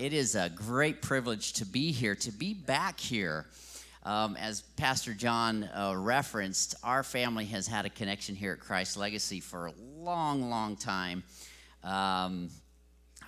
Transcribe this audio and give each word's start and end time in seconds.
it 0.00 0.14
is 0.14 0.34
a 0.34 0.48
great 0.48 1.02
privilege 1.02 1.52
to 1.52 1.66
be 1.66 1.92
here, 1.92 2.14
to 2.14 2.32
be 2.32 2.54
back 2.54 2.98
here. 2.98 3.44
Um, 4.02 4.34
as 4.36 4.62
Pastor 4.62 5.12
John 5.12 5.64
uh, 5.64 5.92
referenced, 5.94 6.74
our 6.82 7.02
family 7.02 7.44
has 7.46 7.66
had 7.66 7.84
a 7.84 7.90
connection 7.90 8.34
here 8.34 8.52
at 8.52 8.60
Christ 8.60 8.96
Legacy 8.96 9.40
for 9.40 9.66
a 9.66 9.72
long, 9.98 10.48
long 10.48 10.76
time. 10.76 11.22
Um, 11.84 12.48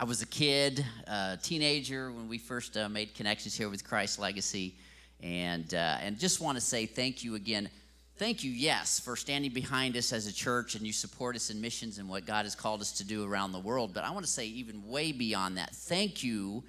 I 0.00 0.04
was 0.04 0.22
a 0.22 0.26
kid, 0.26 0.82
a 1.06 1.38
teenager 1.42 2.10
when 2.10 2.26
we 2.26 2.38
first 2.38 2.74
uh, 2.78 2.88
made 2.88 3.14
connections 3.14 3.54
here 3.54 3.68
with 3.68 3.84
Christ 3.84 4.18
Legacy, 4.18 4.74
and 5.22 5.74
uh, 5.74 5.98
and 6.00 6.18
just 6.18 6.40
want 6.40 6.56
to 6.56 6.62
say 6.62 6.86
thank 6.86 7.22
you 7.22 7.34
again. 7.34 7.68
Thank 8.18 8.44
you, 8.44 8.50
yes, 8.50 9.00
for 9.00 9.16
standing 9.16 9.52
behind 9.52 9.96
us 9.96 10.12
as 10.12 10.26
a 10.26 10.32
church 10.32 10.74
and 10.74 10.86
you 10.86 10.92
support 10.92 11.34
us 11.34 11.50
in 11.50 11.60
missions 11.60 11.98
and 11.98 12.08
what 12.08 12.26
God 12.26 12.44
has 12.44 12.54
called 12.54 12.80
us 12.80 12.92
to 12.92 13.04
do 13.04 13.24
around 13.24 13.52
the 13.52 13.58
world. 13.58 13.94
But 13.94 14.04
I 14.04 14.10
want 14.10 14.24
to 14.24 14.30
say 14.30 14.46
even 14.46 14.86
way 14.86 15.12
beyond 15.12 15.56
that, 15.56 15.74
thank 15.74 16.22
you 16.22 16.62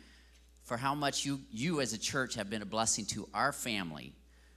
for 0.63 0.77
how 0.77 0.95
much 0.95 1.25
you 1.25 1.41
you 1.51 1.81
as 1.81 1.93
a 1.93 1.97
church 1.97 2.35
have 2.35 2.49
been 2.49 2.61
a 2.61 2.65
blessing 2.65 3.05
to 3.07 3.27
our 3.33 3.51
family, 3.51 4.13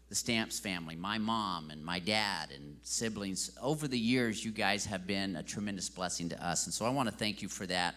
the 0.08 0.14
Stamps 0.14 0.60
family, 0.60 0.94
my 0.94 1.18
mom 1.18 1.70
and 1.70 1.84
my 1.84 1.98
dad 1.98 2.50
and 2.54 2.76
siblings. 2.82 3.50
Over 3.60 3.88
the 3.88 3.98
years, 3.98 4.44
you 4.44 4.52
guys 4.52 4.86
have 4.86 5.06
been 5.06 5.34
a 5.36 5.42
tremendous 5.42 5.90
blessing 5.90 6.28
to 6.28 6.46
us, 6.46 6.66
and 6.66 6.72
so 6.72 6.86
I 6.86 6.90
want 6.90 7.08
to 7.08 7.14
thank 7.14 7.42
you 7.42 7.48
for 7.48 7.66
that 7.66 7.96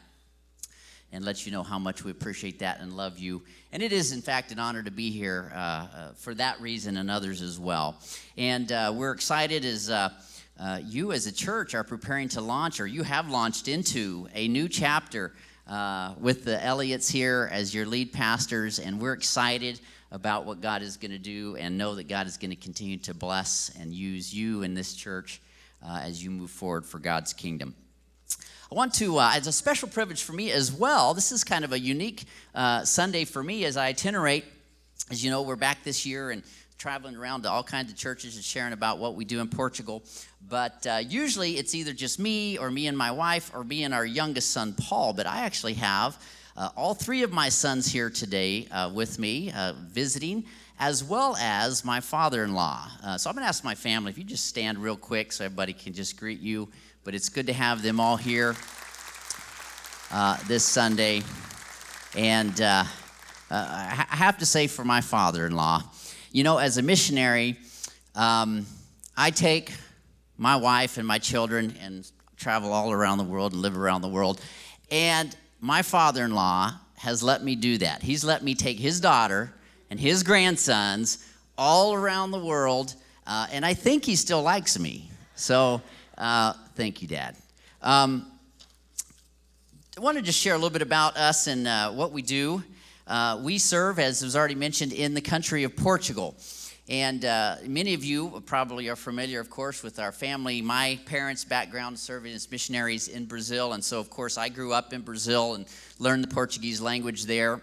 and 1.11 1.25
let 1.25 1.45
you 1.45 1.51
know 1.51 1.63
how 1.63 1.79
much 1.79 2.03
we 2.03 2.11
appreciate 2.11 2.59
that 2.59 2.79
and 2.79 2.93
love 2.93 3.17
you. 3.17 3.41
And 3.71 3.81
it 3.81 3.91
is, 3.91 4.11
in 4.11 4.21
fact, 4.21 4.51
an 4.51 4.59
honor 4.59 4.83
to 4.83 4.91
be 4.91 5.09
here 5.09 5.51
uh, 5.53 5.57
uh, 5.57 6.11
for 6.13 6.33
that 6.35 6.59
reason 6.61 6.97
and 6.97 7.09
others 7.09 7.41
as 7.41 7.59
well. 7.59 7.97
And 8.37 8.71
uh, 8.71 8.93
we're 8.95 9.11
excited 9.11 9.65
as 9.65 9.89
uh, 9.89 10.09
uh, 10.59 10.79
you, 10.85 11.11
as 11.11 11.25
a 11.25 11.31
church, 11.31 11.73
are 11.73 11.83
preparing 11.83 12.29
to 12.29 12.41
launch, 12.41 12.79
or 12.79 12.87
you 12.87 13.03
have 13.03 13.29
launched 13.29 13.67
into 13.67 14.27
a 14.33 14.47
new 14.47 14.67
chapter 14.67 15.33
uh, 15.67 16.13
with 16.19 16.45
the 16.45 16.63
Elliots 16.63 17.09
here 17.09 17.49
as 17.51 17.73
your 17.73 17.85
lead 17.85 18.13
pastors. 18.13 18.79
And 18.79 18.99
we're 18.99 19.13
excited 19.13 19.79
about 20.11 20.45
what 20.45 20.61
God 20.61 20.81
is 20.81 20.97
going 20.97 21.11
to 21.11 21.19
do 21.19 21.55
and 21.55 21.77
know 21.77 21.95
that 21.95 22.07
God 22.07 22.27
is 22.27 22.37
going 22.37 22.49
to 22.49 22.55
continue 22.55 22.97
to 22.97 23.13
bless 23.13 23.71
and 23.79 23.93
use 23.93 24.33
you 24.33 24.63
in 24.63 24.73
this 24.73 24.93
church 24.93 25.41
as 25.87 26.23
you 26.23 26.29
move 26.29 26.51
forward 26.51 26.85
for 26.85 26.99
God's 26.99 27.31
kingdom. 27.31 27.73
I 28.71 28.75
want 28.75 28.93
to, 28.95 29.17
uh, 29.17 29.31
it's 29.33 29.47
a 29.47 29.51
special 29.51 29.89
privilege 29.89 30.21
for 30.21 30.33
me 30.33 30.51
as 30.51 30.71
well. 30.71 31.15
This 31.15 31.31
is 31.31 31.43
kind 31.43 31.65
of 31.65 31.73
a 31.73 31.79
unique 31.79 32.25
uh, 32.53 32.85
Sunday 32.85 33.25
for 33.25 33.41
me 33.41 33.65
as 33.65 33.77
I 33.77 33.87
itinerate. 33.87 34.45
As 35.09 35.23
you 35.23 35.31
know, 35.31 35.41
we're 35.41 35.55
back 35.55 35.83
this 35.83 36.05
year 36.05 36.29
and 36.29 36.43
traveling 36.77 37.15
around 37.15 37.41
to 37.41 37.49
all 37.49 37.63
kinds 37.63 37.91
of 37.91 37.97
churches 37.97 38.35
and 38.35 38.45
sharing 38.45 38.73
about 38.73 38.99
what 38.99 39.15
we 39.15 39.25
do 39.25 39.39
in 39.39 39.47
Portugal. 39.47 40.03
But 40.47 40.85
uh, 40.85 41.01
usually 41.03 41.57
it's 41.57 41.73
either 41.73 41.93
just 41.93 42.19
me 42.19 42.59
or 42.59 42.69
me 42.69 42.85
and 42.85 42.95
my 42.95 43.09
wife 43.09 43.49
or 43.55 43.63
me 43.63 43.85
and 43.85 43.93
our 43.93 44.05
youngest 44.05 44.51
son, 44.51 44.75
Paul. 44.79 45.13
But 45.13 45.25
I 45.25 45.45
actually 45.45 45.73
have 45.73 46.23
uh, 46.55 46.69
all 46.77 46.93
three 46.93 47.23
of 47.23 47.31
my 47.31 47.49
sons 47.49 47.91
here 47.91 48.11
today 48.11 48.67
uh, 48.69 48.91
with 48.93 49.17
me 49.17 49.51
uh, 49.51 49.73
visiting 49.87 50.45
as 50.79 51.03
well 51.03 51.35
as 51.37 51.83
my 51.83 51.99
father 51.99 52.43
in 52.43 52.53
law. 52.53 52.87
Uh, 53.03 53.17
so 53.17 53.31
I'm 53.31 53.35
going 53.35 53.43
to 53.43 53.49
ask 53.49 53.63
my 53.63 53.75
family 53.75 54.11
if 54.11 54.17
you 54.19 54.23
just 54.23 54.45
stand 54.45 54.77
real 54.77 54.95
quick 54.95 55.31
so 55.31 55.43
everybody 55.43 55.73
can 55.73 55.91
just 55.91 56.17
greet 56.17 56.39
you 56.39 56.69
but 57.09 57.15
it's 57.15 57.29
good 57.29 57.47
to 57.47 57.53
have 57.53 57.81
them 57.81 57.99
all 57.99 58.17
here 58.17 58.55
uh, 60.11 60.37
this 60.47 60.63
Sunday. 60.63 61.23
And 62.15 62.61
uh, 62.61 62.83
uh, 63.49 64.05
I 64.11 64.15
have 64.15 64.37
to 64.37 64.45
say, 64.45 64.67
for 64.67 64.85
my 64.85 65.01
father 65.01 65.47
in 65.47 65.55
law, 65.55 65.81
you 66.31 66.43
know, 66.43 66.59
as 66.59 66.77
a 66.77 66.83
missionary, 66.83 67.57
um, 68.13 68.67
I 69.17 69.31
take 69.31 69.73
my 70.37 70.55
wife 70.55 70.99
and 70.99 71.07
my 71.07 71.17
children 71.17 71.75
and 71.81 72.07
travel 72.37 72.71
all 72.71 72.91
around 72.91 73.17
the 73.17 73.23
world 73.23 73.53
and 73.53 73.61
live 73.63 73.75
around 73.75 74.03
the 74.03 74.07
world. 74.07 74.39
And 74.91 75.35
my 75.59 75.81
father 75.81 76.23
in 76.23 76.35
law 76.35 76.73
has 76.97 77.23
let 77.23 77.43
me 77.43 77.55
do 77.55 77.79
that. 77.79 78.03
He's 78.03 78.23
let 78.23 78.43
me 78.43 78.53
take 78.53 78.77
his 78.77 79.01
daughter 79.01 79.51
and 79.89 79.99
his 79.99 80.21
grandsons 80.21 81.25
all 81.57 81.95
around 81.95 82.29
the 82.29 82.45
world. 82.45 82.93
Uh, 83.25 83.47
and 83.51 83.65
I 83.65 83.73
think 83.73 84.05
he 84.05 84.15
still 84.15 84.43
likes 84.43 84.77
me. 84.77 85.09
So, 85.33 85.81
uh, 86.19 86.53
thank 86.79 87.01
you, 87.01 87.09
Dad. 87.09 87.35
Um, 87.81 88.25
I 89.97 89.99
want 89.99 90.15
to 90.17 90.23
just 90.23 90.39
share 90.39 90.53
a 90.53 90.55
little 90.55 90.69
bit 90.69 90.81
about 90.81 91.17
us 91.17 91.47
and 91.47 91.67
uh, 91.67 91.91
what 91.91 92.13
we 92.13 92.21
do. 92.21 92.63
Uh, 93.05 93.37
we 93.43 93.57
serve, 93.57 93.99
as 93.99 94.23
was 94.23 94.33
already 94.33 94.55
mentioned, 94.55 94.93
in 94.93 95.13
the 95.13 95.19
country 95.19 95.65
of 95.65 95.75
Portugal. 95.75 96.37
And 96.87 97.25
uh, 97.25 97.57
many 97.67 97.95
of 97.95 98.05
you 98.05 98.41
probably 98.45 98.87
are 98.87 98.95
familiar, 98.95 99.41
of 99.41 99.49
course, 99.49 99.83
with 99.83 99.99
our 99.99 100.13
family. 100.13 100.61
My 100.61 100.97
parents' 101.05 101.43
background 101.43 101.99
serving 101.99 102.33
as 102.33 102.49
missionaries 102.49 103.09
in 103.09 103.25
Brazil. 103.25 103.73
And 103.73 103.83
so, 103.83 103.99
of 103.99 104.09
course, 104.09 104.37
I 104.37 104.47
grew 104.47 104.71
up 104.71 104.93
in 104.93 105.01
Brazil 105.01 105.55
and 105.55 105.65
learned 105.99 106.23
the 106.23 106.33
Portuguese 106.33 106.79
language 106.79 107.25
there. 107.25 107.61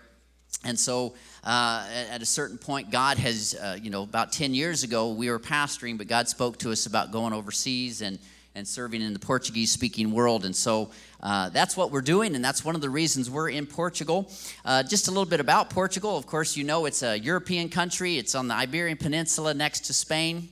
And 0.62 0.78
so, 0.78 1.14
uh, 1.42 1.86
at 2.10 2.20
a 2.20 2.26
certain 2.26 2.58
point, 2.58 2.90
God 2.90 3.16
has, 3.16 3.54
uh, 3.54 3.78
you 3.80 3.88
know, 3.88 4.02
about 4.02 4.30
10 4.32 4.52
years 4.52 4.82
ago, 4.82 5.12
we 5.12 5.30
were 5.30 5.40
pastoring, 5.40 5.96
but 5.96 6.06
God 6.06 6.28
spoke 6.28 6.58
to 6.58 6.70
us 6.70 6.84
about 6.84 7.12
going 7.12 7.32
overseas 7.32 8.02
and 8.02 8.18
and 8.56 8.66
serving 8.66 9.02
in 9.02 9.12
the 9.12 9.18
Portuguese 9.18 9.70
speaking 9.70 10.12
world. 10.12 10.46
And 10.46 10.56
so 10.56 10.90
uh, 11.20 11.50
that's 11.50 11.76
what 11.76 11.90
we're 11.90 12.00
doing, 12.00 12.34
and 12.34 12.42
that's 12.42 12.64
one 12.64 12.74
of 12.74 12.80
the 12.80 12.88
reasons 12.88 13.28
we're 13.28 13.50
in 13.50 13.66
Portugal. 13.66 14.32
Uh, 14.64 14.82
just 14.82 15.08
a 15.08 15.10
little 15.10 15.26
bit 15.26 15.40
about 15.40 15.68
Portugal. 15.68 16.16
Of 16.16 16.26
course, 16.26 16.56
you 16.56 16.64
know 16.64 16.86
it's 16.86 17.02
a 17.02 17.18
European 17.18 17.68
country, 17.68 18.16
it's 18.16 18.34
on 18.34 18.48
the 18.48 18.54
Iberian 18.54 18.96
Peninsula 18.96 19.52
next 19.52 19.80
to 19.86 19.94
Spain. 19.94 20.48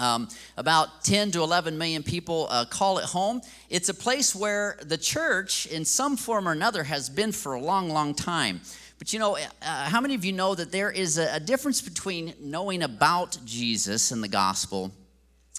Um, 0.00 0.28
about 0.56 1.04
10 1.04 1.30
to 1.32 1.42
11 1.42 1.78
million 1.78 2.02
people 2.02 2.48
uh, 2.50 2.64
call 2.64 2.98
it 2.98 3.04
home. 3.04 3.40
It's 3.70 3.88
a 3.88 3.94
place 3.94 4.34
where 4.34 4.76
the 4.82 4.98
church, 4.98 5.66
in 5.66 5.84
some 5.84 6.16
form 6.16 6.48
or 6.48 6.52
another, 6.52 6.84
has 6.84 7.08
been 7.08 7.30
for 7.30 7.54
a 7.54 7.60
long, 7.60 7.90
long 7.90 8.14
time. 8.14 8.60
But 8.98 9.12
you 9.12 9.20
know, 9.20 9.36
uh, 9.36 9.46
how 9.62 10.00
many 10.00 10.14
of 10.16 10.24
you 10.24 10.32
know 10.32 10.56
that 10.56 10.72
there 10.72 10.90
is 10.90 11.18
a, 11.18 11.36
a 11.36 11.40
difference 11.40 11.80
between 11.80 12.34
knowing 12.40 12.82
about 12.82 13.38
Jesus 13.44 14.10
and 14.10 14.24
the 14.24 14.28
gospel 14.28 14.92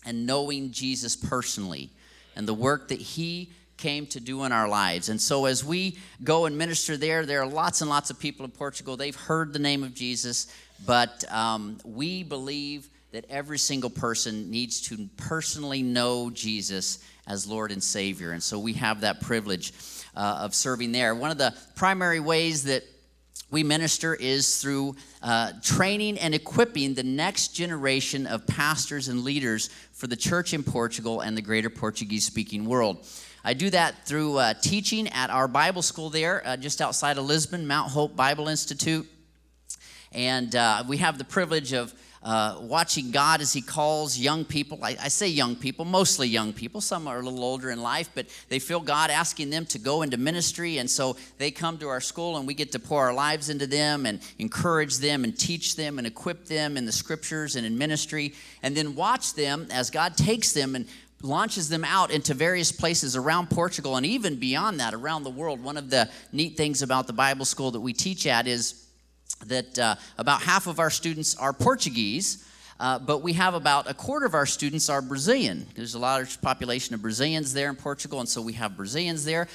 and 0.06 0.26
knowing 0.26 0.72
Jesus 0.72 1.16
personally 1.16 1.92
and 2.36 2.48
the 2.48 2.54
work 2.54 2.88
that 2.90 3.00
he 3.02 3.52
came 3.78 4.06
to 4.08 4.20
do 4.20 4.44
in 4.44 4.52
our 4.52 4.68
lives. 4.68 5.10
And 5.10 5.22
so 5.22 5.46
as 5.46 5.64
we 5.64 5.98
go 6.24 6.46
and 6.46 6.58
minister 6.58 6.98
there, 6.98 7.26
there 7.26 7.42
are 7.42 7.48
lots 7.48 7.82
and 7.82 7.90
lots 7.90 8.10
of 8.10 8.20
people 8.20 8.46
in 8.46 8.52
Portugal. 8.52 8.98
They've 8.98 9.16
heard 9.16 9.54
the 9.54 9.60
name 9.60 9.84
of 9.84 9.94
Jesus, 9.94 10.54
but 10.86 11.24
um, 11.32 11.78
we 11.84 12.24
believe 12.24 12.90
that 13.12 13.26
every 13.30 13.58
single 13.58 13.90
person 13.90 14.52
needs 14.52 14.82
to 14.82 15.10
personally 15.18 15.82
know 15.82 16.30
Jesus 16.30 17.00
as 17.26 17.48
Lord 17.48 17.72
and 17.72 17.84
Savior. 17.84 18.32
And 18.32 18.44
so 18.44 18.60
we 18.60 18.74
have 18.74 19.02
that 19.02 19.22
privilege 19.22 19.74
uh, 20.16 20.40
of 20.42 20.54
serving 20.54 20.92
there. 20.92 21.16
One 21.16 21.32
of 21.32 21.38
the 21.38 21.56
primary 21.76 22.20
ways 22.20 22.64
that 22.66 22.84
we 23.52 23.64
minister 23.64 24.14
is 24.14 24.62
through 24.62 24.96
uh, 25.24 25.54
training 25.64 26.20
and 26.20 26.36
equipping 26.36 26.94
the 26.94 27.04
next 27.04 27.50
generation 27.50 28.28
of 28.28 28.46
pastors 28.46 29.08
and 29.08 29.24
leaders 29.24 29.70
for 29.92 30.08
the 30.08 30.16
church 30.16 30.54
in 30.54 30.64
Portugal 30.64 31.22
and 31.22 31.36
the 31.36 31.42
greater 31.42 31.70
Portuguese 31.70 32.26
speaking 32.26 32.66
world. 32.66 33.08
I 33.44 33.54
do 33.54 33.70
that 33.72 34.06
through 34.06 34.38
uh, 34.38 34.54
teaching 34.62 35.08
at 35.08 35.30
our 35.30 35.48
Bible 35.48 35.82
school 35.82 36.10
there, 36.10 36.46
uh, 36.46 36.58
just 36.58 36.82
outside 36.82 37.18
of 37.18 37.26
Lisbon, 37.26 37.66
Mount 37.66 37.92
Hope 37.92 38.16
Bible 38.16 38.50
Institute. 38.50 39.08
And 40.12 40.56
uh, 40.56 40.84
we 40.88 40.98
have 40.98 41.18
the 41.18 41.24
privilege 41.24 41.74
of 41.74 41.94
uh, 42.22 42.58
watching 42.62 43.12
God 43.12 43.42
as 43.42 43.54
He 43.54 43.62
calls 43.62 44.18
young 44.18 44.44
people. 44.44 44.80
I, 44.84 44.98
I, 45.02 45.08
say 45.08 45.28
young 45.28 45.56
people, 45.56 45.86
mostly 45.86 46.28
young 46.28 46.52
people. 46.52 46.82
Some 46.82 47.08
are 47.08 47.20
a 47.20 47.22
little 47.22 47.44
older 47.44 47.72
in 47.72 47.82
life, 47.82 48.10
but 48.14 48.26
they 48.50 48.60
feel 48.60 48.82
God 48.82 49.10
asking 49.10 49.50
them 49.50 49.66
to 49.68 49.80
go 49.80 50.02
into 50.02 50.18
ministry. 50.18 50.80
And 50.80 50.90
so 50.90 51.16
they 51.38 51.50
come 51.50 51.78
to 51.78 51.88
our 51.88 52.02
school 52.02 52.38
and 52.38 52.46
we 52.46 52.54
get 52.54 52.74
to 52.74 52.80
pour 52.80 53.06
our 53.06 53.14
lives 53.14 53.50
into 53.50 53.68
them 53.68 54.06
and 54.06 54.20
encourage 54.38 54.98
them 54.98 55.24
and 55.24 55.38
teach 55.38 55.76
them 55.76 55.98
and 55.98 56.06
equip 56.06 56.46
them 56.46 56.76
in 56.76 56.86
the 56.86 56.92
scriptures 56.92 57.56
and 57.56 57.66
in 57.66 57.78
ministry. 57.78 58.34
And 58.64 58.76
then 58.76 58.96
watch 58.96 59.34
them 59.34 59.68
as 59.72 59.90
God 59.90 60.18
takes 60.18 60.52
them 60.52 60.76
and 60.76 60.88
launches 61.22 61.70
them 61.70 61.84
out 61.84 62.12
into 62.12 62.34
various 62.34 62.72
places 62.72 63.16
around 63.16 63.50
Portugal 63.50 63.98
and 63.98 64.06
even 64.06 64.38
beyond 64.38 64.80
that, 64.80 64.94
around 64.94 65.24
the 65.24 65.30
world. 65.30 65.62
One 65.62 65.78
of 65.78 65.90
the 65.90 66.10
neat 66.32 66.58
things 66.58 66.82
about 66.82 67.08
the 67.08 67.14
Bible 67.14 67.46
school 67.46 67.72
that 67.72 67.80
we 67.80 67.94
teach 67.94 68.26
at 68.28 68.48
is 68.48 68.89
that 69.46 69.78
uh, 69.80 69.96
about 70.18 70.42
half 70.42 70.68
of 70.68 70.80
our 70.80 70.90
students 70.90 71.36
are 71.36 71.54
Portuguese. 71.54 72.46
Uh, 72.80 72.98
but 72.98 73.22
we 73.22 73.34
have 73.34 73.56
about 73.56 73.90
a 73.90 73.94
quarter 73.94 74.26
of 74.26 74.34
our 74.34 74.46
students 74.46 74.90
are 74.90 75.02
Brazilian. 75.02 75.68
There's 75.76 75.96
a 75.96 76.00
large 76.00 76.40
population 76.42 76.96
of 76.96 77.02
Brazilians 77.02 77.54
there 77.54 77.70
in 77.70 77.76
Portugal, 77.76 78.22
and 78.22 78.30
so 78.30 78.42
we 78.42 78.54
have 78.54 78.78
Brazilians 78.78 79.26
there. 79.26 79.50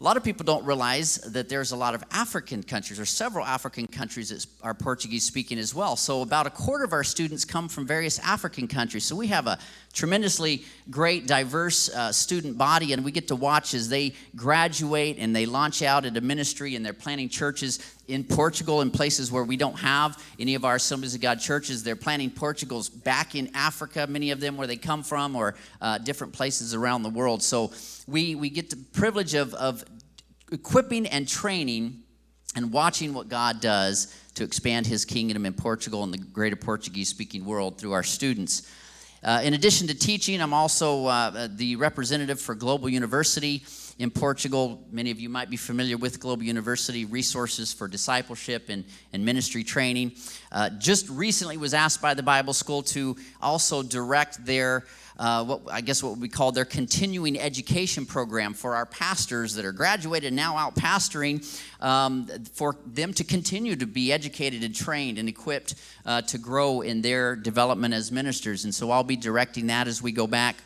A 0.00 0.04
lot 0.04 0.16
of 0.16 0.24
people 0.24 0.44
don't 0.44 0.64
realize 0.66 1.18
that 1.18 1.48
there's 1.48 1.70
a 1.70 1.76
lot 1.76 1.94
of 1.94 2.02
African 2.10 2.64
countries, 2.64 2.98
or 2.98 3.06
several 3.06 3.46
African 3.46 3.86
countries 3.86 4.30
that 4.30 4.44
are 4.60 4.74
Portuguese 4.74 5.24
speaking 5.24 5.56
as 5.56 5.72
well. 5.72 5.94
So, 5.94 6.22
about 6.22 6.48
a 6.48 6.50
quarter 6.50 6.84
of 6.84 6.92
our 6.92 7.04
students 7.04 7.44
come 7.44 7.68
from 7.68 7.86
various 7.86 8.18
African 8.18 8.66
countries. 8.66 9.04
So, 9.04 9.14
we 9.14 9.28
have 9.28 9.46
a 9.46 9.56
tremendously 9.92 10.64
great, 10.90 11.28
diverse 11.28 11.94
uh, 11.94 12.10
student 12.10 12.58
body, 12.58 12.92
and 12.92 13.04
we 13.04 13.12
get 13.12 13.28
to 13.28 13.36
watch 13.36 13.72
as 13.72 13.88
they 13.88 14.14
graduate 14.34 15.16
and 15.20 15.34
they 15.34 15.46
launch 15.46 15.80
out 15.80 16.04
into 16.04 16.20
ministry 16.20 16.74
and 16.74 16.84
they're 16.84 16.92
planting 16.92 17.28
churches 17.28 17.78
in 18.08 18.24
Portugal 18.24 18.80
in 18.80 18.90
places 18.90 19.32
where 19.32 19.44
we 19.44 19.56
don't 19.56 19.78
have 19.78 20.22
any 20.38 20.54
of 20.54 20.64
our 20.64 20.76
Assemblies 20.76 21.14
of 21.14 21.20
God 21.20 21.40
churches. 21.40 21.82
They're 21.82 21.96
planting 21.96 22.30
Portugals 22.30 22.88
back 22.88 23.34
in 23.34 23.50
Africa, 23.54 24.06
many 24.08 24.30
of 24.30 24.40
them 24.40 24.56
where 24.56 24.66
they 24.66 24.76
come 24.76 25.02
from, 25.02 25.36
or 25.36 25.54
uh, 25.80 25.98
different 25.98 26.32
places 26.32 26.74
around 26.74 27.02
the 27.02 27.10
world. 27.10 27.42
So, 27.42 27.72
we, 28.06 28.34
we 28.34 28.50
get 28.50 28.70
the 28.70 28.76
privilege 28.76 29.34
of, 29.34 29.54
of 29.54 29.84
equipping 30.52 31.06
and 31.06 31.26
training 31.26 32.02
and 32.56 32.72
watching 32.72 33.14
what 33.14 33.28
God 33.28 33.60
does 33.60 34.14
to 34.34 34.44
expand 34.44 34.86
his 34.86 35.04
kingdom 35.04 35.46
in 35.46 35.54
Portugal 35.54 36.04
and 36.04 36.12
the 36.12 36.18
greater 36.18 36.56
Portuguese 36.56 37.08
speaking 37.08 37.44
world 37.44 37.78
through 37.78 37.92
our 37.92 38.02
students. 38.02 38.70
Uh, 39.22 39.40
in 39.42 39.54
addition 39.54 39.86
to 39.88 39.94
teaching, 39.94 40.40
I'm 40.40 40.52
also 40.52 41.06
uh, 41.06 41.48
the 41.50 41.76
representative 41.76 42.40
for 42.40 42.54
Global 42.54 42.88
University 42.90 43.64
in 43.98 44.10
Portugal. 44.10 44.84
Many 44.90 45.10
of 45.10 45.20
you 45.20 45.28
might 45.28 45.50
be 45.50 45.56
familiar 45.56 45.96
with 45.96 46.20
Global 46.20 46.42
University 46.42 47.04
resources 47.04 47.72
for 47.72 47.88
discipleship 47.88 48.68
and, 48.68 48.84
and 49.12 49.24
ministry 49.24 49.64
training. 49.64 50.12
Uh, 50.50 50.70
just 50.78 51.08
recently 51.08 51.56
was 51.56 51.74
asked 51.74 52.02
by 52.02 52.14
the 52.14 52.22
Bible 52.22 52.52
School 52.52 52.82
to 52.82 53.16
also 53.40 53.82
direct 53.82 54.44
their 54.44 54.84
uh, 55.16 55.44
what 55.44 55.60
I 55.70 55.80
guess 55.80 56.02
what 56.02 56.18
we 56.18 56.28
call 56.28 56.50
their 56.50 56.64
continuing 56.64 57.38
education 57.38 58.04
program 58.04 58.52
for 58.52 58.74
our 58.74 58.86
pastors 58.86 59.54
that 59.54 59.64
are 59.64 59.72
graduated 59.72 60.32
now 60.32 60.56
out 60.56 60.74
pastoring, 60.74 61.44
um, 61.80 62.26
for 62.52 62.76
them 62.84 63.12
to 63.14 63.24
continue 63.24 63.76
to 63.76 63.86
be 63.86 64.12
educated 64.12 64.64
and 64.64 64.74
trained 64.74 65.18
and 65.18 65.28
equipped 65.28 65.76
uh, 66.04 66.22
to 66.22 66.38
grow 66.38 66.80
in 66.80 67.00
their 67.00 67.36
development 67.36 67.94
as 67.94 68.10
ministers. 68.10 68.64
And 68.64 68.74
so 68.74 68.90
I'll 68.90 69.04
be 69.04 69.16
directing 69.16 69.68
that 69.68 69.86
as 69.86 70.02
we 70.02 70.10
go 70.10 70.26
back. 70.26 70.56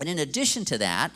And 0.00 0.08
in 0.08 0.18
addition 0.18 0.64
to 0.66 0.78
that, 0.78 1.12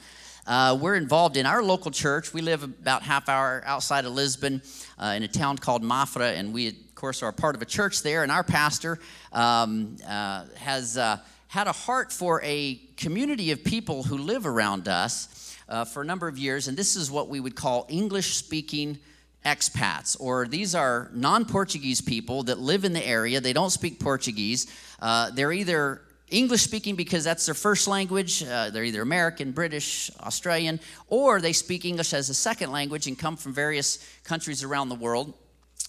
uh, 0.48 0.76
we're 0.80 0.94
involved 0.94 1.36
in 1.36 1.44
our 1.44 1.62
local 1.62 1.90
church. 1.90 2.32
We 2.32 2.40
live 2.40 2.62
about 2.62 3.02
half 3.02 3.28
hour 3.28 3.62
outside 3.66 4.06
of 4.06 4.14
Lisbon 4.14 4.62
uh, 4.98 5.12
in 5.14 5.22
a 5.22 5.28
town 5.28 5.58
called 5.58 5.82
Mafra, 5.82 6.38
and 6.38 6.54
we, 6.54 6.68
of 6.68 6.94
course, 6.94 7.22
are 7.22 7.30
part 7.32 7.54
of 7.54 7.60
a 7.60 7.66
church 7.66 8.02
there. 8.02 8.22
And 8.22 8.32
our 8.32 8.42
pastor 8.42 8.98
um, 9.30 9.98
uh, 10.08 10.46
has 10.56 10.96
uh, 10.96 11.18
had 11.48 11.66
a 11.66 11.72
heart 11.72 12.10
for 12.10 12.40
a 12.42 12.80
community 12.96 13.50
of 13.50 13.62
people 13.62 14.02
who 14.02 14.16
live 14.16 14.46
around 14.46 14.88
us 14.88 15.54
uh, 15.68 15.84
for 15.84 16.00
a 16.00 16.04
number 16.06 16.28
of 16.28 16.38
years, 16.38 16.66
and 16.66 16.78
this 16.78 16.96
is 16.96 17.10
what 17.10 17.28
we 17.28 17.40
would 17.40 17.54
call 17.54 17.84
English 17.90 18.34
speaking 18.34 18.98
expats, 19.44 20.16
or 20.18 20.46
these 20.46 20.74
are 20.74 21.10
non 21.12 21.44
Portuguese 21.44 22.00
people 22.00 22.44
that 22.44 22.58
live 22.58 22.86
in 22.86 22.94
the 22.94 23.06
area. 23.06 23.38
They 23.42 23.52
don't 23.52 23.70
speak 23.70 24.00
Portuguese. 24.00 24.66
Uh, 24.98 25.30
they're 25.30 25.52
either 25.52 26.00
English 26.30 26.62
speaking 26.62 26.94
because 26.94 27.24
that's 27.24 27.46
their 27.46 27.54
first 27.54 27.88
language. 27.88 28.42
Uh, 28.42 28.70
they're 28.70 28.84
either 28.84 29.02
American, 29.02 29.52
British, 29.52 30.10
Australian, 30.20 30.80
or 31.08 31.40
they 31.40 31.52
speak 31.52 31.84
English 31.84 32.12
as 32.12 32.28
a 32.28 32.34
second 32.34 32.70
language 32.70 33.06
and 33.06 33.18
come 33.18 33.36
from 33.36 33.54
various 33.54 33.98
countries 34.24 34.62
around 34.62 34.88
the 34.88 34.94
world. 34.94 35.34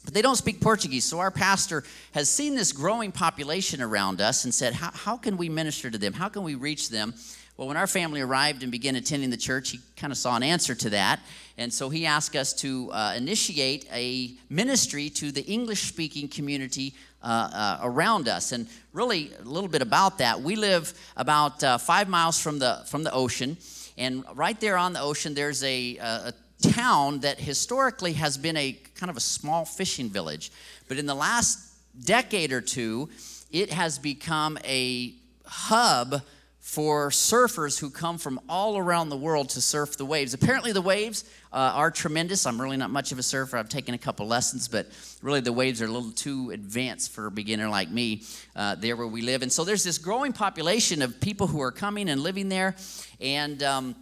But 0.06 0.13
they 0.13 0.21
don't 0.21 0.38
speak 0.38 0.62
Portuguese. 0.62 1.03
So 1.03 1.19
our 1.19 1.31
pastor 1.31 1.83
has 2.13 2.30
seen 2.30 2.56
this 2.56 2.71
growing 2.71 3.12
population 3.12 3.81
around 3.81 4.21
us 4.21 4.45
and 4.45 4.53
said, 4.53 4.74
How, 4.74 4.91
how 4.91 5.18
can 5.18 5.36
we 5.36 5.50
minister 5.50 5.91
to 5.91 5.97
them? 5.97 6.13
How 6.13 6.30
can 6.30 6.44
we 6.44 6.56
reach 6.56 6.89
them? 6.89 7.13
Well, 7.57 7.68
when 7.68 7.75
our 7.75 7.88
family 7.88 8.21
arrived 8.21 8.63
and 8.63 8.71
began 8.71 8.95
attending 8.95 9.31
the 9.31 9.38
church, 9.38 9.71
he 9.71 9.81
kind 9.97 10.13
of 10.13 10.18
saw 10.18 10.38
an 10.38 10.44
answer 10.44 10.74
to 10.75 10.92
that. 10.92 11.19
And 11.59 11.73
so 11.73 11.89
he 11.89 12.06
asked 12.06 12.38
us 12.38 12.53
to 12.53 12.89
uh, 12.94 13.13
initiate 13.17 13.85
a 13.91 14.31
ministry 14.50 15.09
to 15.09 15.29
the 15.29 15.45
English 15.45 15.89
speaking 15.89 16.29
community 16.29 16.94
uh, 17.21 17.25
uh, 17.53 17.79
around 17.83 18.29
us. 18.29 18.53
And 18.53 18.65
really, 18.94 19.31
a 19.38 19.44
little 19.44 19.67
bit 19.67 19.81
about 19.81 20.19
that. 20.19 20.41
We 20.41 20.56
live 20.56 20.94
about 21.17 21.61
uh, 21.61 21.77
five 21.77 22.07
miles 22.07 22.39
from 22.39 22.59
the, 22.59 22.83
from 22.85 23.03
the 23.03 23.11
ocean. 23.11 23.57
And 23.97 24.23
right 24.35 24.57
there 24.61 24.77
on 24.77 24.94
the 24.94 25.01
ocean, 25.01 25.33
there's 25.33 25.61
a, 25.65 25.97
a 25.97 26.33
town 26.61 27.19
that 27.19 27.41
historically 27.41 28.13
has 28.13 28.38
been 28.38 28.56
a 28.56 28.71
kind 28.95 29.09
of 29.09 29.17
a 29.17 29.21
small 29.21 29.65
fishing 29.65 30.09
village. 30.09 30.53
But 30.88 30.97
in 30.97 31.07
the 31.07 31.15
last 31.15 31.59
decade 32.06 32.53
or 32.53 32.61
two, 32.61 33.09
it 33.51 33.69
has 33.71 34.00
become 34.00 34.57
a 34.63 35.13
hub 35.45 36.21
for 36.69 37.10
surfers 37.10 37.80
who 37.80 37.89
come 37.89 38.19
from 38.19 38.39
all 38.48 38.77
around 38.77 39.10
the 39.10 39.18
world 39.18 39.50
to 39.50 39.60
surf 39.60 39.98
the 39.98 40.06
waves. 40.06 40.36
Apparently, 40.36 40.71
the 40.71 40.83
waves 40.83 41.24
uh, 41.51 41.56
are 41.74 41.89
tremendous. 41.89 42.45
I'm 42.45 42.62
really 42.62 42.77
not 42.77 42.92
much 42.92 43.12
of 43.12 43.18
a 43.18 43.24
surfer. 43.24 43.57
I've 43.57 43.69
taken 43.69 43.95
a 43.95 43.98
couple 43.98 44.27
lessons, 44.27 44.68
but 44.68 44.86
really 45.24 45.39
the 45.39 45.51
waves 45.51 45.81
are 45.81 45.86
a 45.86 45.92
little 45.92 46.12
too 46.12 46.51
advanced 46.51 47.12
for 47.12 47.25
a 47.25 47.31
beginner 47.31 47.68
like 47.69 47.89
me 47.89 48.21
uh, 48.56 48.75
there 48.75 48.95
where 48.95 49.07
we 49.07 49.24
live. 49.24 49.42
And 49.42 49.51
so 49.51 49.63
there's 49.63 49.83
this 49.83 49.98
growing 49.98 50.31
population 50.31 51.01
of 51.01 51.19
people 51.19 51.48
who 51.48 51.60
are 51.60 51.71
coming 51.71 52.07
and 52.07 52.21
living 52.21 52.50
there. 52.50 52.75
And 53.19 53.63
um, 53.63 53.95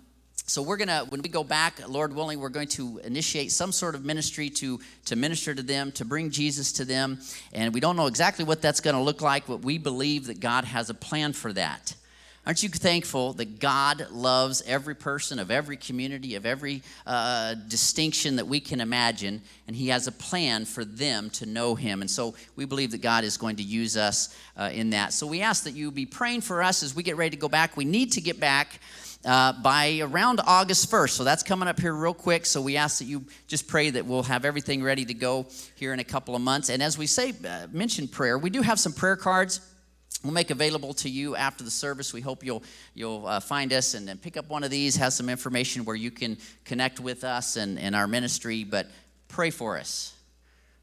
so 0.46 0.62
we're 0.62 0.76
gonna 0.76 1.06
when 1.08 1.22
we 1.22 1.28
go 1.28 1.44
back 1.44 1.88
lord 1.90 2.14
willing 2.16 2.40
we're 2.40 2.48
going 2.48 2.70
to 2.70 3.02
initiate 3.04 3.52
some 3.52 3.74
sort 3.74 3.96
of 3.96 4.06
ministry 4.06 4.50
to 4.50 4.80
to 5.04 5.18
minister 5.18 5.54
to 5.54 5.62
them 5.62 5.92
to 5.92 6.06
bring 6.06 6.30
jesus 6.30 6.72
to 6.72 6.86
them 6.86 7.20
and 7.52 7.74
we 7.74 7.82
don't 7.82 7.98
know 7.98 8.08
exactly 8.08 8.46
what 8.46 8.62
that's 8.62 8.80
going 8.80 8.96
to 8.96 9.02
look 9.02 9.22
like 9.22 9.46
but 9.46 9.58
we 9.58 9.78
believe 9.78 10.28
that 10.28 10.40
god 10.40 10.64
has 10.64 10.90
a 10.90 10.94
plan 10.94 11.34
for 11.34 11.52
that 11.52 11.94
Aren't 12.48 12.64
you 12.64 12.70
thankful 12.70 13.34
that 13.34 13.60
God 13.60 14.08
loves 14.10 14.64
every 14.66 14.96
person 14.96 15.38
of 15.38 15.52
every 15.52 15.76
community, 15.76 16.36
of 16.36 16.46
every 16.46 16.82
uh, 17.06 17.56
distinction 17.68 18.38
that 18.38 18.48
we 18.48 18.62
can 18.62 18.80
imagine, 18.80 19.42
and 19.68 19.76
He 19.76 19.90
has 19.90 20.08
a 20.08 20.14
plan 20.14 20.64
for 20.64 20.86
them 20.86 21.30
to 21.32 21.46
know 21.46 21.76
Him? 21.76 22.00
And 22.00 22.10
so 22.10 22.36
we 22.56 22.64
believe 22.64 22.92
that 22.92 23.02
God 23.02 23.26
is 23.26 23.36
going 23.36 23.58
to 23.58 23.64
use 23.64 23.98
us 23.98 24.34
uh, 24.56 24.70
in 24.72 24.92
that. 24.92 25.12
So 25.12 25.28
we 25.28 25.42
ask 25.42 25.66
that 25.66 25.72
you 25.72 25.92
be 25.92 26.06
praying 26.06 26.40
for 26.40 26.64
us 26.64 26.84
as 26.84 26.96
we 26.96 27.04
get 27.04 27.18
ready 27.18 27.32
to 27.32 27.42
go 27.42 27.50
back. 27.50 27.76
We 27.76 27.84
need 27.84 28.14
to 28.14 28.22
get 28.22 28.40
back. 28.40 28.80
Uh, 29.26 29.52
by 29.52 30.00
around 30.00 30.40
August 30.46 30.90
1st. 30.90 31.10
So 31.10 31.24
that's 31.24 31.42
coming 31.44 31.68
up 31.68 31.80
here 31.80 31.92
real 31.92 32.14
quick. 32.14 32.46
So 32.46 32.62
we 32.62 32.78
ask 32.78 33.00
that 33.00 33.06
you 33.06 33.26
just 33.48 33.68
pray 33.68 33.90
that 33.90 34.06
we'll 34.06 34.24
have 34.24 34.46
everything 34.46 34.82
ready 34.84 35.04
to 35.04 35.14
go 35.14 35.48
here 35.76 35.92
in 35.92 36.00
a 36.00 36.04
couple 36.04 36.36
of 36.36 36.42
months. 36.42 36.70
And 36.70 36.82
as 36.84 37.00
we 37.00 37.08
say, 37.08 37.34
uh, 37.46 37.66
mention 37.72 38.08
prayer, 38.08 38.38
we 38.38 38.52
do 38.52 38.62
have 38.62 38.80
some 38.80 38.94
prayer 38.94 39.18
cards 39.18 39.60
we'll 40.24 40.34
make 40.34 40.50
available 40.50 40.94
to 40.96 41.10
you 41.10 41.36
after 41.36 41.64
the 41.64 41.72
service. 41.72 42.14
We 42.14 42.22
hope 42.22 42.44
you'll 42.44 42.64
you'll 42.94 43.26
uh, 43.26 43.40
find 43.40 43.72
us 43.74 43.94
and, 43.94 44.10
and 44.10 44.22
pick 44.22 44.38
up 44.38 44.50
one 44.50 44.64
of 44.64 44.72
these. 44.72 44.96
Has 44.96 45.16
some 45.16 45.30
information 45.30 45.86
where 45.86 45.96
you 45.96 46.12
can 46.12 46.38
connect 46.66 47.00
with 47.00 47.24
us 47.24 47.56
and, 47.56 47.78
and 47.80 47.96
our 47.96 48.08
ministry. 48.08 48.64
But 48.64 48.88
pray 49.28 49.50
for 49.50 49.78
us. 49.78 50.14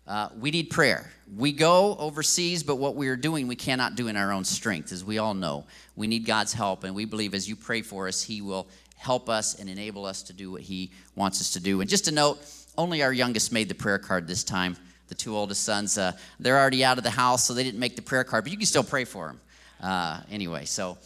Uh, 0.07 0.29
we 0.39 0.51
need 0.51 0.69
prayer. 0.69 1.11
We 1.35 1.53
go 1.53 1.97
overseas, 1.97 2.63
but 2.63 2.77
what 2.77 2.95
we 2.95 3.09
are 3.09 3.17
doing, 3.17 3.49
we 3.49 3.57
cannot 3.57 3.95
do 3.95 4.09
in 4.09 4.17
our 4.17 4.33
own 4.33 4.45
strength, 4.45 4.93
as 4.93 5.03
we 5.03 5.17
all 5.17 5.33
know. 5.33 5.65
We 5.97 6.07
need 6.07 6.27
God's 6.27 6.53
help, 6.53 6.85
and 6.85 6.95
we 6.95 7.07
believe 7.07 7.33
as 7.33 7.49
you 7.49 7.57
pray 7.57 7.81
for 7.81 8.07
us, 8.07 8.23
He 8.23 8.43
will 8.43 8.69
help 8.97 9.31
us 9.31 9.59
and 9.59 9.69
enable 9.69 10.05
us 10.05 10.23
to 10.25 10.35
do 10.35 10.51
what 10.51 10.61
He 10.61 10.93
wants 11.17 11.41
us 11.41 11.55
to 11.55 11.61
do. 11.61 11.81
And 11.81 11.89
just 11.89 12.07
a 12.07 12.13
note, 12.13 12.39
only 12.77 13.03
our 13.03 13.15
youngest 13.15 13.51
made 13.51 13.71
the 13.71 13.75
prayer 13.75 13.99
card 13.99 14.27
this 14.27 14.45
time 14.45 14.77
the 15.09 15.15
two 15.15 15.37
oldest 15.37 15.65
sons, 15.65 15.99
uh, 15.99 16.13
they're 16.41 16.59
already 16.59 16.85
out 16.85 16.99
of 16.99 17.05
the 17.05 17.11
house, 17.11 17.45
so 17.45 17.55
they 17.55 17.63
didn't 17.63 17.81
make 17.81 17.97
the 17.97 18.03
prayer 18.03 18.25
card, 18.25 18.45
but 18.45 18.51
you 18.51 18.59
can 18.59 18.67
still 18.67 18.85
pray 18.85 19.05
for 19.05 19.27
them 19.27 19.41
uh, 19.81 20.21
anyway. 20.31 20.65
So, 20.65 20.99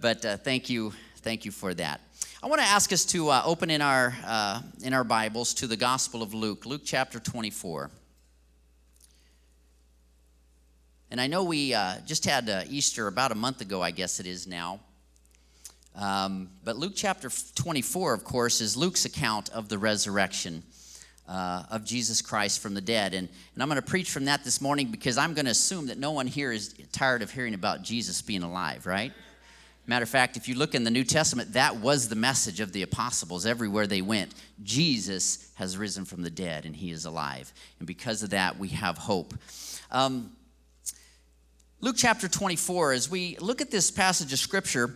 but 0.00 0.24
uh, 0.24 0.36
thank 0.36 0.68
you, 0.68 0.92
thank 1.18 1.44
you 1.44 1.50
for 1.50 1.74
that. 1.74 2.00
I 2.42 2.46
want 2.46 2.60
to 2.60 2.66
ask 2.66 2.92
us 2.92 3.04
to 3.06 3.30
uh, 3.30 3.42
open 3.44 3.70
in 3.70 3.82
our 3.82 4.16
uh, 4.24 4.60
in 4.82 4.94
our 4.94 5.04
Bibles 5.04 5.54
to 5.54 5.66
the 5.66 5.76
Gospel 5.76 6.22
of 6.22 6.34
Luke, 6.34 6.66
Luke 6.66 6.82
chapter 6.84 7.18
24. 7.18 7.90
And 11.10 11.20
I 11.20 11.26
know 11.26 11.44
we 11.44 11.72
uh, 11.72 11.94
just 12.06 12.26
had 12.26 12.66
Easter 12.68 13.06
about 13.06 13.32
a 13.32 13.34
month 13.34 13.62
ago, 13.62 13.80
I 13.80 13.92
guess 13.92 14.20
it 14.20 14.26
is 14.26 14.46
now. 14.46 14.80
Um, 15.96 16.50
but 16.62 16.76
Luke 16.76 16.92
chapter 16.94 17.30
24, 17.56 18.12
of 18.12 18.24
course, 18.24 18.60
is 18.60 18.76
Luke's 18.76 19.04
account 19.04 19.48
of 19.48 19.68
the 19.68 19.78
resurrection 19.78 20.62
uh, 21.28 21.64
of 21.70 21.84
Jesus 21.84 22.22
Christ 22.22 22.60
from 22.60 22.74
the 22.74 22.80
dead. 22.80 23.14
And, 23.14 23.28
and 23.54 23.62
I'm 23.62 23.68
going 23.68 23.80
to 23.80 23.86
preach 23.86 24.10
from 24.10 24.24
that 24.24 24.44
this 24.44 24.60
morning 24.60 24.90
because 24.90 25.18
I'm 25.18 25.34
going 25.34 25.44
to 25.44 25.50
assume 25.50 25.86
that 25.88 25.98
no 25.98 26.12
one 26.12 26.26
here 26.26 26.50
is 26.50 26.74
tired 26.92 27.22
of 27.22 27.30
hearing 27.30 27.54
about 27.54 27.82
Jesus 27.82 28.22
being 28.22 28.42
alive, 28.42 28.86
right? 28.86 29.12
Matter 29.86 30.02
of 30.02 30.10
fact, 30.10 30.36
if 30.36 30.48
you 30.48 30.54
look 30.54 30.74
in 30.74 30.84
the 30.84 30.90
New 30.90 31.04
Testament, 31.04 31.54
that 31.54 31.76
was 31.76 32.10
the 32.10 32.14
message 32.14 32.60
of 32.60 32.72
the 32.72 32.82
apostles 32.82 33.46
everywhere 33.46 33.86
they 33.86 34.02
went. 34.02 34.34
Jesus 34.62 35.50
has 35.54 35.78
risen 35.78 36.04
from 36.04 36.22
the 36.22 36.30
dead 36.30 36.66
and 36.66 36.76
he 36.76 36.90
is 36.90 37.06
alive. 37.06 37.50
And 37.78 37.86
because 37.86 38.22
of 38.22 38.30
that, 38.30 38.58
we 38.58 38.68
have 38.68 38.98
hope. 38.98 39.32
Um, 39.90 40.32
Luke 41.80 41.96
chapter 41.96 42.28
24, 42.28 42.92
as 42.92 43.10
we 43.10 43.38
look 43.38 43.62
at 43.62 43.70
this 43.70 43.90
passage 43.90 44.30
of 44.32 44.38
scripture, 44.38 44.94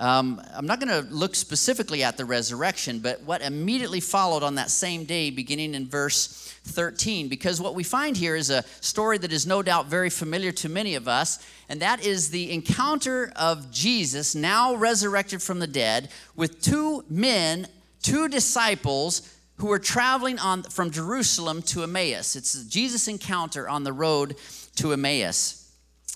um, 0.00 0.40
I'm 0.54 0.64
not 0.66 0.80
going 0.80 0.88
to 0.88 1.12
look 1.14 1.34
specifically 1.34 2.02
at 2.02 2.16
the 2.16 2.24
resurrection, 2.24 3.00
but 3.00 3.22
what 3.22 3.42
immediately 3.42 4.00
followed 4.00 4.42
on 4.42 4.54
that 4.54 4.70
same 4.70 5.04
day, 5.04 5.30
beginning 5.30 5.74
in 5.74 5.86
verse 5.86 6.56
13, 6.64 7.28
because 7.28 7.60
what 7.60 7.74
we 7.74 7.84
find 7.84 8.16
here 8.16 8.34
is 8.34 8.48
a 8.48 8.64
story 8.80 9.18
that 9.18 9.30
is 9.30 9.46
no 9.46 9.62
doubt 9.62 9.86
very 9.86 10.08
familiar 10.08 10.52
to 10.52 10.70
many 10.70 10.94
of 10.94 11.06
us, 11.06 11.46
and 11.68 11.80
that 11.82 12.02
is 12.02 12.30
the 12.30 12.50
encounter 12.50 13.30
of 13.36 13.70
Jesus, 13.70 14.34
now 14.34 14.74
resurrected 14.74 15.42
from 15.42 15.58
the 15.58 15.66
dead, 15.66 16.08
with 16.34 16.62
two 16.62 17.04
men, 17.10 17.68
two 18.02 18.26
disciples 18.26 19.36
who 19.56 19.66
were 19.66 19.78
traveling 19.78 20.38
on 20.38 20.62
from 20.62 20.90
Jerusalem 20.90 21.60
to 21.60 21.82
Emmaus. 21.82 22.36
It's 22.36 22.64
Jesus' 22.64 23.06
encounter 23.06 23.68
on 23.68 23.84
the 23.84 23.92
road 23.92 24.36
to 24.76 24.94
Emmaus. 24.94 25.59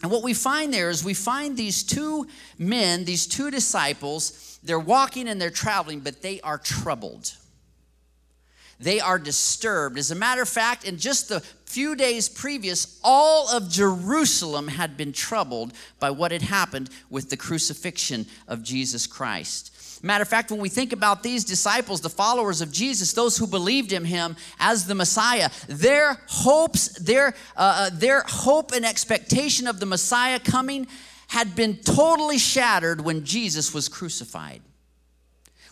And 0.03 0.11
what 0.11 0.23
we 0.23 0.35
find 0.35 0.73
there 0.73 0.91
is 0.91 1.05
we 1.05 1.15
find 1.15 1.57
these 1.57 1.83
two 1.83 2.27
men, 2.59 3.05
these 3.05 3.27
two 3.27 3.51
disciples, 3.51 4.59
they're 4.63 4.79
walking 4.79 5.29
and 5.29 5.41
they're 5.41 5.51
traveling, 5.51 6.01
but 6.01 6.23
they 6.23 6.41
are 6.41 6.59
troubled. 6.59 7.33
They 8.81 9.01
are 9.01 9.19
disturbed. 9.19 9.99
As 9.99 10.11
a 10.11 10.17
matter 10.17 10.43
of 10.43 10.49
fact, 10.49 10.85
in 10.85 10.99
just 10.99 11.29
the 11.29 11.41
few 11.41 11.95
days 11.95 12.29
previous, 12.29 12.99
all 13.03 13.49
of 13.49 13.71
Jerusalem 13.71 14.69
had 14.69 14.97
been 14.97 15.13
troubled 15.13 15.73
by 16.01 16.11
what 16.11 16.33
had 16.33 16.43
happened 16.43 16.91
with 17.09 17.31
the 17.31 17.37
crucifixion 17.37 18.27
of 18.49 18.63
Jesus 18.63 19.07
Christ. 19.07 19.74
Matter 20.05 20.21
of 20.21 20.29
fact, 20.29 20.51
when 20.51 20.61
we 20.61 20.69
think 20.69 20.93
about 20.93 21.23
these 21.23 21.45
disciples, 21.45 22.03
the 22.03 22.11
followers 22.11 22.61
of 22.61 22.71
Jesus, 22.71 23.15
those 23.15 23.39
who 23.39 23.47
believed 23.47 23.91
in 23.91 24.05
him 24.05 24.37
as 24.61 24.87
the 24.87 24.95
Messiah, 24.95 25.49
their 25.67 26.21
hopes, 26.27 26.89
their, 26.99 27.29
uh, 27.57 27.89
uh 27.89 27.91
their 27.91 28.23
hope 28.27 28.73
and 28.73 28.85
expectation 28.85 29.67
of 29.67 29.81
the 29.81 29.87
Messiah 29.87 30.39
coming 30.39 30.87
had 31.29 31.57
been 31.57 31.79
totally 31.79 32.37
shattered 32.37 33.01
when 33.01 33.25
Jesus 33.25 33.73
was 33.73 33.89
crucified. 33.89 34.61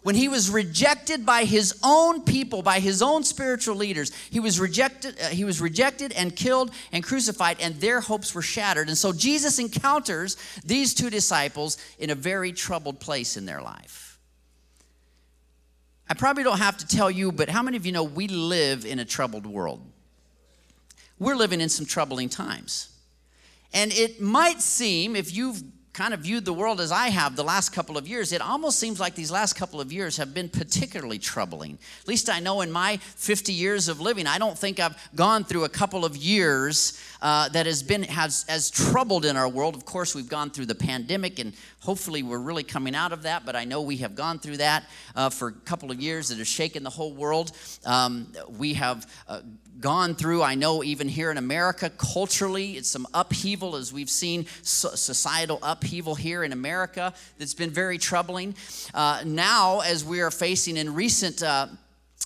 When 0.02 0.14
he 0.14 0.28
was 0.28 0.48
rejected 0.48 1.26
by 1.26 1.44
his 1.44 1.78
own 1.84 2.22
people 2.22 2.62
by 2.62 2.80
his 2.80 3.02
own 3.02 3.22
spiritual 3.22 3.76
leaders 3.76 4.12
he 4.30 4.40
was 4.40 4.58
rejected 4.58 5.16
uh, 5.20 5.28
he 5.28 5.44
was 5.44 5.60
rejected 5.60 6.10
and 6.12 6.34
killed 6.34 6.72
and 6.90 7.04
crucified 7.04 7.58
and 7.60 7.76
their 7.76 8.00
hopes 8.00 8.34
were 8.34 8.42
shattered. 8.42 8.88
And 8.88 8.98
so 8.98 9.12
jesus 9.12 9.60
encounters 9.60 10.36
these 10.64 10.94
two 10.94 11.10
disciples 11.10 11.76
in 12.00 12.10
a 12.10 12.16
very 12.16 12.50
troubled 12.50 12.98
place 12.98 13.36
in 13.36 13.46
their 13.46 13.62
life 13.62 14.11
i 16.08 16.14
probably 16.14 16.42
don't 16.42 16.58
have 16.58 16.76
to 16.76 16.86
tell 16.86 17.10
you 17.10 17.32
but 17.32 17.48
how 17.48 17.62
many 17.62 17.76
of 17.76 17.86
you 17.86 17.92
know 17.92 18.04
we 18.04 18.28
live 18.28 18.84
in 18.84 18.98
a 18.98 19.04
troubled 19.04 19.46
world? 19.46 19.80
We're 21.18 21.36
living 21.36 21.60
in 21.60 21.68
some 21.68 21.86
troubling 21.86 22.28
times. 22.28 22.88
And 23.72 23.92
it 23.92 24.20
might 24.20 24.60
seem 24.60 25.14
if 25.14 25.34
you've 25.34 25.62
kind 25.92 26.14
of 26.14 26.20
viewed 26.20 26.44
the 26.44 26.52
world 26.54 26.80
as 26.80 26.90
I 26.90 27.08
have 27.08 27.36
the 27.36 27.44
last 27.44 27.70
couple 27.70 27.98
of 27.98 28.08
years, 28.08 28.32
it 28.32 28.40
almost 28.40 28.78
seems 28.78 28.98
like 28.98 29.14
these 29.14 29.30
last 29.30 29.54
couple 29.54 29.80
of 29.80 29.92
years 29.92 30.16
have 30.16 30.32
been 30.32 30.48
particularly 30.48 31.18
troubling. 31.18 31.78
At 32.00 32.08
least 32.08 32.30
I 32.30 32.40
know 32.40 32.62
in 32.62 32.72
my 32.72 32.96
50 32.96 33.52
years 33.52 33.88
of 33.88 34.00
living, 34.00 34.26
I 34.26 34.38
don't 34.38 34.56
think 34.56 34.80
I've 34.80 34.96
gone 35.14 35.44
through 35.44 35.64
a 35.64 35.68
couple 35.68 36.04
of 36.04 36.16
years 36.16 36.98
uh, 37.20 37.50
that 37.50 37.66
has 37.66 37.82
been 37.82 38.04
has 38.04 38.46
as 38.48 38.70
troubled 38.70 39.26
in 39.26 39.36
our 39.36 39.48
world. 39.48 39.74
Of 39.76 39.84
course, 39.84 40.14
we've 40.14 40.28
gone 40.28 40.50
through 40.50 40.66
the 40.66 40.74
pandemic, 40.74 41.38
and 41.38 41.52
hopefully 41.80 42.22
we're 42.22 42.38
really 42.38 42.64
coming 42.64 42.94
out 42.94 43.12
of 43.12 43.22
that. 43.24 43.44
But 43.44 43.54
I 43.54 43.64
know 43.64 43.82
we 43.82 43.98
have 43.98 44.14
gone 44.14 44.38
through 44.38 44.56
that 44.56 44.84
uh, 45.14 45.28
for 45.28 45.48
a 45.48 45.52
couple 45.52 45.90
of 45.90 46.00
years 46.00 46.30
that 46.30 46.38
has 46.38 46.48
shaken 46.48 46.82
the 46.82 46.90
whole 46.90 47.12
world. 47.12 47.52
Um, 47.84 48.32
we 48.48 48.74
have. 48.74 49.10
Uh, 49.28 49.40
gone 49.82 50.14
through, 50.14 50.42
I 50.42 50.54
know 50.54 50.82
even 50.82 51.08
here 51.08 51.30
in 51.30 51.36
America, 51.36 51.90
culturally, 51.90 52.72
it's 52.78 52.88
some 52.88 53.06
upheaval 53.12 53.76
as 53.76 53.92
we've 53.92 54.08
seen 54.08 54.46
societal 54.62 55.58
upheaval 55.62 56.14
here 56.14 56.44
in 56.44 56.52
America 56.52 57.12
that's 57.36 57.52
been 57.52 57.70
very 57.70 57.98
troubling. 57.98 58.54
Uh, 58.94 59.22
now, 59.26 59.80
as 59.80 60.04
we 60.04 60.22
are 60.22 60.30
facing 60.30 60.78
in 60.78 60.94
recent 60.94 61.42
uh, 61.42 61.66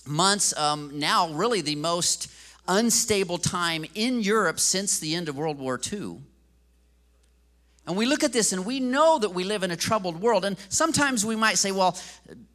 months, 0.05 0.55
um, 0.57 0.97
now 0.97 1.29
really 1.33 1.59
the 1.59 1.75
most 1.75 2.31
unstable 2.69 3.37
time 3.37 3.85
in 3.95 4.21
Europe 4.21 4.59
since 4.59 4.99
the 4.99 5.15
end 5.15 5.27
of 5.27 5.35
World 5.35 5.59
War 5.59 5.79
II. 5.91 6.19
And 7.87 7.95
we 7.95 8.05
look 8.05 8.23
at 8.23 8.33
this 8.33 8.51
and 8.51 8.65
we 8.65 8.81
know 8.81 9.17
that 9.17 9.29
we 9.29 9.45
live 9.45 9.63
in 9.63 9.71
a 9.71 9.77
troubled 9.77 10.19
world. 10.19 10.43
And 10.43 10.57
sometimes 10.67 11.25
we 11.25 11.37
might 11.37 11.57
say, 11.57 11.71
well, 11.71 11.97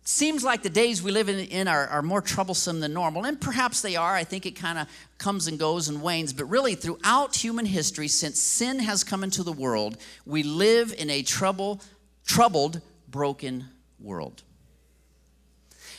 seems 0.05 0.45
like 0.45 0.63
the 0.63 0.69
days 0.69 1.03
we 1.03 1.11
live 1.11 1.31
in, 1.31 1.39
in 1.39 1.69
are, 1.69 1.87
are 1.87 2.03
more 2.03 2.21
troublesome 2.21 2.81
than 2.81 2.93
normal. 2.93 3.25
And 3.25 3.41
perhaps 3.41 3.81
they 3.81 3.97
are. 3.97 4.15
I 4.15 4.25
think 4.25 4.45
it 4.45 4.51
kind 4.51 4.79
of 4.79 4.89
comes 5.17 5.47
and 5.47 5.59
goes 5.59 5.89
and 5.89 6.03
wanes. 6.03 6.35
But 6.35 6.45
really, 6.45 6.75
throughout 6.75 7.35
human 7.35 7.65
history, 7.65 8.09
since 8.09 8.39
sin 8.39 8.81
has 8.81 9.03
come 9.03 9.25
into 9.25 9.43
the 9.43 9.53
world, 9.53 9.97
we 10.27 10.43
live 10.43 10.95
in 10.99 11.09
a 11.09 11.23
trouble, 11.23 11.81
troubled, 12.27 12.83
broken 13.09 13.65
world. 13.99 14.43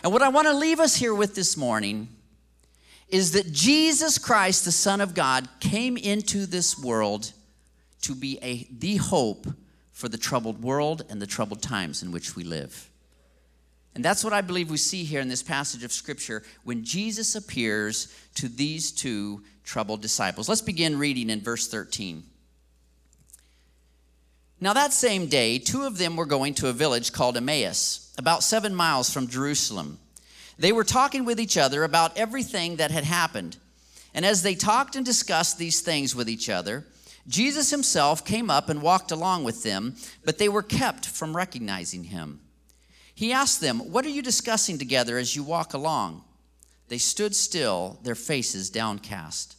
And 0.04 0.14
what 0.14 0.22
I 0.22 0.30
want 0.30 0.48
to 0.48 0.54
leave 0.54 0.80
us 0.80 0.96
here 0.96 1.16
with 1.16 1.34
this 1.34 1.58
morning 1.58 2.08
is 3.10 3.32
that 3.32 3.52
Jesus 3.52 4.20
Christ, 4.20 4.66
the 4.66 4.72
Son 4.72 5.02
of 5.02 5.16
God, 5.16 5.48
came 5.60 5.98
into 5.98 6.46
this 6.46 6.78
world 6.78 7.34
to 8.04 8.16
be 8.16 8.40
a, 8.42 8.68
the 8.72 8.98
hope 8.98 9.48
for 9.92 10.10
the 10.10 10.18
troubled 10.18 10.64
world 10.64 11.06
and 11.10 11.22
the 11.22 11.28
troubled 11.28 11.62
times 11.62 12.04
in 12.04 12.12
which 12.12 12.36
we 12.36 12.44
live. 12.44 12.90
And 13.96 14.04
that's 14.04 14.24
what 14.24 14.34
I 14.34 14.42
believe 14.42 14.72
we 14.72 14.78
see 14.78 15.04
here 15.04 15.22
in 15.22 15.28
this 15.28 15.44
passage 15.44 15.84
of 15.84 15.92
Scripture 15.92 16.44
when 16.64 16.84
Jesus 16.84 17.36
appears 17.36 18.14
to 18.36 18.48
these 18.48 18.92
two 18.92 19.44
troubled 19.64 20.02
disciples. 20.02 20.50
Let's 20.50 20.62
begin 20.62 20.98
reading 20.98 21.30
in 21.30 21.42
verse 21.42 21.68
13. 21.68 22.24
Now, 24.60 24.74
that 24.74 24.94
same 24.94 25.28
day, 25.28 25.60
two 25.60 25.84
of 25.84 25.98
them 25.98 26.16
were 26.16 26.26
going 26.26 26.54
to 26.56 26.70
a 26.70 26.74
village 26.74 27.12
called 27.12 27.36
Emmaus, 27.36 28.14
about 28.18 28.44
seven 28.44 28.74
miles 28.74 29.10
from 29.10 29.28
Jerusalem. 29.28 30.00
They 30.58 30.72
were 30.72 30.86
talking 30.86 31.26
with 31.26 31.40
each 31.40 31.58
other 31.58 31.84
about 31.84 32.18
everything 32.18 32.78
that 32.78 32.90
had 32.90 33.04
happened. 33.04 33.58
And 34.14 34.26
as 34.26 34.42
they 34.42 34.56
talked 34.56 34.96
and 34.96 35.06
discussed 35.06 35.58
these 35.58 35.82
things 35.82 36.16
with 36.16 36.30
each 36.30 36.50
other, 36.50 36.86
Jesus 37.28 37.70
himself 37.70 38.26
came 38.26 38.50
up 38.50 38.70
and 38.70 38.82
walked 38.82 39.12
along 39.12 39.44
with 39.44 39.64
them, 39.64 39.96
but 40.26 40.38
they 40.38 40.50
were 40.50 40.64
kept 40.64 41.06
from 41.06 41.36
recognizing 41.36 42.06
him. 42.06 42.42
He 43.16 43.32
asked 43.32 43.62
them, 43.62 43.80
What 43.92 44.06
are 44.06 44.10
you 44.10 44.22
discussing 44.22 44.78
together 44.78 45.18
as 45.18 45.36
you 45.36 45.44
walk 45.44 45.74
along? 45.74 46.24
They 46.90 46.98
stood 46.98 47.36
still, 47.36 48.00
their 48.04 48.16
faces 48.16 48.70
downcast. 48.70 49.56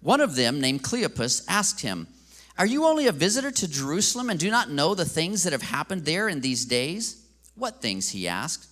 One 0.00 0.20
of 0.20 0.34
them, 0.34 0.60
named 0.60 0.82
Cleopas, 0.82 1.44
asked 1.48 1.80
him, 1.80 2.08
Are 2.58 2.66
you 2.66 2.84
only 2.84 3.06
a 3.06 3.12
visitor 3.12 3.50
to 3.50 3.68
Jerusalem 3.68 4.30
and 4.30 4.40
do 4.40 4.50
not 4.50 4.70
know 4.70 4.94
the 4.94 5.04
things 5.04 5.42
that 5.42 5.52
have 5.52 5.62
happened 5.62 6.04
there 6.04 6.28
in 6.28 6.40
these 6.40 6.64
days? 6.64 7.24
What 7.54 7.82
things? 7.82 8.10
he 8.10 8.26
asked. 8.26 8.68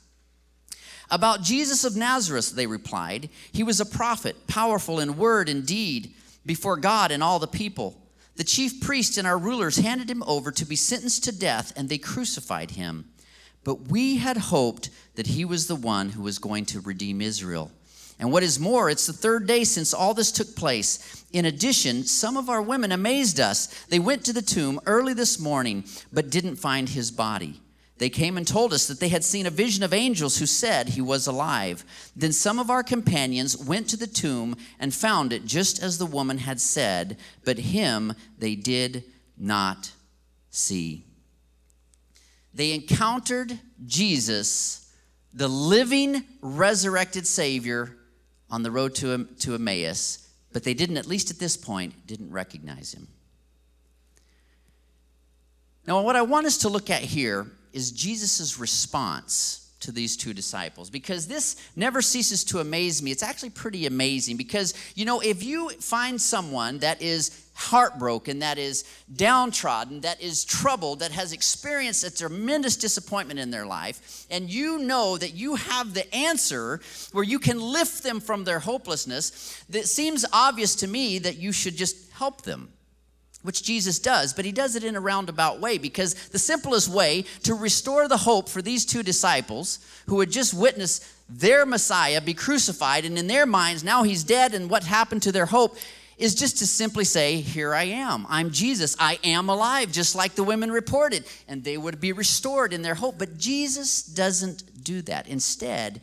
About 1.10 1.42
Jesus 1.42 1.84
of 1.84 1.96
Nazareth, 1.96 2.54
they 2.54 2.66
replied. 2.66 3.28
He 3.52 3.62
was 3.62 3.80
a 3.80 3.86
prophet, 3.86 4.46
powerful 4.46 5.00
in 5.00 5.16
word 5.18 5.48
and 5.48 5.66
deed 5.66 6.14
before 6.46 6.76
God 6.76 7.10
and 7.10 7.22
all 7.22 7.38
the 7.38 7.48
people. 7.48 7.99
The 8.40 8.44
chief 8.44 8.80
priests 8.80 9.18
and 9.18 9.26
our 9.26 9.36
rulers 9.36 9.76
handed 9.76 10.08
him 10.08 10.22
over 10.26 10.50
to 10.50 10.64
be 10.64 10.74
sentenced 10.74 11.24
to 11.24 11.38
death, 11.38 11.74
and 11.76 11.90
they 11.90 11.98
crucified 11.98 12.70
him. 12.70 13.10
But 13.64 13.88
we 13.88 14.16
had 14.16 14.38
hoped 14.38 14.88
that 15.16 15.26
he 15.26 15.44
was 15.44 15.66
the 15.66 15.76
one 15.76 16.08
who 16.08 16.22
was 16.22 16.38
going 16.38 16.64
to 16.64 16.80
redeem 16.80 17.20
Israel. 17.20 17.70
And 18.18 18.32
what 18.32 18.42
is 18.42 18.58
more, 18.58 18.88
it's 18.88 19.06
the 19.06 19.12
third 19.12 19.46
day 19.46 19.64
since 19.64 19.92
all 19.92 20.14
this 20.14 20.32
took 20.32 20.56
place. 20.56 21.22
In 21.34 21.44
addition, 21.44 22.04
some 22.04 22.38
of 22.38 22.48
our 22.48 22.62
women 22.62 22.92
amazed 22.92 23.38
us. 23.40 23.66
They 23.90 23.98
went 23.98 24.24
to 24.24 24.32
the 24.32 24.40
tomb 24.40 24.80
early 24.86 25.12
this 25.12 25.38
morning, 25.38 25.84
but 26.10 26.30
didn't 26.30 26.56
find 26.56 26.88
his 26.88 27.10
body. 27.10 27.60
They 28.00 28.08
came 28.08 28.38
and 28.38 28.48
told 28.48 28.72
us 28.72 28.86
that 28.86 28.98
they 28.98 29.10
had 29.10 29.24
seen 29.24 29.44
a 29.44 29.50
vision 29.50 29.82
of 29.82 29.92
angels 29.92 30.38
who 30.38 30.46
said 30.46 30.88
he 30.88 31.02
was 31.02 31.26
alive. 31.26 31.84
Then 32.16 32.32
some 32.32 32.58
of 32.58 32.70
our 32.70 32.82
companions 32.82 33.58
went 33.58 33.90
to 33.90 33.96
the 33.98 34.06
tomb 34.06 34.56
and 34.78 34.94
found 34.94 35.34
it 35.34 35.44
just 35.44 35.82
as 35.82 35.98
the 35.98 36.06
woman 36.06 36.38
had 36.38 36.62
said, 36.62 37.18
but 37.44 37.58
him 37.58 38.14
they 38.38 38.54
did 38.54 39.04
not 39.36 39.92
see. 40.48 41.04
They 42.54 42.72
encountered 42.72 43.60
Jesus, 43.84 44.90
the 45.34 45.48
living, 45.48 46.24
resurrected 46.40 47.26
Savior, 47.26 47.98
on 48.50 48.62
the 48.62 48.70
road 48.70 48.94
to, 48.94 49.24
to 49.40 49.54
Emmaus, 49.56 50.26
but 50.54 50.64
they 50.64 50.72
didn't, 50.72 50.96
at 50.96 51.06
least 51.06 51.30
at 51.30 51.38
this 51.38 51.58
point, 51.58 52.06
didn't 52.06 52.30
recognize 52.30 52.94
him. 52.94 53.08
Now, 55.86 56.00
what 56.00 56.16
I 56.16 56.22
want 56.22 56.46
us 56.46 56.56
to 56.58 56.70
look 56.70 56.88
at 56.88 57.02
here 57.02 57.46
is 57.72 57.90
Jesus' 57.90 58.58
response 58.58 59.60
to 59.80 59.92
these 59.92 60.16
two 60.16 60.34
disciples 60.34 60.90
because 60.90 61.26
this 61.26 61.56
never 61.74 62.02
ceases 62.02 62.44
to 62.44 62.60
amaze 62.60 63.02
me. 63.02 63.10
It's 63.10 63.22
actually 63.22 63.50
pretty 63.50 63.86
amazing 63.86 64.36
because, 64.36 64.74
you 64.94 65.04
know, 65.04 65.20
if 65.20 65.42
you 65.42 65.70
find 65.70 66.20
someone 66.20 66.78
that 66.80 67.00
is 67.00 67.46
heartbroken, 67.54 68.38
that 68.40 68.58
is 68.58 68.84
downtrodden, 69.16 70.02
that 70.02 70.20
is 70.20 70.44
troubled, 70.44 71.00
that 71.00 71.12
has 71.12 71.32
experienced 71.32 72.04
a 72.04 72.14
tremendous 72.14 72.76
disappointment 72.76 73.40
in 73.40 73.50
their 73.50 73.66
life, 73.66 74.26
and 74.30 74.50
you 74.50 74.78
know 74.78 75.16
that 75.16 75.34
you 75.34 75.56
have 75.56 75.92
the 75.92 76.14
answer 76.14 76.80
where 77.12 77.24
you 77.24 77.38
can 77.38 77.60
lift 77.60 78.02
them 78.02 78.20
from 78.20 78.44
their 78.44 78.60
hopelessness, 78.60 79.62
it 79.70 79.86
seems 79.86 80.24
obvious 80.32 80.74
to 80.76 80.86
me 80.86 81.18
that 81.18 81.36
you 81.36 81.52
should 81.52 81.76
just 81.76 82.10
help 82.12 82.42
them 82.42 82.70
which 83.42 83.62
Jesus 83.62 83.98
does, 83.98 84.32
but 84.32 84.44
he 84.44 84.52
does 84.52 84.76
it 84.76 84.84
in 84.84 84.96
a 84.96 85.00
roundabout 85.00 85.60
way 85.60 85.78
because 85.78 86.14
the 86.28 86.38
simplest 86.38 86.88
way 86.88 87.24
to 87.42 87.54
restore 87.54 88.06
the 88.06 88.18
hope 88.18 88.48
for 88.48 88.60
these 88.60 88.84
two 88.84 89.02
disciples 89.02 89.78
who 90.06 90.20
had 90.20 90.30
just 90.30 90.52
witnessed 90.52 91.04
their 91.28 91.64
Messiah 91.64 92.20
be 92.20 92.34
crucified, 92.34 93.04
and 93.04 93.16
in 93.16 93.28
their 93.28 93.46
minds, 93.46 93.84
now 93.84 94.02
he's 94.02 94.24
dead, 94.24 94.52
and 94.52 94.68
what 94.68 94.82
happened 94.84 95.22
to 95.22 95.32
their 95.32 95.46
hope 95.46 95.76
is 96.18 96.34
just 96.34 96.58
to 96.58 96.66
simply 96.66 97.04
say, 97.04 97.40
Here 97.40 97.74
I 97.74 97.84
am. 97.84 98.26
I'm 98.28 98.50
Jesus. 98.50 98.94
I 98.98 99.18
am 99.24 99.48
alive, 99.48 99.90
just 99.90 100.14
like 100.14 100.34
the 100.34 100.44
women 100.44 100.70
reported, 100.70 101.24
and 101.48 101.64
they 101.64 101.78
would 101.78 102.00
be 102.00 102.12
restored 102.12 102.72
in 102.72 102.82
their 102.82 102.96
hope. 102.96 103.16
But 103.18 103.38
Jesus 103.38 104.02
doesn't 104.02 104.84
do 104.84 105.02
that. 105.02 105.28
Instead, 105.28 106.02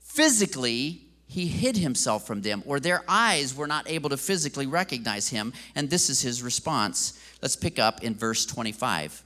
physically, 0.00 1.03
he 1.34 1.48
hid 1.48 1.76
himself 1.76 2.24
from 2.24 2.42
them, 2.42 2.62
or 2.64 2.78
their 2.78 3.02
eyes 3.08 3.56
were 3.56 3.66
not 3.66 3.90
able 3.90 4.08
to 4.08 4.16
physically 4.16 4.68
recognize 4.68 5.30
him. 5.30 5.52
And 5.74 5.90
this 5.90 6.08
is 6.08 6.22
his 6.22 6.44
response. 6.44 7.18
Let's 7.42 7.56
pick 7.56 7.80
up 7.80 8.04
in 8.04 8.14
verse 8.14 8.46
25. 8.46 9.20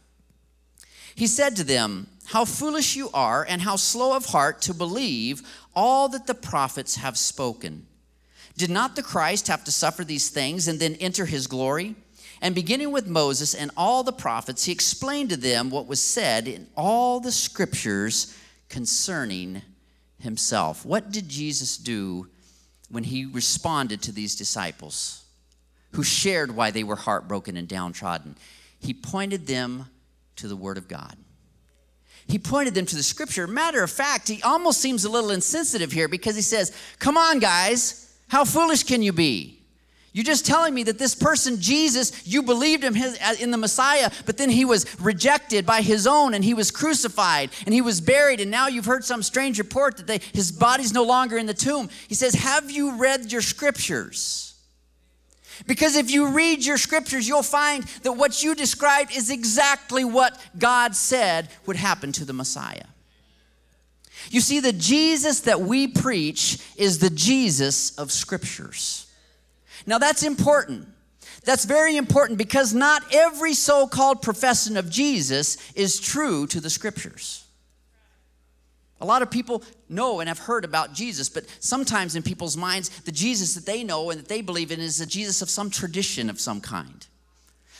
He 1.14 1.26
said 1.26 1.54
to 1.56 1.64
them, 1.64 2.06
How 2.24 2.46
foolish 2.46 2.96
you 2.96 3.10
are, 3.12 3.44
and 3.46 3.60
how 3.60 3.76
slow 3.76 4.16
of 4.16 4.24
heart 4.24 4.62
to 4.62 4.72
believe 4.72 5.42
all 5.76 6.08
that 6.08 6.26
the 6.26 6.34
prophets 6.34 6.96
have 6.96 7.18
spoken. 7.18 7.86
Did 8.56 8.70
not 8.70 8.96
the 8.96 9.02
Christ 9.02 9.48
have 9.48 9.64
to 9.64 9.70
suffer 9.70 10.02
these 10.02 10.30
things 10.30 10.66
and 10.66 10.80
then 10.80 10.94
enter 10.94 11.26
his 11.26 11.46
glory? 11.46 11.94
And 12.40 12.54
beginning 12.54 12.90
with 12.90 13.06
Moses 13.06 13.54
and 13.54 13.70
all 13.76 14.02
the 14.02 14.12
prophets, 14.12 14.64
he 14.64 14.72
explained 14.72 15.28
to 15.28 15.36
them 15.36 15.68
what 15.68 15.86
was 15.86 16.00
said 16.00 16.48
in 16.48 16.68
all 16.74 17.20
the 17.20 17.32
scriptures 17.32 18.34
concerning 18.70 19.60
himself. 20.20 20.84
What 20.84 21.10
did 21.10 21.28
Jesus 21.28 21.76
do 21.76 22.28
when 22.90 23.04
he 23.04 23.25
responded 23.25 24.02
to 24.02 24.12
these 24.12 24.34
disciples 24.34 25.25
who 25.92 26.02
shared 26.02 26.54
why 26.54 26.70
they 26.70 26.84
were 26.84 26.96
heartbroken 26.96 27.56
and 27.56 27.68
downtrodden? 27.68 28.37
He 28.80 28.94
pointed 28.94 29.46
them 29.46 29.87
to 30.37 30.48
the 30.48 30.56
Word 30.56 30.78
of 30.78 30.88
God. 30.88 31.16
He 32.26 32.38
pointed 32.38 32.75
them 32.75 32.87
to 32.87 32.96
the 32.96 33.02
scripture. 33.02 33.46
Matter 33.46 33.82
of 33.82 33.90
fact, 33.90 34.28
he 34.28 34.42
almost 34.42 34.80
seems 34.80 35.04
a 35.04 35.10
little 35.10 35.30
insensitive 35.30 35.92
here 35.92 36.08
because 36.08 36.37
he 36.37 36.42
says, 36.42 36.76
Come 36.98 37.16
on, 37.16 37.38
guys, 37.38 38.14
how 38.28 38.44
foolish 38.44 38.84
can 38.84 39.02
you 39.02 39.12
be? 39.12 39.57
You're 40.18 40.25
just 40.25 40.44
telling 40.44 40.75
me 40.75 40.82
that 40.82 40.98
this 40.98 41.14
person, 41.14 41.60
Jesus, 41.60 42.26
you 42.26 42.42
believed 42.42 42.82
him 42.82 42.96
uh, 42.96 43.34
in 43.38 43.52
the 43.52 43.56
Messiah, 43.56 44.10
but 44.26 44.37
then 44.37 44.50
he 44.50 44.64
was 44.64 44.84
rejected 45.00 45.64
by 45.64 45.80
his 45.80 46.08
own 46.08 46.34
and 46.34 46.42
he 46.42 46.54
was 46.54 46.72
crucified 46.72 47.50
and 47.64 47.72
he 47.72 47.80
was 47.80 48.00
buried, 48.00 48.40
and 48.40 48.50
now 48.50 48.66
you've 48.66 48.87
heard 48.87 49.04
some 49.04 49.22
strange 49.22 49.60
report 49.60 49.96
that 49.96 50.08
they, 50.08 50.18
his 50.34 50.50
body's 50.50 50.92
no 50.92 51.04
longer 51.04 51.38
in 51.38 51.46
the 51.46 51.54
tomb. 51.54 51.88
He 52.08 52.16
says, 52.16 52.34
Have 52.34 52.68
you 52.68 52.96
read 52.96 53.30
your 53.30 53.40
scriptures? 53.40 54.56
Because 55.68 55.94
if 55.94 56.10
you 56.10 56.30
read 56.30 56.66
your 56.66 56.78
scriptures, 56.78 57.28
you'll 57.28 57.44
find 57.44 57.84
that 58.02 58.14
what 58.14 58.42
you 58.42 58.56
described 58.56 59.16
is 59.16 59.30
exactly 59.30 60.04
what 60.04 60.37
God 60.58 60.96
said 60.96 61.48
would 61.64 61.76
happen 61.76 62.10
to 62.10 62.25
the 62.25 62.32
Messiah. 62.32 62.87
You 64.30 64.40
see, 64.40 64.58
the 64.58 64.72
Jesus 64.72 65.42
that 65.42 65.60
we 65.60 65.87
preach 65.87 66.58
is 66.76 66.98
the 66.98 67.08
Jesus 67.08 67.96
of 67.96 68.10
scriptures. 68.10 68.98
Now, 69.87 69.99
that's 69.99 70.23
important. 70.23 70.87
That's 71.44 71.64
very 71.64 71.97
important 71.97 72.38
because 72.38 72.75
not 72.75 73.02
every 73.14 73.54
so 73.54 73.87
called 73.87 74.23
profession 74.23 74.76
of 74.76 74.90
Jesus 74.90 75.56
is 75.75 76.00
true 76.00 76.47
to 76.49 76.61
the 76.61 76.70
scriptures. 76.70 77.44
A 79.00 79.06
lot 79.06 79.23
of 79.23 79.30
people 79.30 79.62
know 79.88 80.20
and 80.20 80.28
have 80.28 80.40
heard 80.40 80.64
about 80.64 80.92
Jesus, 80.92 81.28
but 81.28 81.44
sometimes 81.61 82.16
in 82.16 82.23
people's 82.23 82.56
minds, 82.56 82.88
the 83.00 83.12
Jesus 83.12 83.54
that 83.54 83.64
they 83.64 83.85
know 83.85 84.11
and 84.11 84.20
that 84.20 84.28
they 84.28 84.40
believe 84.40 84.73
in 84.73 84.80
is 84.80 85.00
a 85.00 85.06
Jesus 85.06 85.40
of 85.40 85.49
some 85.49 85.70
tradition 85.70 86.28
of 86.28 86.40
some 86.40 86.61
kind 86.61 87.06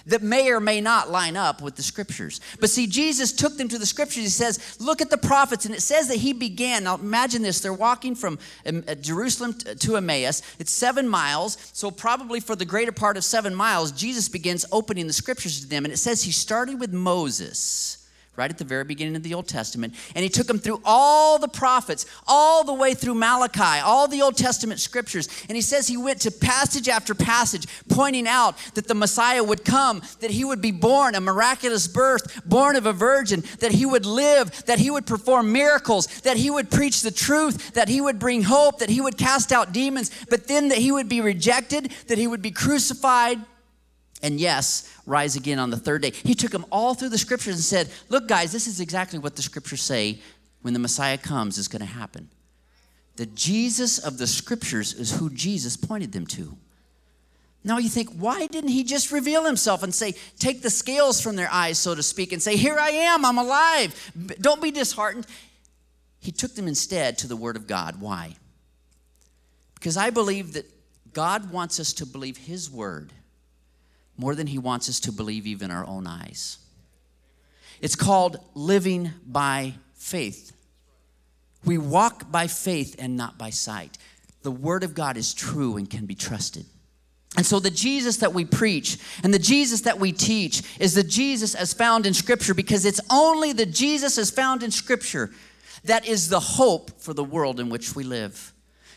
that 0.09 0.23
may 0.23 0.51
or 0.51 0.61
may 0.61 0.81
not 0.81 1.11
line 1.11 1.37
up 1.37 1.63
with 1.63 1.77
the 1.77 1.83
scriptures. 1.83 2.41
But 2.61 2.71
see, 2.71 2.87
Jesus 2.87 3.33
took 3.33 3.57
them 3.57 3.69
to 3.69 3.79
the 3.79 3.87
scriptures. 3.87 4.25
He 4.25 4.29
says, 4.29 4.77
Look 4.81 5.01
at 5.01 5.11
the 5.11 5.19
prophets. 5.19 5.65
And 5.65 5.75
it 5.75 5.83
says 5.83 6.09
that 6.09 6.17
he 6.17 6.33
began. 6.33 6.85
Now 6.85 6.97
imagine 6.97 7.43
this 7.43 7.61
they're 7.61 7.73
walking 7.73 8.15
from 8.15 8.39
um, 8.67 8.85
uh, 8.89 8.95
Jerusalem 8.97 9.55
to 9.55 9.97
Emmaus. 9.97 10.43
It's 10.59 10.73
seven 10.73 11.09
miles. 11.09 11.57
So, 11.73 11.91
probably 11.91 12.41
for 12.41 12.57
the 12.57 12.65
greater 12.65 12.93
part 12.93 13.17
of 13.17 13.25
seven 13.25 13.55
miles, 13.55 13.93
Jesus 13.93 14.29
begins 14.29 14.65
opening 14.73 15.07
the 15.07 15.13
scriptures 15.13 15.61
to 15.61 15.67
them. 15.69 15.85
And 15.85 15.93
it 15.93 15.99
says 15.99 16.23
he 16.23 16.33
started 16.33 16.81
with 16.81 16.93
Moses 16.93 17.98
right 18.39 18.51
at 18.51 18.57
the 18.57 18.65
very 18.65 18.85
beginning 18.85 19.17
of 19.17 19.25
the 19.25 19.35
Old 19.35 19.49
Testament. 19.49 19.93
And 20.15 20.23
he 20.23 20.29
took 20.29 20.47
them 20.47 20.61
through 20.61 20.81
all 20.85 21.41
the 21.41 21.49
prophets, 21.49 22.07
all 22.27 22.63
the 22.63 22.73
way 22.73 22.95
through 22.95 23.17
Malachi, 23.17 23.83
all 23.83 24.07
the 24.07 24.23
Old 24.23 24.37
Testament 24.37 24.79
scriptures. 24.79 25.29
And 25.49 25.57
he 25.57 25.61
says 25.61 25.89
he 25.89 25.97
went 25.97 26.21
to 26.21 26.31
passage 26.31 26.89
after 26.89 27.17
passage, 27.17 27.67
pointing 27.89 28.29
out 28.29 28.57
that 28.75 28.87
the 28.87 28.95
Messiah 28.95 29.43
would 29.43 29.65
come, 29.65 30.03
that 30.21 30.31
he 30.31 30.45
would 30.45 30.63
be 30.63 30.71
born, 30.71 31.17
a 31.17 31.21
miraculous 31.21 31.89
birth, 31.89 32.41
born 32.47 32.77
of 32.77 32.87
a 32.87 32.93
virgin, 32.93 33.43
that 33.59 33.73
he 33.73 33.85
would 33.85 34.07
live, 34.07 34.65
that 34.67 34.79
he 34.79 34.91
would 34.91 35.05
perform 35.05 35.53
miracles, 35.53 36.07
that 36.21 36.37
he 36.37 36.49
would 36.49 36.71
preach 36.71 37.03
the 37.03 37.11
truth, 37.11 37.73
that 37.73 37.89
he 37.89 38.01
would 38.01 38.21
bring 38.21 38.45
hope, 38.45 38.79
that 38.79 38.89
he 38.89 39.01
would 39.01 39.19
cast 39.19 39.51
out 39.51 39.73
demons, 39.73 40.13
but 40.31 40.47
then 40.47 40.69
that 40.69 40.79
he 40.79 40.93
would 40.93 41.09
be 41.09 41.21
rejected, 41.21 41.91
that 42.07 42.19
he 42.19 42.29
would 42.29 42.43
be 42.43 42.53
crucified 42.53 43.41
and 44.23 44.41
yes, 44.41 44.93
rise 45.07 45.37
again 45.37 45.59
on 45.59 45.71
the 45.71 45.77
third 45.77 46.03
day. 46.03 46.11
He 46.11 46.35
took 46.35 46.51
them 46.51 46.67
all 46.71 46.95
through 46.95 47.11
the 47.11 47.19
scriptures 47.19 47.55
and 47.55 47.65
said, 47.65 47.89
Look, 48.09 48.27
guys, 48.27 48.53
this 48.53 48.67
is 48.67 48.81
exactly 48.81 49.19
what 49.19 49.37
the 49.37 49.43
scriptures 49.43 49.83
say 49.83 50.21
when 50.63 50.75
the 50.75 50.81
Messiah 50.81 51.19
comes 51.19 51.59
is 51.59 51.69
going 51.69 51.81
to 51.81 51.87
happen. 51.87 52.29
The 53.17 53.27
Jesus 53.27 53.99
of 53.99 54.19
the 54.19 54.27
scriptures 54.27 54.95
is 54.95 55.19
who 55.19 55.31
Jesus 55.31 55.77
pointed 55.77 56.13
them 56.13 56.27
to. 56.29 56.57
Now 57.65 57.79
you 57.79 57.89
think, 57.89 58.11
why 58.11 58.47
didn't 58.47 58.71
he 58.71 58.85
just 58.85 59.11
reveal 59.11 59.45
himself 59.45 59.83
and 59.83 59.95
say, 59.95 60.15
take 60.39 60.63
the 60.63 60.71
scales 60.71 61.21
from 61.21 61.37
their 61.37 61.51
eyes, 61.53 61.79
so 61.79 61.95
to 61.95 62.03
speak, 62.03 62.33
and 62.33 62.43
say, 62.43 62.57
Here 62.57 62.79
I 62.79 62.91
am, 62.91 63.25
I'm 63.25 63.39
alive. 63.39 64.13
Don't 64.41 64.63
be 64.63 64.71
disheartened. 64.71 65.27
He 66.21 66.33
took 66.33 66.55
them 66.55 66.67
instead 66.67 67.19
to 67.19 67.27
the 67.27 67.37
Word 67.37 67.57
of 67.57 67.67
God. 67.67 68.01
Why? 68.01 68.35
Because 69.75 69.97
I 69.97 70.11
believe 70.11 70.55
that 70.55 70.67
God 71.13 71.53
wants 71.53 71.79
us 71.79 71.93
to 71.95 72.07
believe 72.07 72.37
His 72.37 72.71
Word 72.71 73.13
more 74.19 74.35
than 74.35 74.49
he 74.49 74.59
wants 74.59 74.89
us 74.89 75.01
to 75.01 75.13
believe 75.13 75.47
even 75.47 75.71
our 75.71 75.87
own 75.87 76.07
eyes. 76.07 76.59
It's 77.81 77.97
called 77.97 78.39
living 78.55 79.13
by 79.25 79.75
faith. 79.95 80.53
We 81.65 81.79
walk 81.79 82.31
by 82.31 82.49
faith 82.49 82.97
and 82.99 83.17
not 83.17 83.39
by 83.39 83.51
sight. 83.51 83.97
The 84.43 84.51
Word 84.51 84.85
of 84.85 84.95
God 84.95 85.17
is 85.17 85.33
true 85.33 85.77
and 85.77 85.89
can 85.89 86.07
be 86.07 86.15
trusted. 86.15 86.67
And 87.37 87.45
so, 87.45 87.61
the 87.61 87.71
Jesus 87.71 88.19
that 88.19 88.33
we 88.33 88.45
preach 88.45 88.99
and 89.23 89.33
the 89.33 89.39
Jesus 89.39 89.83
that 89.83 89.99
we 89.99 90.13
teach 90.13 90.63
is 90.81 90.95
the 90.95 91.03
Jesus 91.03 91.55
as 91.55 91.73
found 91.73 92.07
in 92.07 92.15
Scripture 92.15 92.55
because 92.55 92.85
it's 92.85 93.01
only 93.11 93.53
the 93.53 93.67
Jesus 93.67 94.19
as 94.19 94.31
found 94.31 94.63
in 94.63 94.71
Scripture 94.71 95.31
that 95.85 96.07
is 96.07 96.29
the 96.29 96.41
hope 96.41 97.01
for 97.01 97.15
the 97.15 97.25
world 97.25 97.61
in 97.61 97.69
which 97.69 97.95
we 97.95 98.03
live. 98.03 98.53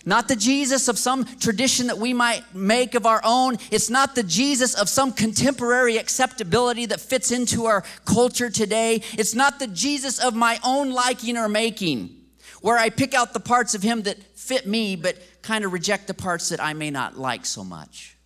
Not 0.06 0.28
the 0.28 0.36
Jesus 0.36 0.88
of 0.88 0.98
some 0.98 1.26
tradition 1.26 1.88
that 1.88 1.98
we 1.98 2.14
might 2.14 2.44
make 2.56 2.96
of 2.96 3.06
our 3.06 3.22
own. 3.24 3.58
It's 3.70 3.90
not 3.90 4.16
the 4.16 4.24
Jesus 4.24 4.74
of 4.74 4.90
some 4.90 5.14
contemporary 5.14 5.98
acceptability 5.98 6.88
that 6.88 7.00
fits 7.00 7.32
into 7.32 7.66
our 7.66 7.84
culture 8.06 8.50
today. 8.50 9.04
It's 9.14 9.36
not 9.36 9.60
the 9.60 9.68
Jesus 9.68 10.20
of 10.20 10.34
my 10.34 10.60
own 10.64 10.92
liking 10.92 11.38
or 11.38 11.48
making, 11.48 12.16
where 12.62 12.78
I 12.78 12.90
pick 12.90 13.14
out 13.14 13.34
the 13.34 13.40
parts 13.40 13.76
of 13.76 13.84
him 13.84 14.02
that 14.04 14.18
fit 14.38 14.66
me, 14.66 14.96
but 14.96 15.18
kind 15.44 15.66
of 15.66 15.74
reject 15.74 16.08
the 16.08 16.14
parts 16.16 16.50
that 16.50 16.62
I 16.62 16.74
may 16.74 16.90
not 16.90 17.18
like 17.18 17.46
so 17.46 17.64
much. 17.64 18.18